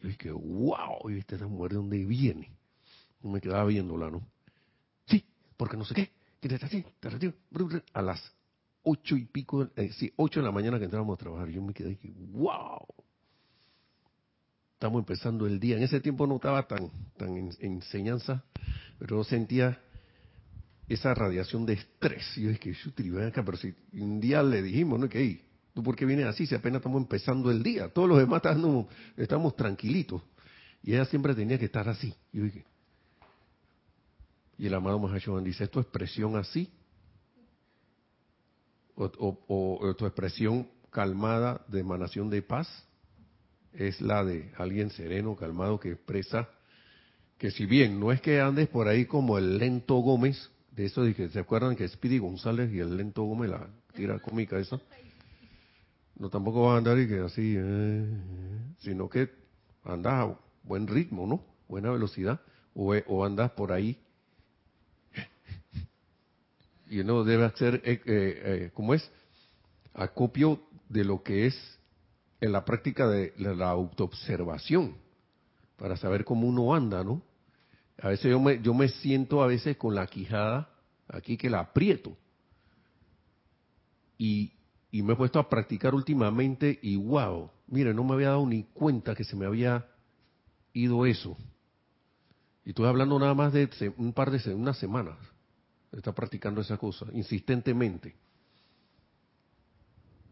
Y 0.02 0.06
dije, 0.08 0.30
wow, 0.30 1.10
y 1.10 1.18
esta 1.18 1.36
mujer 1.46 1.72
de 1.72 1.76
dónde 1.76 2.06
viene. 2.06 2.50
No 3.22 3.32
me 3.32 3.40
quedaba 3.40 3.66
viéndola, 3.66 4.10
¿no? 4.10 4.26
Sí, 5.06 5.26
porque 5.58 5.76
no 5.76 5.84
sé 5.84 5.94
qué. 5.94 6.10
A 7.92 8.00
las 8.00 8.34
ocho 8.82 9.14
y 9.14 9.26
pico, 9.26 9.68
eh, 9.76 9.90
sí, 9.92 10.10
ocho 10.16 10.40
de 10.40 10.46
la 10.46 10.52
mañana 10.52 10.78
que 10.78 10.86
entramos 10.86 11.14
a 11.14 11.22
trabajar, 11.22 11.50
yo 11.50 11.60
me 11.60 11.74
quedé 11.74 11.98
y 12.02 12.14
wow. 12.30 12.86
Estamos 14.72 15.00
empezando 15.00 15.46
el 15.46 15.60
día. 15.60 15.76
En 15.76 15.82
ese 15.82 16.00
tiempo 16.00 16.26
no 16.26 16.36
estaba 16.36 16.66
tan, 16.66 16.90
tan 17.18 17.36
en, 17.36 17.50
enseñanza, 17.60 18.42
pero 18.98 19.22
sentía 19.22 19.78
esa 20.88 21.12
radiación 21.12 21.66
de 21.66 21.74
estrés. 21.74 22.38
Y 22.38 22.44
yo 22.44 22.48
dije, 22.48 23.26
acá, 23.26 23.44
pero 23.44 23.58
si 23.58 23.74
un 23.92 24.18
día 24.18 24.42
le 24.42 24.62
dijimos, 24.62 24.98
¿no? 24.98 25.10
Que, 25.10 25.51
¿tú 25.74 25.82
por 25.82 25.96
qué 25.96 26.04
vienes 26.04 26.26
así 26.26 26.46
si 26.46 26.54
apenas 26.54 26.80
estamos 26.80 27.00
empezando 27.00 27.50
el 27.50 27.62
día? 27.62 27.88
Todos 27.88 28.08
los 28.08 28.18
demás 28.18 28.42
estamos, 28.44 28.86
estamos 29.16 29.56
tranquilitos. 29.56 30.22
Y 30.82 30.94
ella 30.94 31.04
siempre 31.04 31.34
tenía 31.34 31.58
que 31.58 31.66
estar 31.66 31.88
así. 31.88 32.14
Y 32.32 32.40
dije, 32.40 32.64
y 34.58 34.66
el 34.66 34.74
amado 34.74 34.98
Mahashohan 34.98 35.44
dice, 35.44 35.64
¿esto 35.64 35.80
es 35.80 35.86
expresión 35.86 36.36
así? 36.36 36.70
O, 38.94 39.10
o, 39.48 39.94
tu 39.94 40.06
expresión 40.06 40.68
calmada 40.90 41.64
de 41.68 41.80
emanación 41.80 42.28
de 42.30 42.42
paz 42.42 42.68
es 43.72 44.00
la 44.00 44.22
de 44.22 44.52
alguien 44.58 44.90
sereno, 44.90 45.34
calmado, 45.34 45.80
que 45.80 45.92
expresa 45.92 46.48
que 47.38 47.50
si 47.50 47.66
bien 47.66 47.98
no 47.98 48.12
es 48.12 48.20
que 48.20 48.40
andes 48.40 48.68
por 48.68 48.86
ahí 48.86 49.06
como 49.06 49.38
el 49.38 49.58
lento 49.58 49.96
Gómez, 49.96 50.50
de 50.70 50.84
eso 50.84 51.02
que 51.16 51.28
se 51.30 51.40
acuerdan 51.40 51.74
que 51.74 51.88
Speedy 51.88 52.18
González 52.18 52.72
y 52.72 52.78
el 52.78 52.96
lento 52.96 53.24
Gómez, 53.24 53.50
la 53.50 53.66
tira 53.94 54.20
cómica 54.20 54.58
esa, 54.58 54.80
no 56.22 56.30
tampoco 56.30 56.62
va 56.62 56.74
a 56.74 56.78
andar 56.78 57.00
y 57.00 57.08
que 57.08 57.18
así, 57.18 57.56
eh, 57.58 58.06
sino 58.78 59.08
que 59.08 59.28
andas 59.82 60.12
a 60.12 60.38
buen 60.62 60.86
ritmo, 60.86 61.26
¿no? 61.26 61.44
Buena 61.66 61.90
velocidad, 61.90 62.40
o, 62.76 62.94
o 62.94 63.24
andas 63.24 63.50
por 63.50 63.72
ahí 63.72 64.00
y 66.88 67.00
uno 67.00 67.24
debe 67.24 67.44
hacer, 67.44 67.82
eh, 67.84 68.00
eh, 68.06 68.42
eh, 68.44 68.70
como 68.72 68.94
es, 68.94 69.10
acopio 69.94 70.60
de 70.88 71.02
lo 71.02 71.24
que 71.24 71.46
es 71.46 71.78
en 72.40 72.52
la 72.52 72.64
práctica 72.64 73.08
de 73.08 73.34
la 73.36 73.70
autoobservación, 73.70 74.94
para 75.76 75.96
saber 75.96 76.24
cómo 76.24 76.46
uno 76.46 76.72
anda, 76.72 77.02
¿no? 77.02 77.20
A 78.00 78.10
veces 78.10 78.30
yo 78.30 78.38
me, 78.38 78.62
yo 78.62 78.74
me 78.74 78.86
siento 78.86 79.42
a 79.42 79.48
veces 79.48 79.76
con 79.76 79.96
la 79.96 80.06
quijada 80.06 80.70
aquí 81.08 81.36
que 81.36 81.50
la 81.50 81.58
aprieto. 81.58 82.16
Y, 84.16 84.52
y 84.92 85.02
me 85.02 85.14
he 85.14 85.16
puesto 85.16 85.40
a 85.40 85.48
practicar 85.48 85.94
últimamente 85.94 86.78
y 86.82 86.94
wow, 86.94 87.50
mire, 87.66 87.92
no 87.92 88.04
me 88.04 88.14
había 88.14 88.28
dado 88.28 88.46
ni 88.46 88.62
cuenta 88.62 89.16
que 89.16 89.24
se 89.24 89.34
me 89.34 89.46
había 89.46 89.88
ido 90.72 91.04
eso. 91.06 91.36
Y 92.64 92.70
estoy 92.70 92.86
hablando 92.86 93.18
nada 93.18 93.34
más 93.34 93.52
de 93.52 93.68
un 93.96 94.12
par 94.12 94.30
de 94.30 94.54
unas 94.54 94.78
semanas 94.78 95.16
está 95.90 96.12
practicando 96.12 96.60
esa 96.60 96.78
cosa 96.78 97.06
insistentemente 97.12 98.14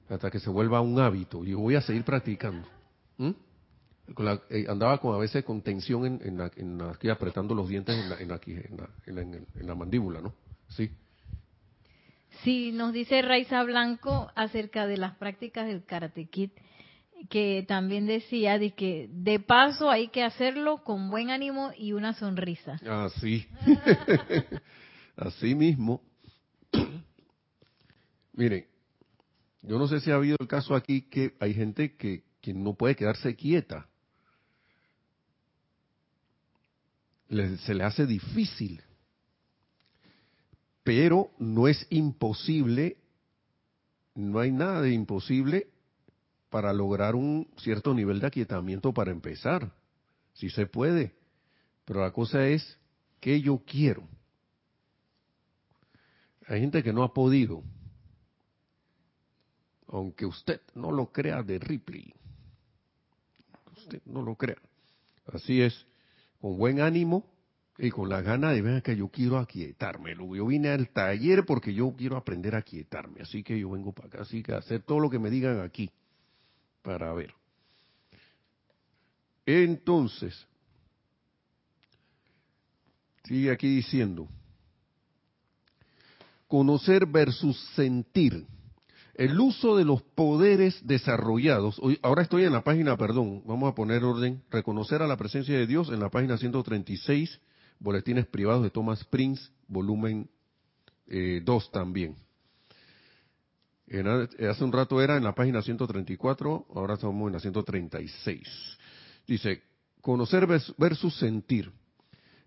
hasta 0.08 0.30
que 0.30 0.40
se 0.40 0.50
vuelva 0.50 0.80
un 0.80 0.98
hábito. 0.98 1.44
Y 1.44 1.54
voy 1.54 1.76
a 1.76 1.80
seguir 1.80 2.04
practicando. 2.04 2.66
¿Mm? 3.16 3.30
Eh, 4.50 4.66
andaba 4.68 4.98
con, 4.98 5.14
a 5.14 5.18
veces 5.18 5.44
con 5.44 5.62
tensión 5.62 6.04
en, 6.04 6.80
aquí 6.80 7.08
apretando 7.08 7.54
los 7.54 7.68
dientes 7.68 7.96
en 7.96 8.28
la, 8.28 8.40
en, 8.46 9.46
la, 9.66 9.74
mandíbula, 9.76 10.20
¿no? 10.20 10.34
Sí. 10.68 10.90
Sí, 12.43 12.72
nos 12.72 12.93
dice 12.93 13.22
Raiza 13.22 13.62
Blanco 13.64 14.30
acerca 14.34 14.86
de 14.86 14.97
las 14.97 15.16
prácticas 15.16 15.66
del 15.66 15.84
Karate 15.84 16.26
Kid, 16.26 16.51
que 17.28 17.64
también 17.68 18.07
decía 18.07 18.59
de 18.59 18.72
que 18.72 19.09
de 19.12 19.41
paso 19.41 19.91
hay 19.91 20.09
que 20.09 20.22
hacerlo 20.22 20.82
con 20.82 21.11
buen 21.11 21.30
ánimo 21.30 21.72
y 21.76 21.93
una 21.93 22.14
sonrisa. 22.14 22.80
Ah, 22.86 23.09
sí. 23.20 23.47
Así 25.16 25.55
mismo, 25.55 26.03
miren, 28.32 28.64
yo 29.62 29.78
no 29.78 29.86
sé 29.86 30.01
si 30.01 30.11
ha 30.11 30.14
habido 30.14 30.36
el 30.41 30.49
caso 30.49 30.74
aquí 30.74 31.03
que 31.03 31.34
hay 31.41 31.53
gente 31.53 31.95
que, 31.97 32.24
que 32.41 32.55
no 32.55 32.72
puede 32.74 32.97
quedarse 32.97 33.36
quieta. 33.36 33.86
se 37.28 37.74
le 37.74 37.84
hace 37.84 38.07
difícil. 38.07 38.82
Pero 40.82 41.30
no 41.38 41.68
es 41.68 41.86
imposible, 41.90 42.96
no 44.14 44.38
hay 44.38 44.50
nada 44.50 44.82
de 44.82 44.92
imposible 44.92 45.68
para 46.48 46.72
lograr 46.72 47.14
un 47.14 47.48
cierto 47.58 47.94
nivel 47.94 48.20
de 48.20 48.26
aquietamiento 48.26 48.92
para 48.92 49.10
empezar. 49.10 49.72
Si 50.34 50.50
se 50.50 50.66
puede. 50.66 51.14
Pero 51.84 52.00
la 52.00 52.12
cosa 52.12 52.46
es 52.46 52.78
que 53.20 53.40
yo 53.40 53.62
quiero. 53.64 54.06
Hay 56.46 56.60
gente 56.60 56.82
que 56.82 56.92
no 56.92 57.04
ha 57.04 57.14
podido, 57.14 57.62
aunque 59.86 60.26
usted 60.26 60.60
no 60.74 60.90
lo 60.90 61.12
crea 61.12 61.42
de 61.42 61.58
Ripley. 61.58 62.12
Usted 63.76 64.02
no 64.06 64.22
lo 64.22 64.34
crea. 64.34 64.58
Así 65.32 65.62
es, 65.62 65.86
con 66.40 66.56
buen 66.56 66.80
ánimo 66.80 67.24
y 67.82 67.90
con 67.90 68.10
la 68.10 68.20
gana 68.20 68.52
de 68.52 68.60
ver 68.60 68.82
que 68.82 68.94
yo 68.94 69.08
quiero 69.08 69.38
aquietarme. 69.38 70.14
Yo 70.14 70.46
vine 70.46 70.68
al 70.68 70.90
taller 70.90 71.46
porque 71.46 71.72
yo 71.72 71.94
quiero 71.96 72.18
aprender 72.18 72.54
a 72.54 72.58
aquietarme. 72.58 73.22
Así 73.22 73.42
que 73.42 73.58
yo 73.58 73.70
vengo 73.70 73.92
para 73.92 74.08
acá, 74.08 74.20
así 74.20 74.42
que 74.42 74.52
hacer 74.52 74.82
todo 74.82 75.00
lo 75.00 75.08
que 75.08 75.18
me 75.18 75.30
digan 75.30 75.60
aquí 75.60 75.90
para 76.82 77.12
ver. 77.14 77.32
Entonces, 79.46 80.46
sigue 83.24 83.50
aquí 83.50 83.74
diciendo, 83.76 84.28
conocer 86.48 87.06
versus 87.06 87.58
sentir. 87.74 88.46
el 89.14 89.38
uso 89.38 89.76
de 89.76 89.84
los 89.84 90.02
poderes 90.02 90.80
desarrollados, 90.86 91.80
ahora 92.02 92.22
estoy 92.22 92.44
en 92.44 92.52
la 92.52 92.62
página, 92.62 92.96
perdón, 92.96 93.42
vamos 93.46 93.70
a 93.70 93.74
poner 93.74 94.02
orden, 94.04 94.42
reconocer 94.50 95.02
a 95.02 95.06
la 95.06 95.16
presencia 95.16 95.58
de 95.58 95.66
Dios 95.66 95.90
en 95.90 96.00
la 96.00 96.08
página 96.08 96.38
136, 96.38 97.40
Boletines 97.80 98.26
Privados 98.26 98.62
de 98.62 98.70
Thomas 98.70 99.04
Prince, 99.04 99.50
volumen 99.66 100.30
2 101.06 101.08
eh, 101.08 101.68
también. 101.72 102.14
hace 104.48 104.64
un 104.64 104.72
rato 104.72 105.02
era 105.02 105.16
en 105.16 105.24
la 105.24 105.34
página 105.34 105.60
134, 105.60 106.66
ahora 106.74 106.94
estamos 106.94 107.26
en 107.26 107.32
la 107.32 107.40
136. 107.40 108.48
Dice, 109.26 109.62
conocer 110.00 110.46
versus 110.78 111.16
sentir. 111.18 111.72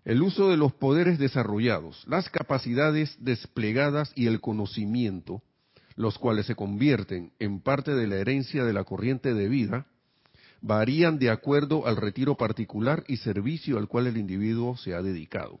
El 0.04 0.22
uso 0.22 0.48
de 0.50 0.56
los 0.56 0.72
poderes 0.72 1.18
desarrollados, 1.18 2.06
las 2.06 2.30
capacidades 2.30 3.16
desplegadas 3.20 4.12
y 4.14 4.26
el 4.26 4.40
conocimiento 4.40 5.42
los 5.96 6.18
cuales 6.18 6.46
se 6.46 6.54
convierten 6.54 7.32
en 7.38 7.60
parte 7.60 7.94
de 7.94 8.06
la 8.06 8.16
herencia 8.16 8.64
de 8.64 8.72
la 8.72 8.84
corriente 8.84 9.34
de 9.34 9.48
vida, 9.48 9.86
varían 10.64 11.18
de 11.18 11.28
acuerdo 11.28 11.86
al 11.86 11.96
retiro 11.98 12.38
particular 12.38 13.04
y 13.06 13.18
servicio 13.18 13.76
al 13.76 13.86
cual 13.86 14.06
el 14.06 14.16
individuo 14.16 14.78
se 14.78 14.94
ha 14.94 15.02
dedicado. 15.02 15.60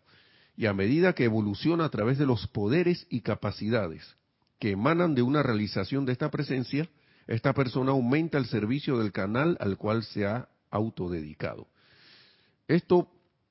Y 0.56 0.64
a 0.64 0.72
medida 0.72 1.12
que 1.12 1.24
evoluciona 1.24 1.84
a 1.84 1.90
través 1.90 2.16
de 2.16 2.24
los 2.24 2.46
poderes 2.46 3.06
y 3.10 3.20
capacidades 3.20 4.16
que 4.58 4.70
emanan 4.70 5.14
de 5.14 5.20
una 5.20 5.42
realización 5.42 6.06
de 6.06 6.12
esta 6.12 6.30
presencia, 6.30 6.88
esta 7.26 7.52
persona 7.52 7.90
aumenta 7.90 8.38
el 8.38 8.46
servicio 8.46 8.98
del 8.98 9.12
canal 9.12 9.58
al 9.60 9.76
cual 9.76 10.04
se 10.04 10.24
ha 10.24 10.48
autodedicado. 10.70 11.66
Esto 12.66 13.06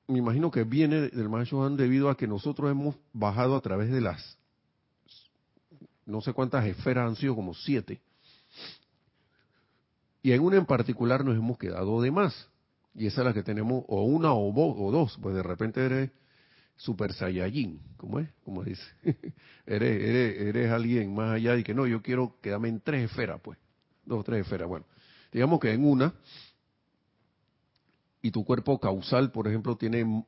me 0.08 0.18
imagino 0.18 0.50
que 0.50 0.64
viene 0.64 1.08
del 1.08 1.28
Maestro 1.28 1.70
debido 1.70 2.10
a 2.10 2.16
que 2.16 2.26
nosotros 2.26 2.68
hemos 2.68 2.96
bajado 3.12 3.54
a 3.54 3.60
través 3.60 3.92
de 3.92 4.00
las 4.00 4.38
no 6.04 6.20
sé 6.20 6.32
cuántas 6.32 6.66
esferas 6.66 7.08
han 7.08 7.16
sido, 7.16 7.36
como 7.36 7.54
siete. 7.54 8.00
Y 10.24 10.32
en 10.32 10.40
una 10.40 10.56
en 10.56 10.64
particular 10.64 11.22
nos 11.22 11.36
hemos 11.36 11.58
quedado 11.58 12.00
de 12.00 12.10
más. 12.10 12.48
Y 12.94 13.06
esa 13.06 13.20
es 13.20 13.26
la 13.26 13.34
que 13.34 13.42
tenemos, 13.42 13.84
o 13.88 14.04
una 14.04 14.32
o, 14.32 14.90
dos, 14.90 15.18
pues 15.20 15.34
de 15.34 15.42
repente 15.42 15.84
eres 15.84 16.10
super 16.76 17.12
saiyajin, 17.12 17.78
¿cómo 17.98 18.20
es? 18.20 18.30
Como 18.42 18.64
dice. 18.64 18.82
eres, 19.66 20.02
eres, 20.02 20.40
eres 20.40 20.70
alguien 20.70 21.14
más 21.14 21.34
allá 21.34 21.58
y 21.58 21.62
que 21.62 21.74
no, 21.74 21.86
yo 21.86 22.00
quiero 22.00 22.38
quedarme 22.40 22.70
en 22.70 22.80
tres 22.80 23.10
esferas, 23.10 23.38
pues. 23.42 23.58
Dos 24.06 24.20
o 24.20 24.24
tres 24.24 24.40
esferas. 24.40 24.66
Bueno, 24.66 24.86
digamos 25.30 25.60
que 25.60 25.72
en 25.72 25.84
una, 25.84 26.14
y 28.22 28.30
tu 28.30 28.46
cuerpo 28.46 28.80
causal, 28.80 29.30
por 29.30 29.46
ejemplo, 29.46 29.76
tiene 29.76 30.24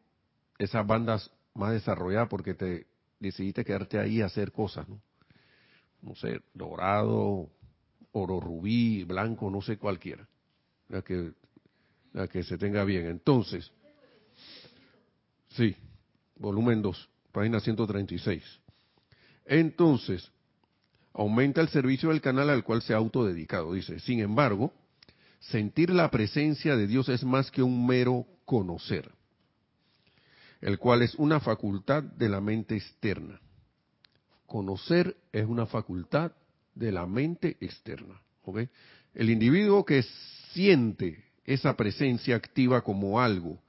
esas 0.58 0.86
bandas 0.86 1.30
más 1.54 1.72
desarrolladas 1.72 2.28
porque 2.28 2.52
te 2.52 2.86
decidiste 3.18 3.64
quedarte 3.64 3.98
ahí 3.98 4.20
a 4.20 4.26
hacer 4.26 4.52
cosas, 4.52 4.86
¿no? 4.90 5.00
no 6.02 6.14
sé, 6.14 6.40
dorado, 6.54 7.48
oro 8.12 8.40
rubí, 8.40 9.04
blanco, 9.04 9.50
no 9.50 9.60
sé 9.60 9.76
cualquiera, 9.78 10.26
la 10.88 11.02
que, 11.02 11.32
la 12.12 12.28
que 12.28 12.42
se 12.42 12.58
tenga 12.58 12.84
bien. 12.84 13.06
Entonces, 13.06 13.70
sí, 15.50 15.76
volumen 16.36 16.82
2, 16.82 17.08
página 17.32 17.60
136. 17.60 18.42
Entonces, 19.44 20.30
aumenta 21.12 21.60
el 21.60 21.68
servicio 21.68 22.10
del 22.10 22.20
canal 22.20 22.50
al 22.50 22.64
cual 22.64 22.82
se 22.82 22.92
ha 22.92 22.96
autodedicado. 22.96 23.72
Dice, 23.72 24.00
sin 24.00 24.20
embargo, 24.20 24.72
sentir 25.40 25.90
la 25.90 26.10
presencia 26.10 26.76
de 26.76 26.86
Dios 26.86 27.08
es 27.08 27.24
más 27.24 27.50
que 27.50 27.62
un 27.62 27.86
mero 27.86 28.26
conocer, 28.44 29.10
el 30.60 30.78
cual 30.78 31.02
es 31.02 31.14
una 31.14 31.40
facultad 31.40 32.02
de 32.02 32.28
la 32.28 32.40
mente 32.40 32.76
externa. 32.76 33.40
Conocer 34.46 35.16
es 35.32 35.46
una 35.46 35.66
facultad 35.66 36.32
de 36.76 36.92
la 36.92 37.06
mente 37.06 37.56
externa. 37.60 38.20
El 39.14 39.30
individuo 39.30 39.84
que 39.84 40.04
siente 40.52 41.24
esa 41.44 41.76
presencia 41.76 42.36
activa 42.36 42.82
como 42.82 43.20
algo 43.20 43.60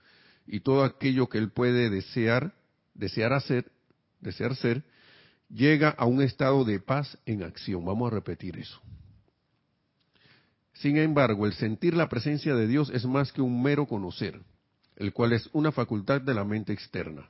y 0.46 0.60
todo 0.60 0.84
aquello 0.84 1.28
que 1.28 1.40
él 1.40 1.50
puede 1.50 1.90
desear, 1.90 2.54
desear 2.94 3.34
hacer, 3.34 3.72
desear 4.20 4.56
ser, 4.56 4.84
llega 5.50 5.90
a 5.90 6.06
un 6.06 6.22
estado 6.22 6.64
de 6.64 6.80
paz 6.80 7.18
en 7.26 7.44
acción. 7.44 7.84
Vamos 7.86 8.12
a 8.12 8.16
repetir 8.16 8.58
eso. 8.58 8.80
Sin 10.74 10.98
embargo, 10.98 11.48
el 11.48 11.54
sentir 11.54 11.96
la 11.96 12.10
presencia 12.10 12.54
de 12.54 12.68
Dios 12.68 12.92
es 12.94 13.06
más 13.06 13.32
que 13.32 13.42
un 13.42 13.64
mero 13.64 13.88
conocer, 13.88 14.40
el 14.96 15.12
cual 15.12 15.34
es 15.34 15.50
una 15.54 15.72
facultad 15.72 16.22
de 16.22 16.36
la 16.36 16.44
mente 16.44 16.74
externa. 16.74 17.30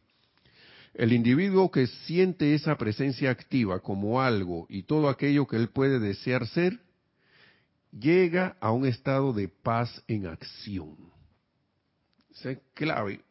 El 0.97 1.13
individuo 1.13 1.69
que 1.69 1.85
siente 1.85 2.55
esa 2.55 2.75
presencia 2.75 3.29
activa 3.29 3.81
como 3.81 4.19
algo 4.19 4.65
y 4.67 4.81
todo 4.81 5.09
aquello 5.09 5.45
que 5.45 5.55
él 5.55 5.69
puede 5.69 5.99
desear 5.99 6.47
ser, 6.47 6.79
llega 7.91 8.57
a 8.59 8.71
un 8.71 8.83
estado 8.87 9.31
de 9.31 9.47
paz 9.47 10.03
en 10.07 10.25
acción. 10.25 10.97
es 12.31 12.57
clave. 12.73 13.21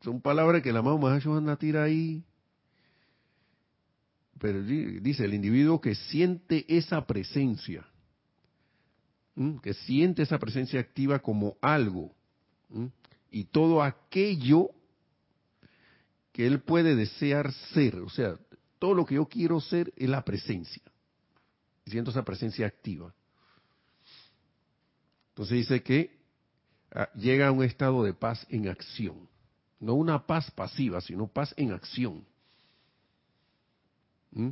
Son 0.00 0.20
palabras 0.20 0.62
que 0.62 0.72
la 0.72 0.82
mamá 0.82 1.20
a 1.20 1.56
tira 1.56 1.84
ahí. 1.84 2.24
Pero 4.40 4.64
dice, 4.64 5.26
el 5.26 5.34
individuo 5.34 5.80
que 5.80 5.94
siente 5.94 6.64
esa 6.68 7.06
presencia, 7.06 7.86
que 9.62 9.74
siente 9.74 10.22
esa 10.22 10.40
presencia 10.40 10.80
activa 10.80 11.20
como 11.20 11.56
algo, 11.60 12.12
y 13.30 13.44
todo 13.44 13.80
aquello 13.80 14.70
que 16.36 16.46
él 16.46 16.60
puede 16.60 16.94
desear 16.94 17.50
ser. 17.72 17.96
O 17.96 18.10
sea, 18.10 18.36
todo 18.78 18.92
lo 18.92 19.06
que 19.06 19.14
yo 19.14 19.24
quiero 19.24 19.58
ser 19.58 19.90
es 19.96 20.06
la 20.06 20.22
presencia. 20.22 20.82
Siento 21.86 22.10
esa 22.10 22.26
presencia 22.26 22.66
activa. 22.66 23.14
Entonces 25.30 25.56
dice 25.56 25.82
que 25.82 26.14
ah, 26.92 27.08
llega 27.14 27.48
a 27.48 27.52
un 27.52 27.64
estado 27.64 28.04
de 28.04 28.12
paz 28.12 28.46
en 28.50 28.68
acción. 28.68 29.26
No 29.80 29.94
una 29.94 30.26
paz 30.26 30.50
pasiva, 30.50 31.00
sino 31.00 31.26
paz 31.26 31.54
en 31.56 31.72
acción. 31.72 32.22
¿Mm? 34.32 34.50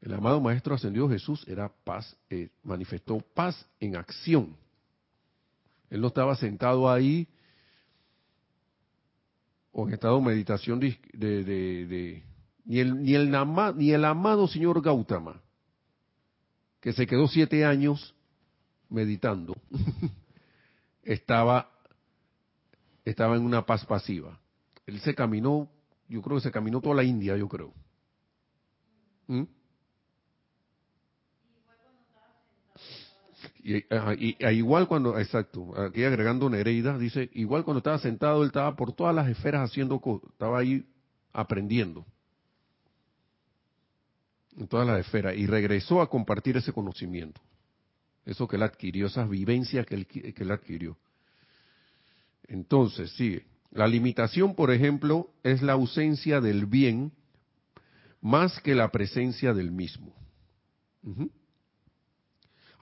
El 0.00 0.14
amado 0.14 0.40
Maestro 0.40 0.76
Ascendido 0.76 1.08
Jesús 1.08 1.44
era 1.48 1.72
paz, 1.82 2.16
eh, 2.30 2.50
manifestó 2.62 3.18
paz 3.18 3.66
en 3.80 3.96
acción. 3.96 4.56
Él 5.90 6.00
no 6.00 6.06
estaba 6.06 6.36
sentado 6.36 6.88
ahí 6.88 7.26
o 9.72 9.88
en 9.88 9.94
estado 9.94 10.18
de 10.18 10.26
meditación 10.26 10.78
de, 10.78 10.98
de, 11.14 12.22
ni, 12.64 12.78
el, 12.78 13.02
ni, 13.02 13.14
el, 13.14 13.30
ni 13.76 13.90
el 13.90 14.04
amado 14.04 14.46
señor 14.46 14.82
Gautama, 14.82 15.40
que 16.80 16.92
se 16.92 17.06
quedó 17.06 17.26
siete 17.26 17.64
años 17.64 18.14
meditando, 18.88 19.56
estaba, 21.02 21.70
estaba 23.04 23.36
en 23.36 23.42
una 23.42 23.64
paz 23.64 23.84
pasiva. 23.86 24.38
Él 24.86 25.00
se 25.00 25.14
caminó, 25.14 25.70
yo 26.08 26.20
creo 26.20 26.36
que 26.36 26.42
se 26.42 26.52
caminó 26.52 26.80
toda 26.80 26.96
la 26.96 27.04
India, 27.04 27.36
yo 27.36 27.48
creo. 27.48 27.72
¿Mm? 29.26 29.44
Y, 33.62 33.76
y, 33.76 34.36
igual 34.50 34.88
cuando, 34.88 35.18
exacto, 35.18 35.72
aquí 35.80 36.04
agregando 36.04 36.50
Nereida, 36.50 36.98
dice, 36.98 37.30
igual 37.34 37.64
cuando 37.64 37.78
estaba 37.78 37.98
sentado, 37.98 38.42
él 38.42 38.48
estaba 38.48 38.74
por 38.74 38.92
todas 38.92 39.14
las 39.14 39.28
esferas 39.28 39.70
haciendo, 39.70 40.00
estaba 40.30 40.58
ahí 40.58 40.84
aprendiendo. 41.32 42.04
En 44.56 44.66
todas 44.66 44.86
las 44.86 45.00
esferas. 45.00 45.36
Y 45.36 45.46
regresó 45.46 46.02
a 46.02 46.10
compartir 46.10 46.56
ese 46.56 46.72
conocimiento. 46.72 47.40
Eso 48.26 48.46
que 48.46 48.56
él 48.56 48.62
adquirió, 48.62 49.06
esas 49.06 49.28
vivencias 49.28 49.86
que 49.86 49.94
él, 49.94 50.06
que 50.06 50.34
él 50.36 50.50
adquirió. 50.50 50.96
Entonces, 52.48 53.10
sigue. 53.12 53.46
La 53.70 53.86
limitación, 53.86 54.54
por 54.54 54.70
ejemplo, 54.70 55.30
es 55.42 55.62
la 55.62 55.72
ausencia 55.72 56.40
del 56.40 56.66
bien 56.66 57.12
más 58.20 58.60
que 58.60 58.74
la 58.74 58.90
presencia 58.90 59.52
del 59.52 59.70
mismo. 59.72 60.14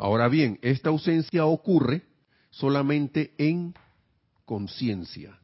Ahora 0.00 0.28
bien, 0.28 0.58
esta 0.62 0.88
ausencia 0.88 1.44
ocurre 1.44 2.02
solamente 2.48 3.34
en 3.36 3.74
conciencia. 4.46 5.38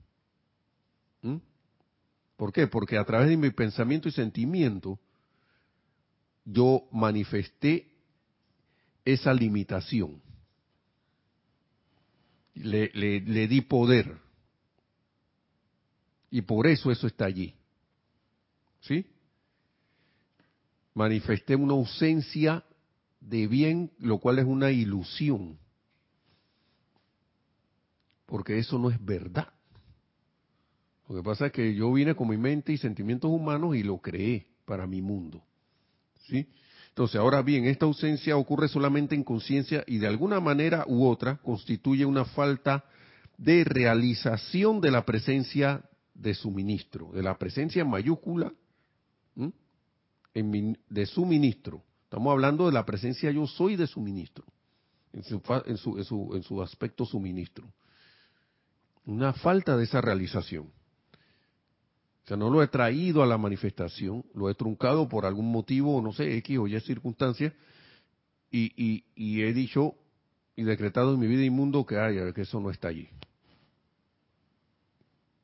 ¿Mm? 1.20 1.36
¿Por 2.38 2.54
qué? 2.54 2.66
Porque 2.66 2.96
a 2.96 3.04
través 3.04 3.28
de 3.28 3.36
mi 3.36 3.50
pensamiento 3.50 4.09
y 4.09 4.12
sentimiento 4.12 4.98
yo 6.46 6.88
manifesté 6.90 7.92
esa 9.04 9.34
limitación. 9.34 10.22
Le, 12.54 12.90
le, 12.94 13.48
di 13.48 13.61
poder. 13.61 14.16
Y 16.30 16.40
por 16.40 16.66
eso 16.66 16.90
eso 16.90 17.07
está 17.07 17.26
allí. 17.26 17.54
¿Sí? 18.80 19.04
Manifesté 20.94 21.54
una 21.54 21.74
ausencia 21.74 22.64
de 23.27 23.49
bien, 23.49 23.91
lo 23.99 24.18
cual 24.18 24.39
es 24.39 24.45
una 24.45 24.70
ilusión. 24.70 25.59
Porque 28.24 28.59
eso 28.59 28.79
no 28.79 28.91
es 28.91 29.05
verdad. 29.05 29.49
Lo 31.09 31.16
que 31.16 31.22
pasa 31.22 31.47
es 31.47 31.53
que 31.53 31.74
yo 31.74 31.93
vine 31.93 32.14
con 32.14 32.29
mi 32.29 32.37
mente 32.37 32.72
y 32.72 32.79
sentimientos 32.79 33.31
humanos 33.31 33.77
y 33.77 33.83
lo 33.83 33.99
creé 33.99 34.47
para 34.64 34.87
mi 34.87 35.03
mundo. 35.03 35.43
¿Sí? 36.29 36.47
Entonces, 36.89 37.16
ahora 37.16 37.43
bien, 37.43 37.66
esta 37.66 37.85
ausencia 37.85 38.37
ocurre 38.37 38.68
solamente 38.68 39.14
en 39.14 39.22
conciencia 39.22 39.85
y 39.87 39.99
de 39.99 40.07
alguna 40.07 40.41
manera 40.41 40.85
u 40.87 41.07
otra 41.07 41.37
constituye 41.39 42.07
una 42.07 42.24
falta 42.24 42.85
de 43.37 43.64
realización 43.64 44.81
de 44.81 44.91
la 44.91 45.05
presencia 45.05 45.83
de 46.14 46.35
suministro, 46.35 47.12
de 47.12 47.22
la 47.22 47.37
presencia 47.37 47.85
mayúscula 47.85 48.53
en 50.33 50.79
de 50.89 51.07
suministro. 51.07 51.83
Estamos 52.17 52.33
hablando 52.33 52.64
de 52.64 52.73
la 52.73 52.87
presencia 52.87 53.31
yo 53.31 53.47
soy 53.47 53.77
de 53.77 53.87
suministro, 53.87 54.43
en 55.12 55.23
su, 55.23 55.43
en 55.67 56.35
en 56.35 56.43
su, 56.43 56.62
aspecto 56.62 57.05
suministro. 57.05 57.71
Una 59.05 59.35
falta 59.35 59.77
de 59.77 59.85
esa 59.85 60.01
realización. 60.01 60.64
O 60.64 62.27
sea, 62.27 62.39
no 62.39 62.49
lo 62.49 62.62
he 62.62 62.69
traído 62.69 63.23
a 63.23 63.27
la 63.27 63.37
manifestación, 63.37 64.25
lo 64.33 64.49
he 64.49 64.55
truncado 64.55 65.07
por 65.07 65.27
algún 65.27 65.53
motivo, 65.53 66.01
no 66.01 66.14
sé, 66.14 66.39
X 66.39 66.59
o 66.59 66.67
Y 66.67 66.81
circunstancia, 66.81 67.53
y, 68.51 69.05
he 69.14 69.53
dicho 69.53 69.95
y 70.57 70.62
decretado 70.62 71.12
en 71.12 71.21
mi 71.21 71.27
vida 71.27 71.45
inmundo 71.45 71.85
que 71.85 72.33
que 72.35 72.41
eso 72.41 72.61
no 72.61 72.71
está 72.71 72.89
allí. 72.89 73.11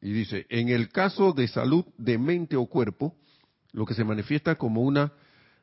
Y 0.01 0.11
dice, 0.11 0.47
en 0.49 0.71
el 0.71 0.89
caso 0.89 1.35
de 1.35 1.49
salud 1.49 1.85
de 1.99 2.17
mente 2.17 2.57
o 2.57 2.65
cuerpo, 2.65 3.15
lo 3.73 3.85
que 3.85 3.93
se 3.93 4.05
manifiesta 4.05 4.55
como 4.55 4.81
una 4.81 5.13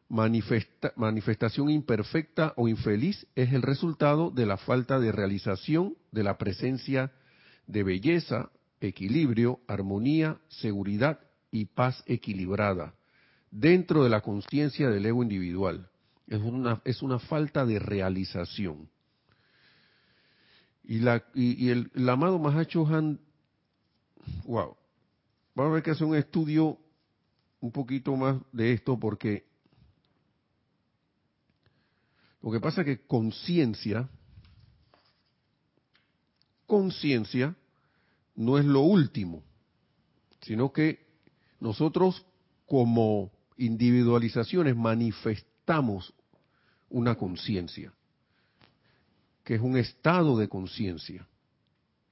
manifestación 0.09 1.69
imperfecta 1.69 2.53
o 2.57 2.67
infeliz 2.67 3.27
es 3.35 3.53
el 3.53 3.61
resultado 3.61 4.31
de 4.31 4.45
la 4.45 4.57
falta 4.57 4.99
de 4.99 5.11
realización 5.11 5.95
de 6.11 6.23
la 6.23 6.37
presencia 6.37 7.11
de 7.67 7.83
belleza, 7.83 8.49
equilibrio, 8.81 9.59
armonía, 9.67 10.39
seguridad 10.47 11.19
y 11.51 11.65
paz 11.65 12.03
equilibrada 12.07 12.95
dentro 13.51 14.03
de 14.03 14.09
la 14.09 14.21
conciencia 14.21 14.89
del 14.89 15.05
ego 15.05 15.23
individual. 15.23 15.89
Es 16.27 16.41
una, 16.41 16.81
es 16.85 17.01
una 17.01 17.19
falta 17.19 17.65
de 17.65 17.79
realización. 17.79 18.89
Y, 20.83 20.99
la, 20.99 21.23
y, 21.35 21.69
el, 21.69 21.91
amado 22.09 22.39
Mahacho 22.39 22.85
Han, 22.87 23.19
wow, 24.45 24.75
vamos 25.53 25.71
a 25.71 25.73
ver 25.75 25.83
que 25.83 25.91
hacer 25.91 26.07
un 26.07 26.15
estudio 26.15 26.79
un 27.59 27.71
poquito 27.71 28.15
más 28.15 28.37
de 28.51 28.73
esto 28.73 28.99
porque 28.99 29.48
lo 32.41 32.51
que 32.51 32.59
pasa 32.59 32.81
es 32.81 32.85
que 32.85 33.05
conciencia, 33.05 34.09
conciencia 36.65 37.55
no 38.35 38.57
es 38.57 38.65
lo 38.65 38.81
último, 38.81 39.43
sino 40.41 40.71
que 40.71 41.05
nosotros 41.59 42.25
como 42.65 43.31
individualizaciones 43.57 44.75
manifestamos 44.75 46.13
una 46.89 47.15
conciencia, 47.15 47.93
que 49.43 49.55
es 49.55 49.61
un 49.61 49.75
estado 49.77 50.37
de 50.37 50.47
conciencia, 50.47 51.27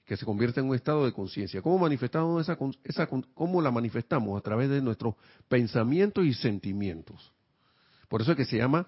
que 0.04 0.18
se 0.18 0.26
convierte 0.26 0.60
en 0.60 0.68
un 0.68 0.76
estado 0.76 1.06
de 1.06 1.14
conciencia. 1.14 1.62
¿Cómo 1.62 1.80
manifestamos 1.80 2.42
esa, 2.42 2.58
esa, 2.84 3.08
cómo 3.08 3.62
la 3.62 3.72
manifestamos? 3.72 4.38
A 4.38 4.42
través 4.42 4.70
de 4.70 4.82
nuestros 4.82 5.16
pensamientos 5.48 6.26
y 6.26 6.34
sentimientos. 6.34 7.34
Por 8.08 8.22
eso 8.22 8.32
es 8.32 8.38
que 8.38 8.46
se 8.46 8.58
llama, 8.58 8.88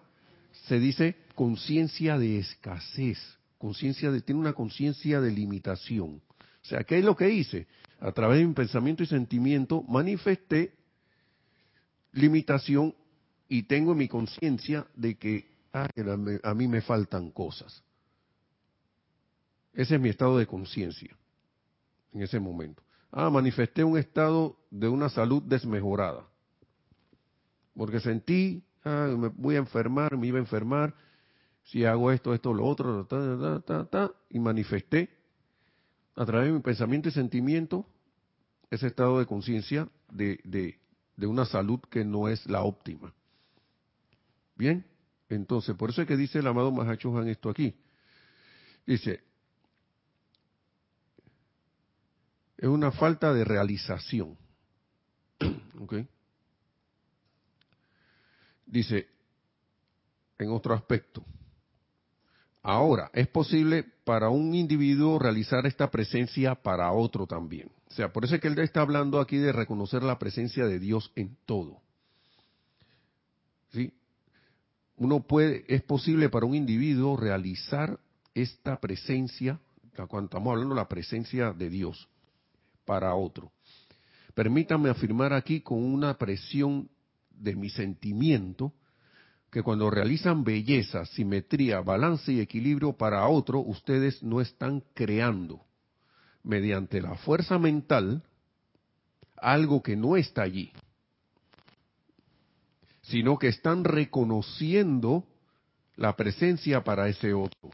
se 0.52 0.80
dice 0.80 1.16
conciencia 1.36 2.18
de 2.18 2.40
escasez, 2.40 3.18
conciencia 3.58 4.12
de, 4.12 4.22
tiene 4.22 4.42
una 4.42 4.54
conciencia 4.54 5.22
de 5.22 5.32
limitación. 5.32 6.22
O 6.62 6.66
sea, 6.66 6.84
¿qué 6.84 7.00
es 7.00 7.06
lo 7.06 7.16
que 7.16 7.30
hice? 7.30 7.68
A 8.00 8.12
través 8.12 8.40
de 8.40 8.48
mi 8.48 8.54
pensamiento 8.54 9.04
y 9.04 9.08
sentimiento 9.08 9.84
manifesté 9.84 10.74
limitación 12.14 12.96
y 13.48 13.64
tengo 13.64 13.94
en 13.94 13.98
mi 13.98 14.08
conciencia 14.08 14.86
de 14.96 15.18
que, 15.18 15.52
ah, 15.74 15.90
a 16.44 16.54
mí 16.54 16.68
me 16.68 16.82
faltan 16.82 17.32
cosas. 17.32 17.84
Ese 19.74 19.96
es 19.96 20.02
mi 20.02 20.10
estado 20.10 20.38
de 20.38 20.48
conciencia 20.48 21.16
en 22.14 22.22
ese 22.22 22.40
momento. 22.40 22.84
Ah, 23.12 23.30
manifesté 23.30 23.84
un 23.84 23.98
estado 23.98 24.58
de 24.70 24.88
una 24.88 25.10
salud 25.10 25.42
desmejorada. 25.44 26.28
Porque 27.76 28.00
sentí, 28.00 28.64
ah, 28.84 29.14
me 29.18 29.30
voy 29.30 29.56
a 29.56 29.60
enfermar, 29.60 30.18
me 30.18 30.28
iba 30.28 30.38
a 30.38 30.42
enfermar, 30.42 30.94
si 31.64 31.86
hago 31.86 32.12
esto, 32.12 32.34
esto, 32.34 32.54
lo 32.54 32.66
otro, 32.66 33.08
y 34.30 34.40
manifesté 34.40 35.10
a 36.16 36.26
través 36.26 36.48
de 36.48 36.54
mi 36.54 36.60
pensamiento 36.62 37.10
y 37.10 37.12
sentimiento 37.12 37.86
ese 38.70 38.88
estado 38.88 39.20
de 39.20 39.26
conciencia 39.26 39.88
de, 40.12 40.40
de, 40.44 41.28
una 41.28 41.46
salud 41.46 41.80
que 41.90 42.06
no 42.06 42.28
es 42.28 42.46
la 42.48 42.62
óptima. 42.64 43.14
Bien, 44.56 44.86
entonces, 45.30 45.76
por 45.76 45.90
eso 45.90 46.02
es 46.02 46.08
que 46.08 46.18
dice 46.18 46.40
el 46.40 46.48
amado 46.48 46.72
Mahacho 46.72 47.16
Han 47.18 47.28
esto 47.28 47.50
aquí. 47.50 47.76
Dice, 48.86 49.24
es 52.58 52.68
una 52.68 52.92
falta 52.92 53.34
de 53.34 53.46
realización. 53.46 54.38
¿Ok? 55.80 55.96
Dice, 58.70 59.08
en 60.38 60.52
otro 60.52 60.74
aspecto, 60.74 61.26
Ahora, 62.62 63.10
es 63.14 63.28
posible 63.28 63.86
para 64.04 64.30
un 64.30 64.54
individuo 64.54 65.18
realizar 65.18 65.66
esta 65.66 65.90
presencia 65.90 66.56
para 66.56 66.92
otro 66.92 67.26
también. 67.26 67.72
O 67.90 67.94
sea, 67.94 68.12
por 68.12 68.26
eso 68.26 68.36
es 68.36 68.42
que 68.42 68.50
él 68.50 68.60
está 68.60 68.82
hablando 68.82 69.20
aquí 69.20 69.38
de 69.38 69.52
reconocer 69.52 70.04
la 70.04 70.20
presencia 70.20 70.66
de 70.66 70.80
Dios 70.80 71.12
en 71.16 71.38
todo. 71.46 71.82
¿Sí? 73.72 73.94
Uno 74.98 75.22
puede, 75.22 75.64
es 75.68 75.82
posible 75.84 76.30
para 76.30 76.46
un 76.46 76.54
individuo 76.54 77.16
realizar 77.16 77.98
esta 78.34 78.80
presencia, 78.80 79.60
cuando 80.08 80.26
estamos 80.26 80.52
hablando 80.52 80.76
de 80.76 80.82
la 80.82 80.90
presencia 80.90 81.54
de 81.54 81.70
Dios, 81.70 82.10
para 82.84 83.16
otro. 83.16 83.52
Permítanme 84.34 84.90
afirmar 84.90 85.34
aquí 85.34 85.62
con 85.62 85.84
una 85.84 86.18
presión 86.18 86.90
de 87.40 87.56
mi 87.56 87.70
sentimiento 87.70 88.74
que 89.52 89.64
cuando 89.64 89.90
realizan 89.90 90.44
belleza, 90.44 91.06
simetría, 91.06 91.82
balance 91.82 92.32
y 92.32 92.40
equilibrio 92.40 92.94
para 92.94 93.28
otro, 93.28 93.60
ustedes 93.60 94.22
no 94.22 94.42
están 94.42 94.84
creando 94.94 95.66
mediante 96.44 97.02
la 97.02 97.16
fuerza 97.16 97.58
mental 97.58 98.24
algo 99.38 99.82
que 99.82 99.96
no 99.96 100.18
está 100.18 100.44
allí, 100.44 100.72
sino 103.02 103.38
que 103.38 103.48
están 103.48 103.84
reconociendo 103.84 105.26
la 105.96 106.16
presencia 106.16 106.84
para 106.84 107.08
ese 107.10 107.34
otro. 107.34 107.72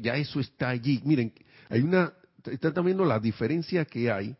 ya 0.00 0.16
eso 0.16 0.40
está 0.40 0.70
allí. 0.70 1.00
Miren, 1.04 1.32
hay 1.68 1.82
una, 1.82 2.12
están 2.44 2.84
viendo 2.84 3.04
la 3.04 3.20
diferencia 3.20 3.84
que 3.84 4.10
hay 4.10 4.36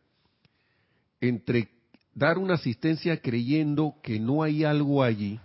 entre 1.21 1.72
dar 2.15 2.39
una 2.39 2.55
asistencia 2.55 3.21
creyendo 3.21 3.97
que 4.03 4.21
no 4.21 4.43
hay 4.43 4.65
algo 4.65 5.03
allí, 5.03 5.41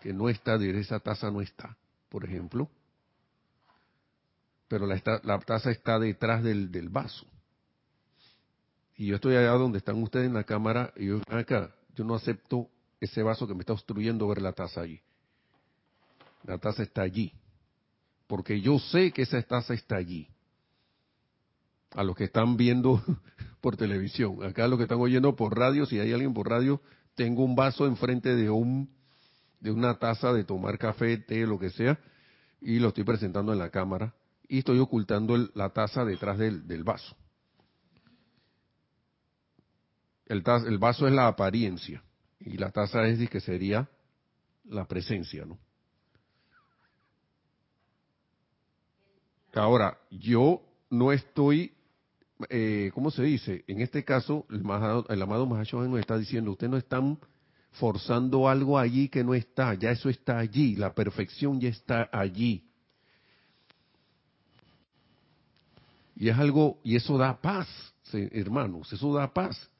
que 0.00 0.12
no 0.12 0.28
está, 0.28 0.58
de 0.58 0.78
esa 0.78 1.00
taza 1.00 1.30
no 1.30 1.40
está, 1.40 1.76
por 2.08 2.24
ejemplo, 2.24 2.68
pero 4.68 4.86
la, 4.86 5.00
la 5.24 5.38
taza 5.40 5.70
está 5.70 5.98
detrás 5.98 6.42
del, 6.42 6.70
del, 6.70 6.88
vaso. 6.88 7.26
Y 8.96 9.06
yo 9.06 9.16
estoy 9.16 9.34
allá 9.34 9.50
donde 9.52 9.78
están 9.78 10.00
ustedes 10.02 10.26
en 10.26 10.34
la 10.34 10.44
cámara 10.44 10.92
y 10.96 11.06
yo 11.06 11.20
acá, 11.28 11.74
yo 11.96 12.04
no 12.04 12.14
acepto 12.14 12.68
ese 13.00 13.22
vaso 13.22 13.48
que 13.48 13.54
me 13.54 13.60
está 13.60 13.72
obstruyendo 13.72 14.28
ver 14.28 14.42
la 14.42 14.52
taza 14.52 14.82
allí. 14.82 15.00
La 16.44 16.58
taza 16.58 16.82
está 16.82 17.02
allí, 17.02 17.32
porque 18.26 18.60
yo 18.60 18.78
sé 18.78 19.10
que 19.10 19.22
esa 19.22 19.42
taza 19.42 19.74
está 19.74 19.96
allí. 19.96 20.28
A 21.94 22.04
los 22.04 22.16
que 22.16 22.24
están 22.24 22.56
viendo 22.56 23.02
por 23.60 23.76
televisión, 23.76 24.42
acá 24.44 24.68
los 24.68 24.78
que 24.78 24.84
están 24.84 25.00
oyendo 25.00 25.36
por 25.36 25.58
radio, 25.58 25.86
si 25.86 25.98
hay 25.98 26.12
alguien 26.12 26.34
por 26.34 26.48
radio, 26.48 26.80
tengo 27.14 27.44
un 27.44 27.54
vaso 27.54 27.86
enfrente 27.86 28.34
de 28.34 28.50
un 28.50 28.90
de 29.60 29.70
una 29.70 29.98
taza 29.98 30.32
de 30.32 30.44
tomar 30.44 30.78
café, 30.78 31.18
té, 31.18 31.46
lo 31.46 31.58
que 31.58 31.68
sea, 31.68 31.98
y 32.62 32.78
lo 32.78 32.88
estoy 32.88 33.04
presentando 33.04 33.52
en 33.52 33.58
la 33.58 33.70
cámara 33.70 34.14
y 34.48 34.58
estoy 34.58 34.78
ocultando 34.78 35.36
la 35.54 35.70
taza 35.70 36.04
detrás 36.04 36.38
del, 36.38 36.82
vaso. 36.82 37.14
El, 40.26 40.42
el, 40.66 40.78
vaso 40.78 41.06
es 41.06 41.12
la 41.12 41.28
apariencia 41.28 42.02
y 42.40 42.56
la 42.56 42.70
taza 42.70 43.06
es 43.06 43.28
que 43.30 43.40
sería 43.40 43.88
la 44.64 44.86
presencia, 44.86 45.44
¿no? 45.44 45.58
Ahora, 49.54 49.98
yo 50.10 50.62
no 50.90 51.12
estoy, 51.12 51.74
eh, 52.48 52.90
¿cómo 52.94 53.10
se 53.10 53.22
dice? 53.22 53.64
En 53.66 53.80
este 53.80 54.04
caso, 54.04 54.46
el, 54.50 55.22
amado 55.22 55.46
Mahashohan 55.46 55.90
nos 55.90 56.00
está 56.00 56.16
diciendo, 56.16 56.52
usted 56.52 56.68
no 56.68 56.76
están 56.76 57.18
forzando 57.72 58.48
algo 58.48 58.78
allí 58.78 59.08
que 59.08 59.22
no 59.22 59.34
está, 59.34 59.74
ya 59.74 59.90
eso 59.90 60.08
está 60.08 60.38
allí, 60.38 60.76
la 60.76 60.94
perfección 60.94 61.60
ya 61.60 61.68
está 61.68 62.08
allí. 62.12 62.64
Y 66.16 66.28
es 66.28 66.36
algo, 66.36 66.80
y 66.84 66.96
eso 66.96 67.16
da 67.16 67.40
paz, 67.40 67.68
hermanos, 68.12 68.92
eso 68.92 69.14
da 69.14 69.32
paz. 69.32 69.70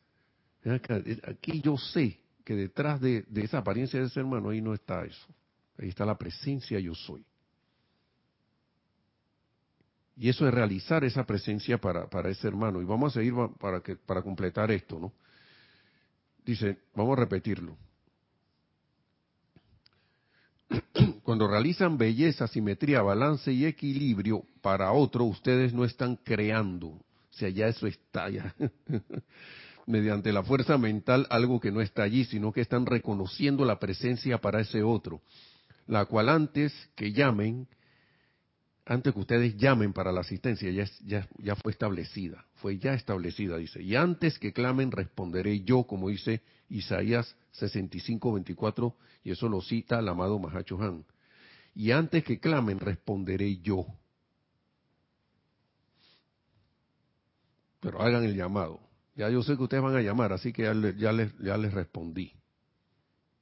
Aquí 1.27 1.61
yo 1.61 1.77
sé 1.77 2.21
que 2.45 2.55
detrás 2.55 3.01
de, 3.01 3.25
esa 3.37 3.59
apariencia 3.59 4.01
de 4.01 4.07
ese 4.07 4.21
hermano, 4.21 4.51
ahí 4.51 4.61
no 4.61 4.75
está 4.75 5.05
eso. 5.05 5.27
Ahí 5.79 5.89
está 5.89 6.05
la 6.05 6.19
presencia 6.19 6.79
yo 6.81 6.95
soy. 6.95 7.25
Y 10.21 10.29
eso 10.29 10.47
es 10.47 10.53
realizar 10.53 11.03
esa 11.03 11.25
presencia 11.25 11.79
para, 11.79 12.07
para 12.11 12.29
ese 12.29 12.47
hermano. 12.47 12.83
Y 12.83 12.85
vamos 12.85 13.17
a 13.17 13.21
seguir 13.21 13.33
para, 13.59 13.81
que, 13.81 13.97
para 13.97 14.21
completar 14.21 14.71
esto, 14.71 15.01
¿no? 15.01 15.15
Dice, 16.45 16.77
vamos 16.95 17.17
a 17.17 17.23
repetirlo. 17.23 17.75
Cuando 21.23 21.49
realizan 21.49 21.97
belleza, 21.97 22.47
simetría, 22.49 23.01
balance 23.01 23.51
y 23.51 23.65
equilibrio 23.65 24.45
para 24.61 24.93
otro, 24.93 25.25
ustedes 25.25 25.73
no 25.73 25.87
están 25.87 26.17
creando. 26.17 26.89
O 26.89 27.03
sea, 27.31 27.49
ya 27.49 27.69
eso 27.69 27.87
está 27.87 28.29
ya. 28.29 28.55
mediante 29.87 30.35
la 30.35 30.43
fuerza 30.43 30.77
mental 30.77 31.27
algo 31.31 31.61
que 31.61 31.73
no 31.73 31.81
está 31.81 32.03
allí, 32.03 32.27
sino 32.27 32.53
que 32.53 32.61
están 32.61 32.85
reconociendo 32.85 33.65
la 33.65 33.79
presencia 33.79 34.37
para 34.37 34.61
ese 34.61 34.83
otro, 34.83 35.23
la 35.87 36.05
cual 36.05 36.29
antes 36.29 36.75
que 36.95 37.11
llamen, 37.11 37.67
antes 38.87 39.13
que 39.13 39.21
ustedes 39.21 39.57
llamen 39.57 39.93
para 39.93 40.13
la 40.13 40.21
asistencia, 40.21 40.71
ya, 40.71 40.85
ya, 41.05 41.29
ya 41.39 41.55
fue 41.57 41.73
establecida, 41.73 42.45
fue 42.57 42.79
ya 42.79 42.95
establecida, 42.95 43.57
dice. 43.57 43.83
Y 43.83 43.97
antes 43.97 44.39
que 44.39 44.53
clamen, 44.53 44.91
responderé 44.91 45.61
yo, 45.61 45.85
como 45.85 46.09
dice 46.09 46.43
Isaías 46.69 47.37
65, 47.53 48.33
24, 48.33 48.97
y 49.25 49.31
eso 49.33 49.49
lo 49.49 49.61
cita 49.61 49.99
el 49.99 50.09
amado 50.09 50.39
Mahacho 50.39 50.81
Han. 50.81 51.05
Y 51.75 51.93
antes 51.93 52.25
que 52.25 52.41
clamen, 52.41 52.81
responderé 52.81 53.59
yo. 53.59 53.87
Pero 57.81 58.03
hagan 58.03 58.25
el 58.25 58.37
llamado. 58.37 58.81
Ya 59.17 59.29
yo 59.31 59.43
sé 59.43 59.57
que 59.57 59.63
ustedes 59.63 59.83
van 59.83 59.97
a 59.97 60.03
llamar, 60.03 60.33
así 60.33 60.53
que 60.53 60.63
ya, 60.63 60.75
ya, 60.97 61.13
les, 61.13 61.37
ya 61.39 61.57
les 61.57 61.73
respondí. 61.73 62.33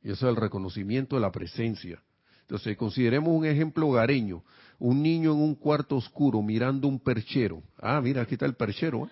Y 0.02 0.10
eso 0.10 0.26
es 0.26 0.36
el 0.36 0.40
reconocimiento 0.40 1.16
de 1.16 1.22
la 1.22 1.32
presencia. 1.32 2.02
Entonces, 2.42 2.76
consideremos 2.76 3.28
un 3.28 3.44
ejemplo 3.44 3.88
hogareño. 3.88 4.42
Un 4.78 5.02
niño 5.02 5.32
en 5.32 5.40
un 5.40 5.54
cuarto 5.54 5.96
oscuro 5.96 6.40
mirando 6.40 6.86
un 6.86 7.00
perchero. 7.00 7.62
Ah, 7.78 8.00
mira, 8.00 8.22
aquí 8.22 8.34
está 8.34 8.46
el 8.46 8.54
perchero. 8.54 9.06
¿eh? 9.06 9.10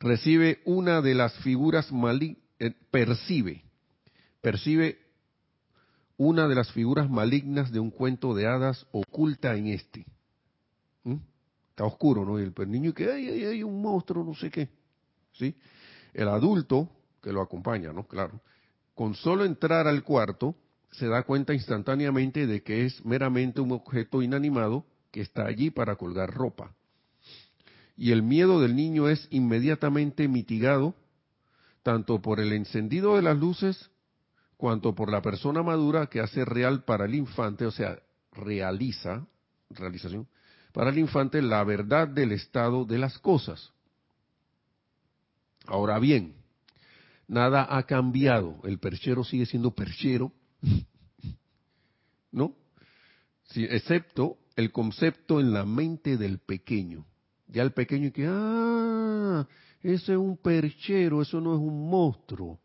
Recibe 0.00 0.60
una 0.64 1.00
de 1.00 1.14
las 1.14 1.34
figuras 1.38 1.90
malignas, 1.90 2.42
eh, 2.58 2.72
percibe, 2.90 3.64
percibe 4.40 4.98
una 6.16 6.46
de 6.46 6.54
las 6.54 6.70
figuras 6.72 7.10
malignas 7.10 7.72
de 7.72 7.80
un 7.80 7.90
cuento 7.90 8.34
de 8.34 8.46
hadas 8.46 8.86
oculta 8.92 9.56
en 9.56 9.68
este. 9.68 10.06
¿Mm? 11.02 11.16
Está 11.70 11.84
oscuro, 11.84 12.24
¿no? 12.24 12.38
Y 12.38 12.44
el 12.44 12.70
niño 12.70 12.94
que 12.94 13.10
hay, 13.10 13.44
hay 13.44 13.62
un 13.62 13.82
monstruo, 13.82 14.24
no 14.24 14.34
sé 14.34 14.50
qué. 14.50 14.68
¿Sí? 15.32 15.56
El 16.12 16.28
adulto 16.28 16.88
que 17.20 17.32
lo 17.32 17.40
acompaña, 17.40 17.92
¿no? 17.92 18.06
Claro. 18.06 18.40
Con 18.94 19.14
solo 19.14 19.44
entrar 19.44 19.88
al 19.88 20.04
cuarto, 20.04 20.54
se 20.98 21.08
da 21.08 21.22
cuenta 21.24 21.54
instantáneamente 21.54 22.46
de 22.46 22.62
que 22.62 22.84
es 22.84 23.04
meramente 23.04 23.60
un 23.60 23.72
objeto 23.72 24.22
inanimado 24.22 24.86
que 25.10 25.20
está 25.20 25.46
allí 25.46 25.70
para 25.70 25.96
colgar 25.96 26.32
ropa. 26.32 26.74
Y 27.96 28.12
el 28.12 28.22
miedo 28.22 28.60
del 28.60 28.74
niño 28.74 29.08
es 29.08 29.26
inmediatamente 29.30 30.28
mitigado 30.28 30.94
tanto 31.82 32.20
por 32.22 32.40
el 32.40 32.52
encendido 32.52 33.16
de 33.16 33.22
las 33.22 33.36
luces 33.36 33.90
cuanto 34.56 34.94
por 34.94 35.10
la 35.10 35.20
persona 35.20 35.62
madura 35.62 36.06
que 36.06 36.20
hace 36.20 36.44
real 36.44 36.84
para 36.84 37.04
el 37.04 37.14
infante, 37.14 37.66
o 37.66 37.70
sea, 37.70 37.98
realiza, 38.32 39.26
realización, 39.70 40.26
para 40.72 40.90
el 40.90 40.98
infante 40.98 41.42
la 41.42 41.62
verdad 41.64 42.08
del 42.08 42.32
estado 42.32 42.84
de 42.84 42.98
las 42.98 43.18
cosas. 43.18 43.72
Ahora 45.66 45.98
bien, 45.98 46.34
nada 47.28 47.66
ha 47.68 47.82
cambiado, 47.84 48.60
el 48.64 48.78
perchero 48.78 49.24
sigue 49.24 49.46
siendo 49.46 49.74
perchero, 49.74 50.32
¿no? 52.32 52.54
Excepto 53.54 54.38
el 54.56 54.72
concepto 54.72 55.40
en 55.40 55.52
la 55.52 55.64
mente 55.64 56.16
del 56.16 56.38
pequeño. 56.38 57.06
Ya 57.48 57.62
el 57.62 57.72
pequeño 57.72 58.12
que, 58.12 58.26
ah, 58.28 59.46
ese 59.82 60.12
es 60.12 60.18
un 60.18 60.36
perchero, 60.36 61.22
eso 61.22 61.40
no 61.40 61.54
es 61.54 61.60
un 61.60 61.88
monstruo. 61.88 62.58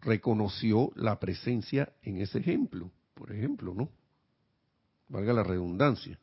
Reconoció 0.00 0.92
la 0.94 1.18
presencia 1.18 1.92
en 2.02 2.20
ese 2.20 2.38
ejemplo, 2.38 2.90
por 3.14 3.32
ejemplo, 3.32 3.74
¿no? 3.74 3.90
valga 5.08 5.32
la 5.32 5.42
redundancia. 5.42 6.18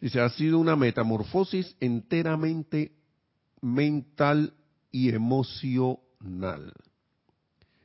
Dice, 0.00 0.20
ha 0.20 0.28
sido 0.30 0.58
una 0.58 0.76
metamorfosis 0.76 1.76
enteramente 1.80 2.92
mental 3.60 4.54
y 4.90 5.10
emocional. 5.10 6.72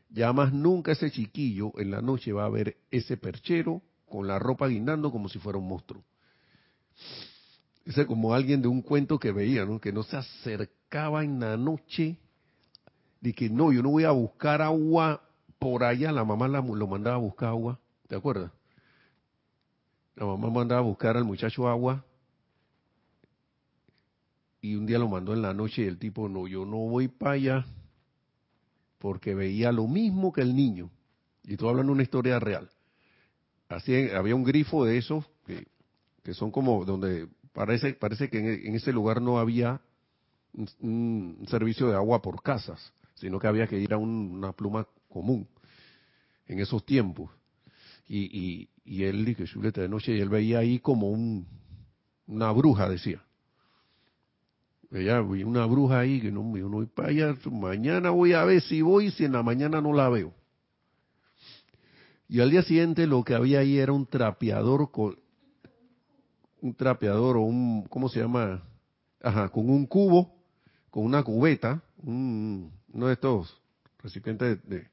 Ya 0.09 0.31
más 0.33 0.53
nunca 0.53 0.91
ese 0.91 1.11
chiquillo 1.11 1.71
en 1.77 1.91
la 1.91 2.01
noche 2.01 2.31
va 2.31 2.45
a 2.45 2.49
ver 2.49 2.77
ese 2.91 3.17
perchero 3.17 3.81
con 4.07 4.27
la 4.27 4.39
ropa 4.39 4.67
guindando 4.67 5.11
como 5.11 5.29
si 5.29 5.39
fuera 5.39 5.59
un 5.59 5.67
monstruo. 5.67 6.03
Ese 7.85 8.05
como 8.05 8.33
alguien 8.33 8.61
de 8.61 8.67
un 8.67 8.81
cuento 8.81 9.19
que 9.19 9.31
veía, 9.31 9.65
¿no? 9.65 9.79
Que 9.79 9.91
no 9.91 10.03
se 10.03 10.17
acercaba 10.17 11.23
en 11.23 11.39
la 11.39 11.57
noche, 11.57 12.17
de 13.21 13.33
que 13.33 13.49
no, 13.49 13.71
yo 13.71 13.83
no 13.83 13.89
voy 13.89 14.05
a 14.05 14.11
buscar 14.11 14.61
agua 14.61 15.21
por 15.59 15.83
allá, 15.83 16.11
la 16.11 16.23
mamá 16.23 16.47
lo 16.47 16.87
mandaba 16.87 17.15
a 17.15 17.19
buscar 17.19 17.49
agua, 17.49 17.79
¿te 18.07 18.15
acuerdas? 18.15 18.51
La 20.15 20.25
mamá 20.25 20.49
mandaba 20.49 20.81
a 20.81 20.83
buscar 20.83 21.17
al 21.17 21.25
muchacho 21.25 21.67
agua 21.67 22.05
y 24.61 24.75
un 24.75 24.85
día 24.85 24.97
lo 24.97 25.07
mandó 25.07 25.33
en 25.33 25.41
la 25.41 25.53
noche 25.53 25.83
y 25.83 25.85
el 25.85 25.99
tipo, 25.99 26.29
no, 26.29 26.47
yo 26.47 26.65
no 26.65 26.77
voy 26.77 27.07
para 27.07 27.31
allá 27.31 27.65
porque 29.05 29.35
veía 29.35 29.71
lo 29.71 29.87
mismo 29.87 30.33
que 30.33 30.41
el 30.41 30.55
niño. 30.55 30.89
Y 31.43 31.51
estoy 31.51 31.69
hablando 31.69 31.91
de 31.91 31.93
una 31.93 32.01
historia 32.01 32.39
real. 32.39 32.71
Así 33.69 34.09
había 34.09 34.33
un 34.33 34.43
grifo 34.43 34.83
de 34.83 34.97
esos 34.97 35.23
que, 35.45 35.67
que 36.23 36.33
son 36.33 36.49
como 36.49 36.83
donde 36.85 37.27
parece 37.53 37.93
parece 37.93 38.31
que 38.31 38.39
en, 38.39 38.73
ese 38.73 38.91
lugar 38.91 39.21
no 39.21 39.37
había 39.37 39.79
un, 40.53 41.45
servicio 41.47 41.87
de 41.87 41.93
agua 41.93 42.23
por 42.23 42.41
casas, 42.41 42.93
sino 43.13 43.37
que 43.37 43.45
había 43.45 43.67
que 43.67 43.77
ir 43.77 43.93
a 43.93 43.97
una 43.97 44.53
pluma 44.53 44.87
común 45.07 45.47
en 46.47 46.59
esos 46.59 46.83
tiempos. 46.83 47.29
Y, 48.07 48.69
y 48.83 49.03
él 49.03 49.23
dije 49.23 49.45
chuleta 49.45 49.81
de 49.81 49.87
noche 49.87 50.15
y 50.15 50.19
él 50.19 50.29
veía 50.29 50.57
ahí 50.57 50.79
como 50.79 51.11
un, 51.11 51.45
una 52.25 52.51
bruja 52.51 52.89
decía 52.89 53.23
veía 55.03 55.45
una 55.45 55.65
bruja 55.65 55.99
ahí 55.99 56.21
que 56.21 56.31
no, 56.31 56.43
no 56.43 56.69
voy 56.69 56.85
para 56.85 57.09
allá 57.09 57.35
mañana 57.51 58.09
voy 58.09 58.33
a 58.33 58.43
ver 58.45 58.61
si 58.61 58.81
voy 58.81 59.11
si 59.11 59.25
en 59.25 59.33
la 59.33 59.43
mañana 59.43 59.81
no 59.81 59.93
la 59.93 60.09
veo 60.09 60.33
y 62.27 62.39
al 62.39 62.49
día 62.49 62.63
siguiente 62.63 63.05
lo 63.05 63.23
que 63.23 63.35
había 63.35 63.59
ahí 63.59 63.77
era 63.77 63.91
un 63.91 64.05
trapeador 64.05 64.91
con 64.91 65.17
un 66.61 66.73
trapeador 66.73 67.37
o 67.37 67.41
un 67.41 67.83
cómo 67.83 68.09
se 68.09 68.19
llama 68.19 68.63
ajá 69.21 69.49
con 69.49 69.69
un 69.69 69.85
cubo 69.85 70.33
con 70.89 71.03
una 71.03 71.23
cubeta 71.23 71.83
un, 71.97 72.71
uno 72.93 73.07
de 73.07 73.13
estos 73.13 73.61
recipientes 74.01 74.59
de, 74.67 74.87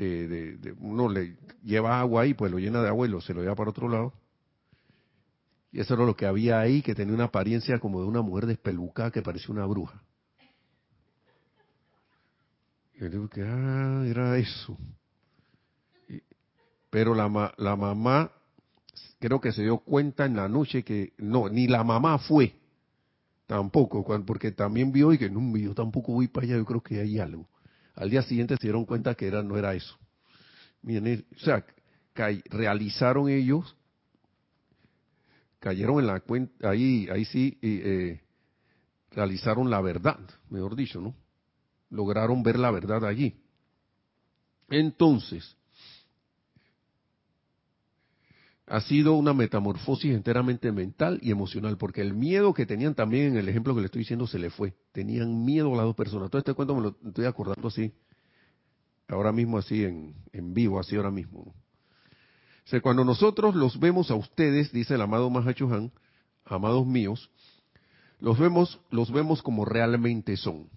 de, 0.00 0.74
uno 0.80 1.08
le 1.08 1.36
lleva 1.62 2.00
agua 2.00 2.22
ahí, 2.22 2.34
pues 2.34 2.50
lo 2.50 2.58
llena 2.58 2.82
de 2.82 2.88
agua 2.88 3.06
y 3.06 3.20
se 3.20 3.34
lo 3.34 3.42
lleva 3.42 3.54
para 3.54 3.70
otro 3.70 3.88
lado. 3.88 4.12
Y 5.72 5.80
eso 5.80 5.94
era 5.94 6.04
lo 6.04 6.16
que 6.16 6.26
había 6.26 6.60
ahí, 6.60 6.82
que 6.82 6.94
tenía 6.94 7.14
una 7.14 7.24
apariencia 7.24 7.78
como 7.78 8.00
de 8.00 8.08
una 8.08 8.22
mujer 8.22 8.46
despelucada 8.46 9.10
que 9.10 9.22
parecía 9.22 9.54
una 9.54 9.66
bruja. 9.66 10.02
Y 12.94 13.08
digo 13.08 13.28
que, 13.28 13.42
ah, 13.42 14.04
era 14.06 14.36
eso. 14.36 14.76
pero 16.90 17.14
la, 17.14 17.54
la 17.56 17.76
mamá, 17.76 18.30
creo 19.20 19.40
que 19.40 19.52
se 19.52 19.62
dio 19.62 19.78
cuenta 19.78 20.26
en 20.26 20.36
la 20.36 20.48
noche 20.48 20.82
que, 20.82 21.12
no, 21.18 21.48
ni 21.48 21.68
la 21.68 21.84
mamá 21.84 22.18
fue, 22.18 22.52
tampoco, 23.46 24.04
porque 24.26 24.52
también 24.52 24.92
vio 24.92 25.12
y 25.12 25.18
que 25.18 25.30
no, 25.30 25.56
yo 25.56 25.74
tampoco 25.74 26.12
voy 26.12 26.28
para 26.28 26.46
allá, 26.46 26.56
yo 26.56 26.64
creo 26.64 26.82
que 26.82 27.00
hay 27.00 27.18
algo. 27.18 27.48
Al 27.94 28.10
día 28.10 28.22
siguiente 28.22 28.56
se 28.56 28.62
dieron 28.62 28.84
cuenta 28.84 29.14
que 29.14 29.26
era, 29.26 29.42
no 29.42 29.56
era 29.56 29.74
eso. 29.74 29.96
Miren, 30.82 31.24
o 31.34 31.38
sea, 31.38 31.64
realizaron 32.46 33.28
ellos, 33.28 33.76
cayeron 35.60 36.00
en 36.00 36.06
la 36.06 36.20
cuenta, 36.20 36.70
ahí, 36.70 37.06
ahí 37.12 37.24
sí, 37.26 37.58
eh, 37.62 38.20
realizaron 39.10 39.70
la 39.70 39.80
verdad, 39.80 40.18
mejor 40.48 40.74
dicho, 40.74 41.00
¿no? 41.00 41.14
Lograron 41.90 42.42
ver 42.42 42.58
la 42.58 42.70
verdad 42.70 43.04
allí. 43.04 43.36
Entonces, 44.68 45.56
ha 48.66 48.80
sido 48.80 49.14
una 49.14 49.34
metamorfosis 49.34 50.12
enteramente 50.12 50.70
mental 50.70 51.18
y 51.22 51.32
emocional, 51.32 51.76
porque 51.76 52.00
el 52.00 52.14
miedo 52.14 52.54
que 52.54 52.66
tenían 52.66 52.94
también 52.94 53.32
en 53.32 53.36
el 53.36 53.48
ejemplo 53.48 53.74
que 53.74 53.80
le 53.80 53.86
estoy 53.86 54.00
diciendo 54.00 54.28
se 54.28 54.38
le 54.38 54.50
fue. 54.50 54.74
Tenían 54.92 55.44
miedo 55.44 55.74
las 55.74 55.84
dos 55.84 55.96
personas. 55.96 56.30
Todo 56.30 56.38
este 56.38 56.54
cuento 56.54 56.76
me 56.76 56.82
lo 56.82 56.96
estoy 57.04 57.24
acordando 57.24 57.66
así, 57.66 57.92
ahora 59.08 59.32
mismo 59.32 59.58
así 59.58 59.84
en, 59.84 60.14
en 60.32 60.54
vivo, 60.54 60.78
así 60.78 60.94
ahora 60.94 61.10
mismo. 61.10 61.52
Cuando 62.82 63.04
nosotros 63.04 63.54
los 63.54 63.78
vemos 63.80 64.10
a 64.10 64.14
ustedes, 64.14 64.72
dice 64.72 64.94
el 64.94 65.02
amado 65.02 65.28
Mahachohan, 65.30 65.92
amados 66.44 66.86
míos, 66.86 67.30
los 68.20 68.38
vemos, 68.38 68.80
los 68.90 69.10
vemos 69.10 69.42
como 69.42 69.64
realmente 69.64 70.36
son. 70.36 70.68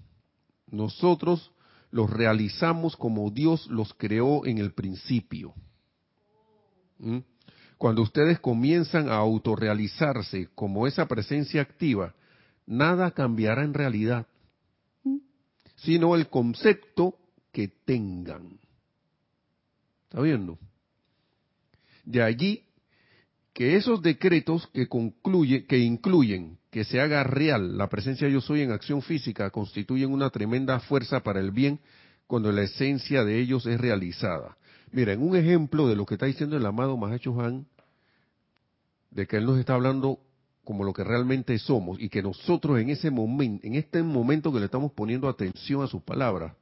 Nosotros 0.67 1.51
los 1.91 2.09
realizamos 2.09 2.97
como 2.97 3.29
Dios 3.29 3.67
los 3.67 3.93
creó 3.93 4.45
en 4.45 4.57
el 4.57 4.73
principio. 4.73 5.53
¿Mm? 6.97 7.19
Cuando 7.77 8.01
ustedes 8.01 8.39
comienzan 8.39 9.09
a 9.09 9.17
autorrealizarse 9.17 10.49
como 10.55 10.87
esa 10.87 11.07
presencia 11.07 11.61
activa, 11.61 12.15
nada 12.65 13.11
cambiará 13.11 13.63
en 13.63 13.73
realidad, 13.73 14.25
sino 15.75 16.15
el 16.15 16.29
concepto 16.29 17.15
que 17.51 17.67
tengan. 17.67 18.59
¿Está 20.05 20.21
viendo? 20.21 20.57
De 22.03 22.21
allí 22.21 22.63
que 23.53 23.75
esos 23.75 24.01
decretos 24.01 24.67
que 24.73 24.87
concluye, 24.87 25.65
que 25.65 25.79
incluyen 25.79 26.57
que 26.71 26.83
se 26.83 26.99
haga 26.99 27.23
real 27.23 27.77
la 27.77 27.87
presencia 27.87 28.27
de 28.27 28.33
yo 28.33 28.41
soy 28.41 28.61
en 28.61 28.71
acción 28.71 29.01
física 29.03 29.51
constituyen 29.51 30.11
una 30.11 30.31
tremenda 30.31 30.79
fuerza 30.79 31.21
para 31.21 31.39
el 31.39 31.51
bien 31.51 31.79
cuando 32.25 32.51
la 32.51 32.63
esencia 32.63 33.23
de 33.23 33.39
ellos 33.39 33.65
es 33.67 33.79
realizada. 33.79 34.57
Miren, 34.91 35.21
un 35.21 35.35
ejemplo 35.35 35.87
de 35.87 35.95
lo 35.95 36.05
que 36.05 36.15
está 36.15 36.25
diciendo 36.25 36.57
el 36.57 36.65
amado 36.65 36.97
Mahacho 36.97 37.39
Han, 37.39 37.67
de 39.11 39.27
que 39.27 39.37
él 39.37 39.45
nos 39.45 39.59
está 39.59 39.75
hablando 39.75 40.19
como 40.63 40.83
lo 40.83 40.93
que 40.93 41.03
realmente 41.03 41.57
somos 41.59 41.99
y 41.99 42.09
que 42.09 42.23
nosotros 42.23 42.79
en 42.79 42.89
ese 42.89 43.11
momento, 43.11 43.67
en 43.67 43.75
este 43.75 44.01
momento 44.01 44.51
que 44.51 44.59
le 44.59 44.65
estamos 44.65 44.91
poniendo 44.93 45.27
atención 45.27 45.83
a 45.83 45.87
sus 45.87 46.01
palabras, 46.01 46.53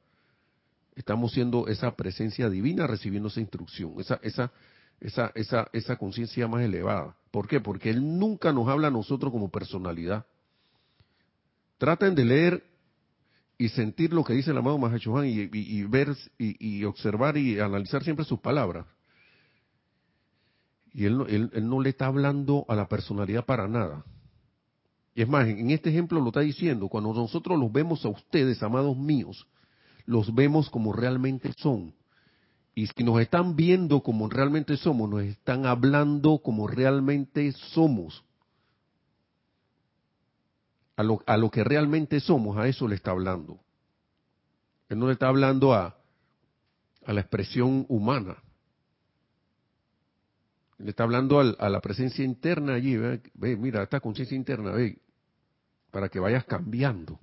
estamos 0.94 1.32
siendo 1.32 1.68
esa 1.68 1.94
presencia 1.96 2.50
divina 2.50 2.86
recibiendo 2.86 3.28
esa 3.28 3.40
instrucción, 3.40 3.94
esa, 3.98 4.20
esa, 4.22 4.52
esa, 5.02 5.32
esa, 5.34 5.68
esa 5.72 5.96
conciencia 5.96 6.46
más 6.46 6.62
elevada. 6.62 7.16
¿Por 7.30 7.48
qué? 7.48 7.60
Porque 7.60 7.90
Él 7.90 8.18
nunca 8.18 8.52
nos 8.52 8.68
habla 8.68 8.88
a 8.88 8.92
nosotros 8.92 9.32
como 9.32 9.50
personalidad. 9.50 10.26
Traten 11.78 12.14
de 12.14 12.24
leer 12.24 12.64
y 13.58 13.68
sentir 13.70 14.12
lo 14.12 14.22
que 14.22 14.32
dice 14.32 14.52
el 14.52 14.58
amado 14.58 14.78
Mahachohan 14.78 15.26
y, 15.26 15.48
y, 15.52 15.82
ver 15.84 16.16
y, 16.38 16.84
observar 16.84 17.36
y 17.36 17.58
analizar 17.58 18.04
siempre 18.04 18.24
sus 18.24 18.38
palabras. 18.38 18.86
Y 20.92 21.06
él, 21.06 21.24
él, 21.28 21.50
él, 21.52 21.68
no 21.68 21.80
le 21.80 21.90
está 21.90 22.06
hablando 22.06 22.64
a 22.68 22.76
la 22.76 22.86
personalidad 22.86 23.44
para 23.44 23.66
nada. 23.66 24.04
Y 25.14 25.22
es 25.22 25.28
más, 25.28 25.48
en 25.48 25.70
este 25.70 25.90
ejemplo 25.90 26.20
lo 26.20 26.28
está 26.28 26.40
diciendo, 26.40 26.88
cuando 26.88 27.12
nosotros 27.12 27.58
los 27.58 27.72
vemos 27.72 28.04
a 28.04 28.08
ustedes, 28.08 28.62
amados 28.62 28.96
míos, 28.96 29.48
los 30.06 30.32
vemos 30.32 30.70
como 30.70 30.92
realmente 30.92 31.52
son. 31.56 31.92
Y 32.74 32.86
si 32.86 33.04
nos 33.04 33.20
están 33.20 33.54
viendo 33.54 34.02
como 34.02 34.28
realmente 34.28 34.76
somos, 34.76 35.08
nos 35.10 35.22
están 35.22 35.66
hablando 35.66 36.38
como 36.38 36.66
realmente 36.66 37.52
somos. 37.52 38.24
A 40.96 41.02
lo, 41.02 41.22
a 41.26 41.36
lo 41.36 41.50
que 41.50 41.64
realmente 41.64 42.20
somos, 42.20 42.56
a 42.56 42.68
eso 42.68 42.88
le 42.88 42.94
está 42.94 43.10
hablando. 43.10 43.60
Él 44.88 44.98
no 44.98 45.06
le 45.06 45.12
está 45.12 45.28
hablando 45.28 45.74
a, 45.74 45.96
a 47.04 47.12
la 47.12 47.20
expresión 47.20 47.84
humana. 47.88 48.36
Le 50.78 50.90
está 50.90 51.04
hablando 51.04 51.40
a 51.40 51.68
la 51.68 51.80
presencia 51.80 52.24
interna 52.24 52.74
allí. 52.74 52.96
Ve, 52.96 53.56
mira, 53.56 53.82
esta 53.82 54.00
conciencia 54.00 54.34
interna, 54.34 54.72
ve, 54.72 54.98
para 55.90 56.08
que 56.08 56.18
vayas 56.18 56.44
cambiando. 56.44 57.20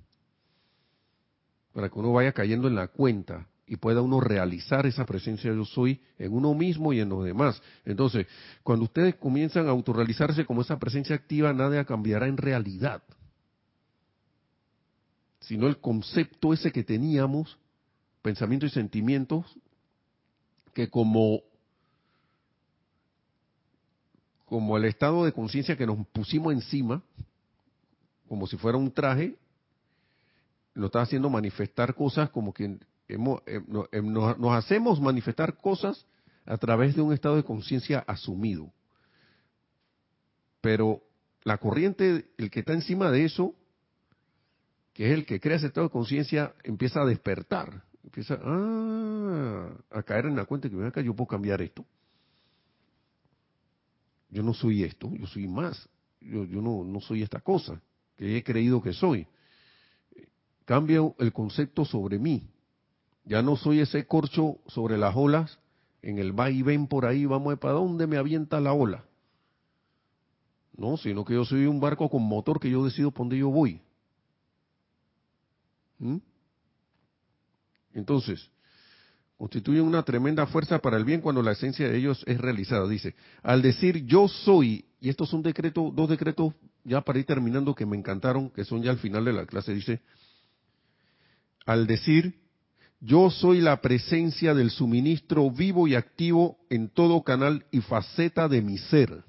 Para 1.72 1.88
que 1.88 1.98
uno 1.98 2.12
vaya 2.12 2.32
cayendo 2.32 2.68
en 2.68 2.76
la 2.76 2.88
cuenta 2.88 3.49
y 3.70 3.76
pueda 3.76 4.02
uno 4.02 4.18
realizar 4.18 4.84
esa 4.84 5.06
presencia 5.06 5.54
yo 5.54 5.64
soy 5.64 6.00
en 6.18 6.32
uno 6.32 6.54
mismo 6.54 6.92
y 6.92 6.98
en 6.98 7.08
los 7.08 7.24
demás. 7.24 7.62
Entonces, 7.84 8.26
cuando 8.64 8.86
ustedes 8.86 9.14
comienzan 9.14 9.68
a 9.68 9.70
autorrealizarse 9.70 10.44
como 10.44 10.62
esa 10.62 10.76
presencia 10.80 11.14
activa, 11.14 11.52
nada 11.52 11.84
cambiará 11.84 12.26
en 12.26 12.36
realidad. 12.36 13.00
Sino 15.38 15.68
el 15.68 15.78
concepto 15.78 16.52
ese 16.52 16.72
que 16.72 16.82
teníamos, 16.82 17.56
pensamientos 18.22 18.72
y 18.72 18.74
sentimientos, 18.74 19.46
que 20.74 20.90
como, 20.90 21.38
como 24.46 24.76
el 24.76 24.84
estado 24.86 25.24
de 25.24 25.32
conciencia 25.32 25.76
que 25.76 25.86
nos 25.86 26.04
pusimos 26.08 26.52
encima, 26.52 27.04
como 28.26 28.48
si 28.48 28.56
fuera 28.56 28.78
un 28.78 28.90
traje, 28.90 29.36
lo 30.74 30.86
está 30.86 31.02
haciendo 31.02 31.30
manifestar 31.30 31.94
cosas 31.94 32.30
como 32.30 32.52
que 32.52 32.80
eh, 33.10 33.60
eh, 33.92 34.02
nos, 34.02 34.52
hacemos 34.52 35.00
manifestar 35.00 35.56
cosas 35.56 36.06
a 36.46 36.56
través 36.56 36.94
de 36.94 37.02
un 37.02 37.12
estado 37.12 37.36
de 37.36 37.44
conciencia 37.44 38.04
asumido. 38.06 38.72
Pero 40.60 41.02
la 41.42 41.58
corriente, 41.58 42.30
el 42.36 42.50
que 42.50 42.60
está 42.60 42.72
encima 42.72 43.10
de 43.10 43.24
eso, 43.24 43.54
que 44.92 45.10
es 45.10 45.12
el 45.12 45.26
que 45.26 45.40
crea 45.40 45.56
ese 45.56 45.66
estado 45.66 45.88
de 45.88 45.92
conciencia, 45.92 46.54
empieza 46.62 47.00
a 47.00 47.06
despertar, 47.06 47.82
empieza 48.04 48.38
ah, 48.42 49.70
a 49.90 50.02
caer 50.02 50.26
en 50.26 50.36
la 50.36 50.44
cuenta 50.44 50.68
que 50.68 50.84
acá 50.84 51.00
yo 51.00 51.14
puedo 51.14 51.28
cambiar 51.28 51.62
esto. 51.62 51.84
Yo 54.28 54.42
no 54.42 54.54
soy 54.54 54.84
esto, 54.84 55.10
yo 55.14 55.26
soy 55.26 55.48
más. 55.48 55.88
Yo, 56.20 56.44
no, 56.44 56.84
no 56.84 57.00
soy 57.00 57.22
esta 57.22 57.40
cosa 57.40 57.80
que 58.16 58.36
he 58.36 58.44
creído 58.44 58.82
que 58.82 58.92
soy. 58.92 59.26
Cambia 60.66 61.00
el 61.18 61.32
concepto 61.32 61.84
sobre 61.84 62.18
mí, 62.18 62.48
ya 63.24 63.42
no 63.42 63.56
soy 63.56 63.80
ese 63.80 64.06
corcho 64.06 64.58
sobre 64.66 64.96
las 64.98 65.14
olas, 65.16 65.58
en 66.02 66.18
el 66.18 66.38
va 66.38 66.50
y 66.50 66.62
ven 66.62 66.86
por 66.86 67.04
ahí, 67.06 67.26
vamos 67.26 67.46
a 67.46 67.50
ver 67.50 67.58
para 67.58 67.74
dónde 67.74 68.06
me 68.06 68.16
avienta 68.16 68.60
la 68.60 68.72
ola. 68.72 69.04
No, 70.76 70.96
sino 70.96 71.24
que 71.24 71.34
yo 71.34 71.44
soy 71.44 71.66
un 71.66 71.80
barco 71.80 72.08
con 72.08 72.22
motor 72.22 72.58
que 72.58 72.70
yo 72.70 72.84
decido 72.84 73.10
por 73.10 73.26
dónde 73.26 73.38
yo 73.38 73.50
voy. 73.50 73.82
¿Mm? 75.98 76.16
Entonces, 77.92 78.50
constituyen 79.36 79.84
una 79.84 80.02
tremenda 80.02 80.46
fuerza 80.46 80.78
para 80.78 80.96
el 80.96 81.04
bien 81.04 81.20
cuando 81.20 81.42
la 81.42 81.52
esencia 81.52 81.88
de 81.88 81.98
ellos 81.98 82.24
es 82.26 82.38
realizada. 82.38 82.88
Dice, 82.88 83.14
al 83.42 83.60
decir 83.60 84.06
yo 84.06 84.28
soy, 84.28 84.86
y 85.00 85.10
estos 85.10 85.28
son 85.28 85.42
decretos, 85.42 85.94
dos 85.94 86.08
decretos 86.08 86.54
ya 86.84 87.02
para 87.02 87.18
ir 87.18 87.26
terminando 87.26 87.74
que 87.74 87.84
me 87.84 87.96
encantaron, 87.96 88.50
que 88.50 88.64
son 88.64 88.82
ya 88.82 88.90
al 88.90 88.98
final 88.98 89.24
de 89.24 89.32
la 89.34 89.44
clase, 89.44 89.74
dice, 89.74 90.00
al 91.66 91.86
decir 91.86 92.40
yo 93.00 93.30
soy 93.30 93.60
la 93.62 93.80
presencia 93.80 94.52
del 94.52 94.70
suministro 94.70 95.50
vivo 95.50 95.88
y 95.88 95.94
activo 95.94 96.58
en 96.68 96.88
todo 96.90 97.22
canal 97.22 97.64
y 97.70 97.80
faceta 97.80 98.46
de 98.46 98.60
mi 98.60 98.76
ser. 98.76 99.24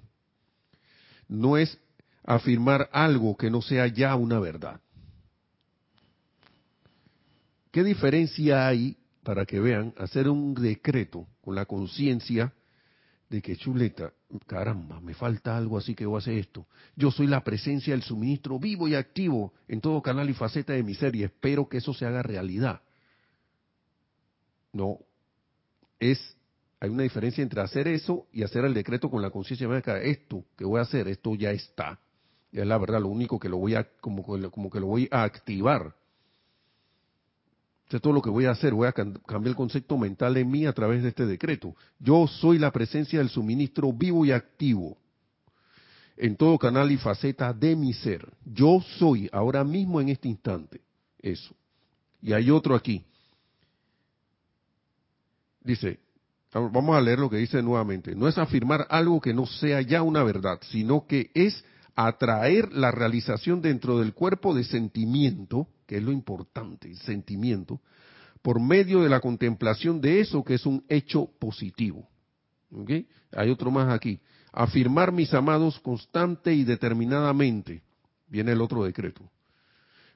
No 1.30 1.56
es 1.56 1.80
afirmar 2.26 2.90
algo 2.92 3.38
que 3.38 3.50
no 3.50 3.62
sea 3.62 3.88
ya 3.88 4.16
una 4.16 4.40
verdad. 4.40 4.82
¿Qué 7.72 7.86
diferencia 7.86 8.68
hay, 8.68 8.98
para 9.24 9.46
que 9.46 9.62
vean, 9.62 9.94
hacer 9.98 10.28
un 10.28 10.54
decreto 10.54 11.26
con 11.40 11.56
la 11.56 11.66
conciencia 11.66 12.54
de 13.30 13.42
que 13.42 13.56
chuleta, 13.56 14.12
caramba, 14.46 15.00
me 15.00 15.14
falta 15.14 15.56
algo 15.56 15.78
así 15.78 15.96
que 15.96 16.06
voy 16.06 16.16
a 16.16 16.20
hacer 16.20 16.34
esto? 16.34 16.68
Yo 16.98 17.10
soy 17.10 17.28
la 17.28 17.46
presencia 17.46 17.94
del 17.94 18.04
suministro 18.04 18.60
vivo 18.60 18.90
y 18.90 18.96
activo 18.96 19.54
en 19.70 19.80
todo 19.80 20.02
canal 20.02 20.30
y 20.30 20.34
faceta 20.34 20.74
de 20.74 20.84
mi 20.84 20.94
ser 20.94 21.16
y 21.16 21.24
espero 21.24 21.70
que 21.70 21.78
eso 21.78 21.94
se 21.94 22.06
haga 22.06 22.22
realidad 22.22 22.82
no, 24.74 25.00
es, 26.00 26.20
hay 26.80 26.90
una 26.90 27.04
diferencia 27.04 27.42
entre 27.42 27.62
hacer 27.62 27.88
eso 27.88 28.28
y 28.32 28.44
hacer 28.44 28.66
el 28.66 28.74
decreto 28.74 29.10
con 29.10 29.22
la 29.22 29.30
conciencia 29.30 29.68
de 29.68 30.10
esto 30.10 30.46
que 30.58 30.66
voy 30.66 30.80
a 30.80 30.84
hacer, 30.84 31.08
esto 31.08 31.36
ya 31.36 31.52
está. 31.52 32.00
es 32.52 32.66
la 32.66 32.78
verdad, 32.78 33.02
lo 33.02 33.10
único 33.10 33.40
que 33.40 33.50
lo 33.50 33.58
voy 33.58 33.76
a, 33.76 33.88
como, 34.00 34.24
como 34.24 34.70
que 34.70 34.80
lo 34.80 34.88
voy 34.88 35.08
a 35.12 35.24
activar. 35.24 35.96
Esto 37.84 37.98
es 37.98 38.02
todo 38.02 38.14
lo 38.14 38.22
que 38.22 38.30
voy 38.30 38.46
a 38.46 38.52
hacer, 38.52 38.74
voy 38.74 38.88
a 38.88 38.94
cambiar 38.94 39.48
el 39.48 39.56
concepto 39.56 39.98
mental 39.98 40.38
en 40.38 40.50
mí 40.50 40.66
a 40.66 40.72
través 40.72 41.04
de 41.04 41.10
este 41.10 41.26
decreto. 41.26 41.76
Yo 42.00 42.26
soy 42.26 42.58
la 42.58 42.72
presencia 42.72 43.20
del 43.20 43.30
suministro 43.30 43.92
vivo 43.92 44.26
y 44.26 44.32
activo 44.32 44.98
en 46.16 46.38
todo 46.38 46.58
canal 46.58 46.92
y 46.92 46.98
faceta 46.98 47.52
de 47.52 47.76
mi 47.76 47.94
ser. 47.94 48.32
Yo 48.46 48.80
soy 48.98 49.30
ahora 49.34 49.64
mismo 49.64 50.00
en 50.00 50.10
este 50.10 50.30
instante 50.30 50.82
eso. 51.20 51.54
Y 52.22 52.32
hay 52.34 52.50
otro 52.50 52.76
aquí. 52.76 53.04
Dice, 55.64 56.00
vamos 56.54 56.96
a 56.96 57.02
leer 57.02 57.20
lo 57.20 57.30
que 57.30 57.38
dice 57.38 57.62
nuevamente, 57.62 58.16
no 58.16 58.28
es 58.28 58.38
afirmar 58.38 58.88
algo 58.90 59.22
que 59.22 59.34
no 59.34 59.46
sea 59.46 59.82
ya 59.82 60.02
una 60.02 60.24
verdad, 60.24 60.60
sino 60.72 61.06
que 61.08 61.32
es 61.34 61.64
atraer 61.96 62.72
la 62.74 62.92
realización 62.92 63.62
dentro 63.62 64.00
del 64.00 64.14
cuerpo 64.14 64.54
de 64.54 64.64
sentimiento, 64.64 65.68
que 65.86 65.98
es 65.98 66.04
lo 66.04 66.12
importante, 66.12 66.90
el 66.90 66.98
sentimiento, 66.98 67.80
por 68.42 68.60
medio 68.60 69.02
de 69.02 69.10
la 69.10 69.20
contemplación 69.20 70.02
de 70.02 70.20
eso 70.20 70.44
que 70.44 70.56
es 70.56 70.66
un 70.66 70.84
hecho 70.90 71.30
positivo. 71.40 72.10
¿Okay? 72.72 73.08
Hay 73.34 73.50
otro 73.50 73.70
más 73.70 73.94
aquí. 73.94 74.20
Afirmar, 74.52 75.12
mis 75.12 75.34
amados, 75.34 75.80
constante 75.80 76.54
y 76.54 76.64
determinadamente. 76.64 77.84
Viene 78.28 78.54
el 78.54 78.62
otro 78.62 78.84
decreto. 78.84 79.30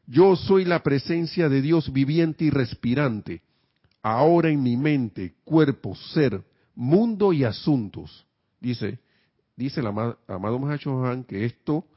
Yo 0.07 0.35
soy 0.35 0.65
la 0.65 0.81
presencia 0.81 1.49
de 1.49 1.61
Dios 1.61 1.91
viviente 1.91 2.45
y 2.45 2.49
respirante 2.49 3.41
ahora 4.05 4.51
en 4.51 4.61
mi 4.61 4.77
mente, 4.77 5.33
cuerpo, 5.43 5.95
ser, 5.95 6.43
mundo 6.75 7.33
y 7.33 7.43
asuntos. 7.43 8.27
Dice, 8.61 8.99
dice 9.55 9.79
el 9.79 9.87
amado, 9.87 10.19
amado 10.27 10.59
Mahachohan 10.59 11.23
que 11.23 11.43
esto 11.43 11.87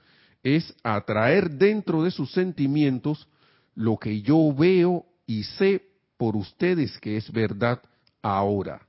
es 0.43 0.75
atraer 0.83 1.51
dentro 1.51 2.03
de 2.03 2.11
sus 2.11 2.33
sentimientos 2.33 3.29
lo 3.75 3.99
que 3.99 4.23
yo 4.23 4.55
veo 4.55 5.05
y 5.27 5.43
sé 5.43 5.83
por 6.17 6.35
ustedes 6.35 6.99
que 6.99 7.19
es 7.19 7.31
verdad 7.31 7.83
ahora. 8.23 8.89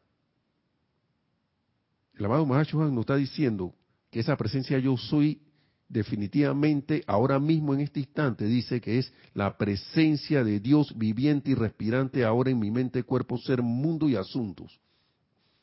El 2.17 2.23
amado 2.23 2.45
Mahashohan 2.45 2.95
nos 2.95 3.01
está 3.01 3.17
diciendo 3.17 3.75
que 4.11 4.21
esa 4.21 4.37
presencia 4.37 4.79
yo 4.79 4.95
soy 4.95 5.41
definitivamente 5.89 7.03
ahora 7.07 7.39
mismo 7.39 7.73
en 7.73 7.81
este 7.81 7.99
instante 7.99 8.45
dice 8.45 8.79
que 8.79 8.99
es 8.99 9.11
la 9.33 9.57
presencia 9.57 10.43
de 10.43 10.59
Dios 10.59 10.95
viviente 10.95 11.51
y 11.51 11.55
respirante 11.55 12.23
ahora 12.23 12.51
en 12.51 12.59
mi 12.59 12.69
mente, 12.69 13.03
cuerpo, 13.03 13.37
ser, 13.39 13.63
mundo 13.63 14.07
y 14.07 14.15
asuntos. 14.15 14.79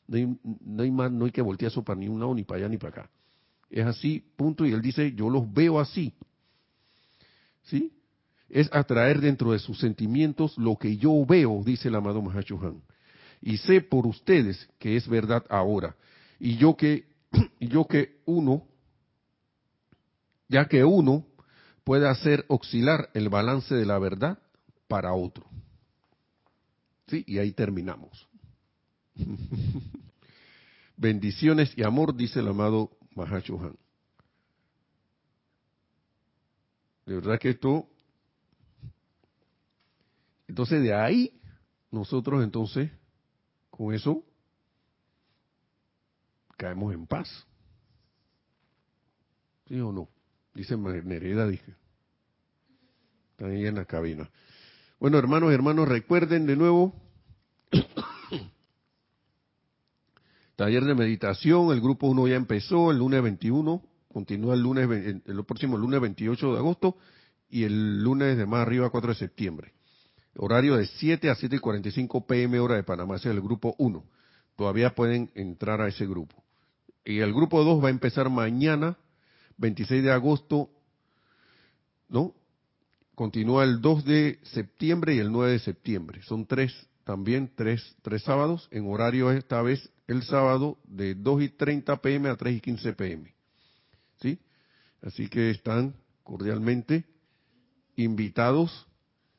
No 0.07 0.83
hay, 0.83 0.91
más, 0.91 1.11
no 1.11 1.25
hay 1.25 1.31
que 1.31 1.41
voltear 1.41 1.71
eso 1.71 1.83
para 1.83 1.99
ni 1.99 2.07
un 2.07 2.19
lado, 2.19 2.35
ni 2.35 2.43
para 2.43 2.59
allá, 2.59 2.69
ni 2.69 2.77
para 2.77 3.01
acá. 3.01 3.09
Es 3.69 3.85
así, 3.85 4.23
punto. 4.35 4.65
Y 4.65 4.71
él 4.71 4.81
dice, 4.81 5.13
yo 5.13 5.29
los 5.29 5.51
veo 5.51 5.79
así. 5.79 6.13
¿Sí? 7.63 7.91
Es 8.49 8.69
atraer 8.71 9.19
dentro 9.19 9.51
de 9.51 9.59
sus 9.59 9.79
sentimientos 9.79 10.57
lo 10.57 10.77
que 10.77 10.95
yo 10.95 11.25
veo, 11.25 11.61
dice 11.65 11.89
el 11.89 11.95
amado 11.95 12.21
Mahachohan. 12.21 12.81
Y 13.41 13.57
sé 13.57 13.81
por 13.81 14.07
ustedes 14.07 14.69
que 14.79 14.95
es 14.95 15.07
verdad 15.07 15.45
ahora. 15.49 15.95
Y 16.39 16.55
yo 16.55 16.77
que, 16.77 17.05
y 17.59 17.67
yo 17.67 17.85
que 17.85 18.21
uno, 18.25 18.63
ya 20.47 20.67
que 20.67 20.83
uno 20.83 21.25
puede 21.83 22.07
hacer 22.07 22.45
oscilar 22.47 23.09
el 23.13 23.29
balance 23.29 23.73
de 23.73 23.85
la 23.85 23.99
verdad 23.99 24.39
para 24.87 25.13
otro. 25.13 25.45
Sí, 27.07 27.23
y 27.25 27.37
ahí 27.37 27.53
terminamos. 27.53 28.27
Bendiciones 30.97 31.73
y 31.77 31.83
amor, 31.83 32.15
dice 32.15 32.39
el 32.39 32.47
amado 32.47 32.91
Mahachohan. 33.15 33.77
De 37.05 37.15
verdad 37.15 37.39
que 37.39 37.49
esto... 37.49 37.87
Entonces 40.47 40.81
de 40.81 40.93
ahí, 40.93 41.39
nosotros 41.91 42.43
entonces, 42.43 42.89
con 43.69 43.93
eso, 43.93 44.23
caemos 46.57 46.93
en 46.93 47.05
paz. 47.05 47.45
¿Sí 49.67 49.79
o 49.79 49.91
no? 49.91 50.09
Dice 50.57 50.75
Nereda, 50.75 51.47
dije. 51.47 51.75
Está 53.31 53.45
ahí 53.45 53.67
en 53.67 53.75
la 53.75 53.85
cabina. 53.85 54.27
Bueno, 54.99 55.19
hermanos 55.19 55.53
hermanos, 55.53 55.87
recuerden 55.87 56.47
de 56.47 56.55
nuevo 56.55 56.95
Taller 60.55 60.83
de 60.85 60.95
meditación, 60.95 61.71
el 61.71 61.79
grupo 61.79 62.07
1 62.07 62.29
ya 62.29 62.35
empezó 62.35 62.89
el 62.89 62.97
lunes 62.97 63.21
21, 63.21 63.83
continúa 64.11 64.55
el 64.55 64.61
lunes, 64.61 64.89
el 64.89 65.45
próximo 65.45 65.77
lunes 65.77 66.01
28 66.01 66.53
de 66.53 66.57
agosto 66.57 66.97
y 67.51 67.63
el 67.63 68.01
lunes 68.01 68.35
de 68.35 68.47
más 68.47 68.61
arriba 68.61 68.89
4 68.89 69.09
de 69.09 69.15
septiembre. 69.15 69.73
Horario 70.37 70.75
de 70.75 70.87
7 70.87 71.29
a 71.29 71.35
7 71.35 71.57
y 71.57 71.59
45 71.59 72.25
pm 72.25 72.59
hora 72.59 72.77
de 72.77 72.83
Panamá, 72.83 73.17
ese 73.17 73.29
es 73.29 73.35
el 73.35 73.41
grupo 73.41 73.75
1. 73.77 74.03
Todavía 74.55 74.95
pueden 74.95 75.29
entrar 75.35 75.81
a 75.81 75.87
ese 75.87 76.07
grupo. 76.07 76.43
Y 77.05 77.19
el 77.19 77.31
grupo 77.31 77.63
2 77.63 77.83
va 77.83 77.89
a 77.89 77.91
empezar 77.91 78.31
mañana, 78.31 78.97
26 79.57 80.03
de 80.03 80.11
agosto, 80.11 80.69
¿no? 82.09 82.33
Continúa 83.15 83.63
el 83.63 83.81
2 83.81 84.05
de 84.05 84.39
septiembre 84.43 85.15
y 85.15 85.19
el 85.19 85.31
9 85.31 85.53
de 85.53 85.59
septiembre. 85.59 86.21
Son 86.23 86.45
tres, 86.45 86.73
también 87.03 87.51
tres, 87.55 87.95
tres 88.01 88.23
sábados, 88.23 88.67
en 88.71 88.87
horario 88.87 89.31
esta 89.31 89.61
vez 89.61 89.89
el 90.07 90.23
sábado 90.23 90.77
de 90.85 91.15
2 91.15 91.41
y 91.43 91.49
30 91.49 92.01
pm 92.01 92.29
a 92.29 92.35
3 92.35 92.57
y 92.57 92.61
15 92.61 92.93
pm. 92.93 93.33
¿Sí? 94.21 94.39
Así 95.01 95.27
que 95.27 95.49
están 95.49 95.95
cordialmente 96.23 97.05
invitados 97.95 98.87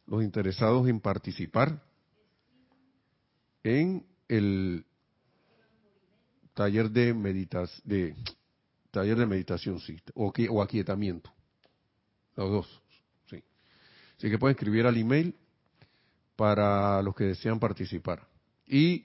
los 0.07 0.23
interesados 0.25 0.89
en 0.89 1.01
participar 1.01 1.83
en 3.63 4.07
el 4.29 4.85
taller 6.55 6.91
de 6.91 7.15
meditas 7.15 7.71
de 7.85 8.15
taller 8.91 9.17
de 9.19 9.27
meditación 9.27 9.81
sí, 9.81 9.99
o, 10.15 10.33
o 10.51 10.63
aquietamiento 10.63 11.33
los 12.37 12.51
dos 12.51 12.83
sí 13.29 13.43
así 14.17 14.31
que 14.31 14.39
pueden 14.39 14.55
escribir 14.57 14.87
al 14.87 14.97
email 14.97 15.35
para 16.37 17.03
los 17.03 17.15
que 17.15 17.25
desean 17.25 17.59
participar 17.59 18.27
y 18.67 19.05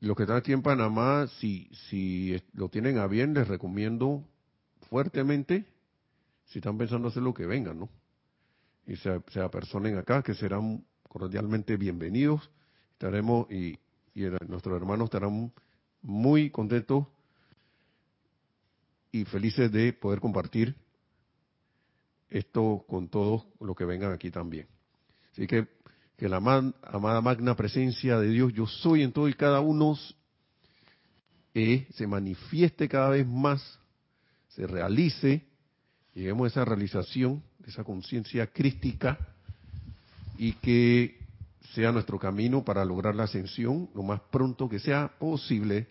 los 0.00 0.16
que 0.16 0.22
están 0.22 0.38
aquí 0.38 0.52
en 0.52 0.62
Panamá, 0.62 1.26
si, 1.38 1.68
si 1.88 2.42
lo 2.54 2.68
tienen 2.70 2.98
a 2.98 3.06
bien, 3.06 3.34
les 3.34 3.46
recomiendo 3.46 4.24
fuertemente, 4.88 5.66
si 6.46 6.58
están 6.58 6.78
pensando 6.78 7.08
hacer 7.08 7.22
lo 7.22 7.34
que 7.34 7.46
vengan, 7.46 7.80
¿no? 7.80 7.88
Y 8.86 8.96
se, 8.96 9.20
se 9.28 9.40
apersonen 9.40 9.98
acá, 9.98 10.22
que 10.22 10.34
serán 10.34 10.84
cordialmente 11.06 11.76
bienvenidos. 11.76 12.50
Estaremos, 12.92 13.50
y, 13.50 13.78
y 14.14 14.22
nuestros 14.48 14.74
hermanos 14.80 15.06
estarán 15.06 15.52
muy 16.00 16.50
contentos 16.50 17.06
y 19.12 19.24
felices 19.24 19.70
de 19.72 19.92
poder 19.92 20.20
compartir 20.20 20.74
esto 22.28 22.84
con 22.88 23.08
todos 23.08 23.46
los 23.60 23.76
que 23.76 23.84
vengan 23.84 24.12
aquí 24.12 24.30
también. 24.30 24.66
Así 25.32 25.46
que 25.46 25.66
que 26.20 26.28
la 26.28 26.36
amada 26.36 27.22
magna 27.22 27.56
presencia 27.56 28.18
de 28.18 28.28
Dios, 28.28 28.52
yo 28.52 28.66
soy 28.66 29.02
en 29.02 29.10
todo 29.10 29.26
y 29.26 29.32
cada 29.32 29.60
uno, 29.60 29.98
eh, 31.54 31.86
se 31.94 32.06
manifieste 32.06 32.90
cada 32.90 33.08
vez 33.08 33.26
más, 33.26 33.78
se 34.48 34.66
realice, 34.66 35.46
lleguemos 36.12 36.44
a 36.44 36.48
esa 36.48 36.64
realización, 36.66 37.42
esa 37.66 37.84
conciencia 37.84 38.46
crística, 38.48 39.18
y 40.36 40.52
que 40.52 41.18
sea 41.72 41.90
nuestro 41.90 42.18
camino 42.18 42.62
para 42.66 42.84
lograr 42.84 43.14
la 43.14 43.24
ascensión 43.24 43.88
lo 43.94 44.02
más 44.02 44.20
pronto 44.30 44.68
que 44.68 44.78
sea 44.78 45.08
posible. 45.18 45.86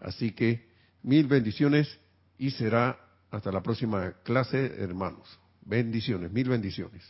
Así 0.00 0.30
que 0.30 0.66
mil 1.02 1.26
bendiciones 1.26 2.00
y 2.38 2.50
será 2.50 2.98
hasta 3.30 3.50
la 3.50 3.62
próxima 3.62 4.12
clase, 4.22 4.74
hermanos. 4.78 5.38
Bendiciones, 5.62 6.30
mil 6.30 6.48
bendiciones. 6.48 7.02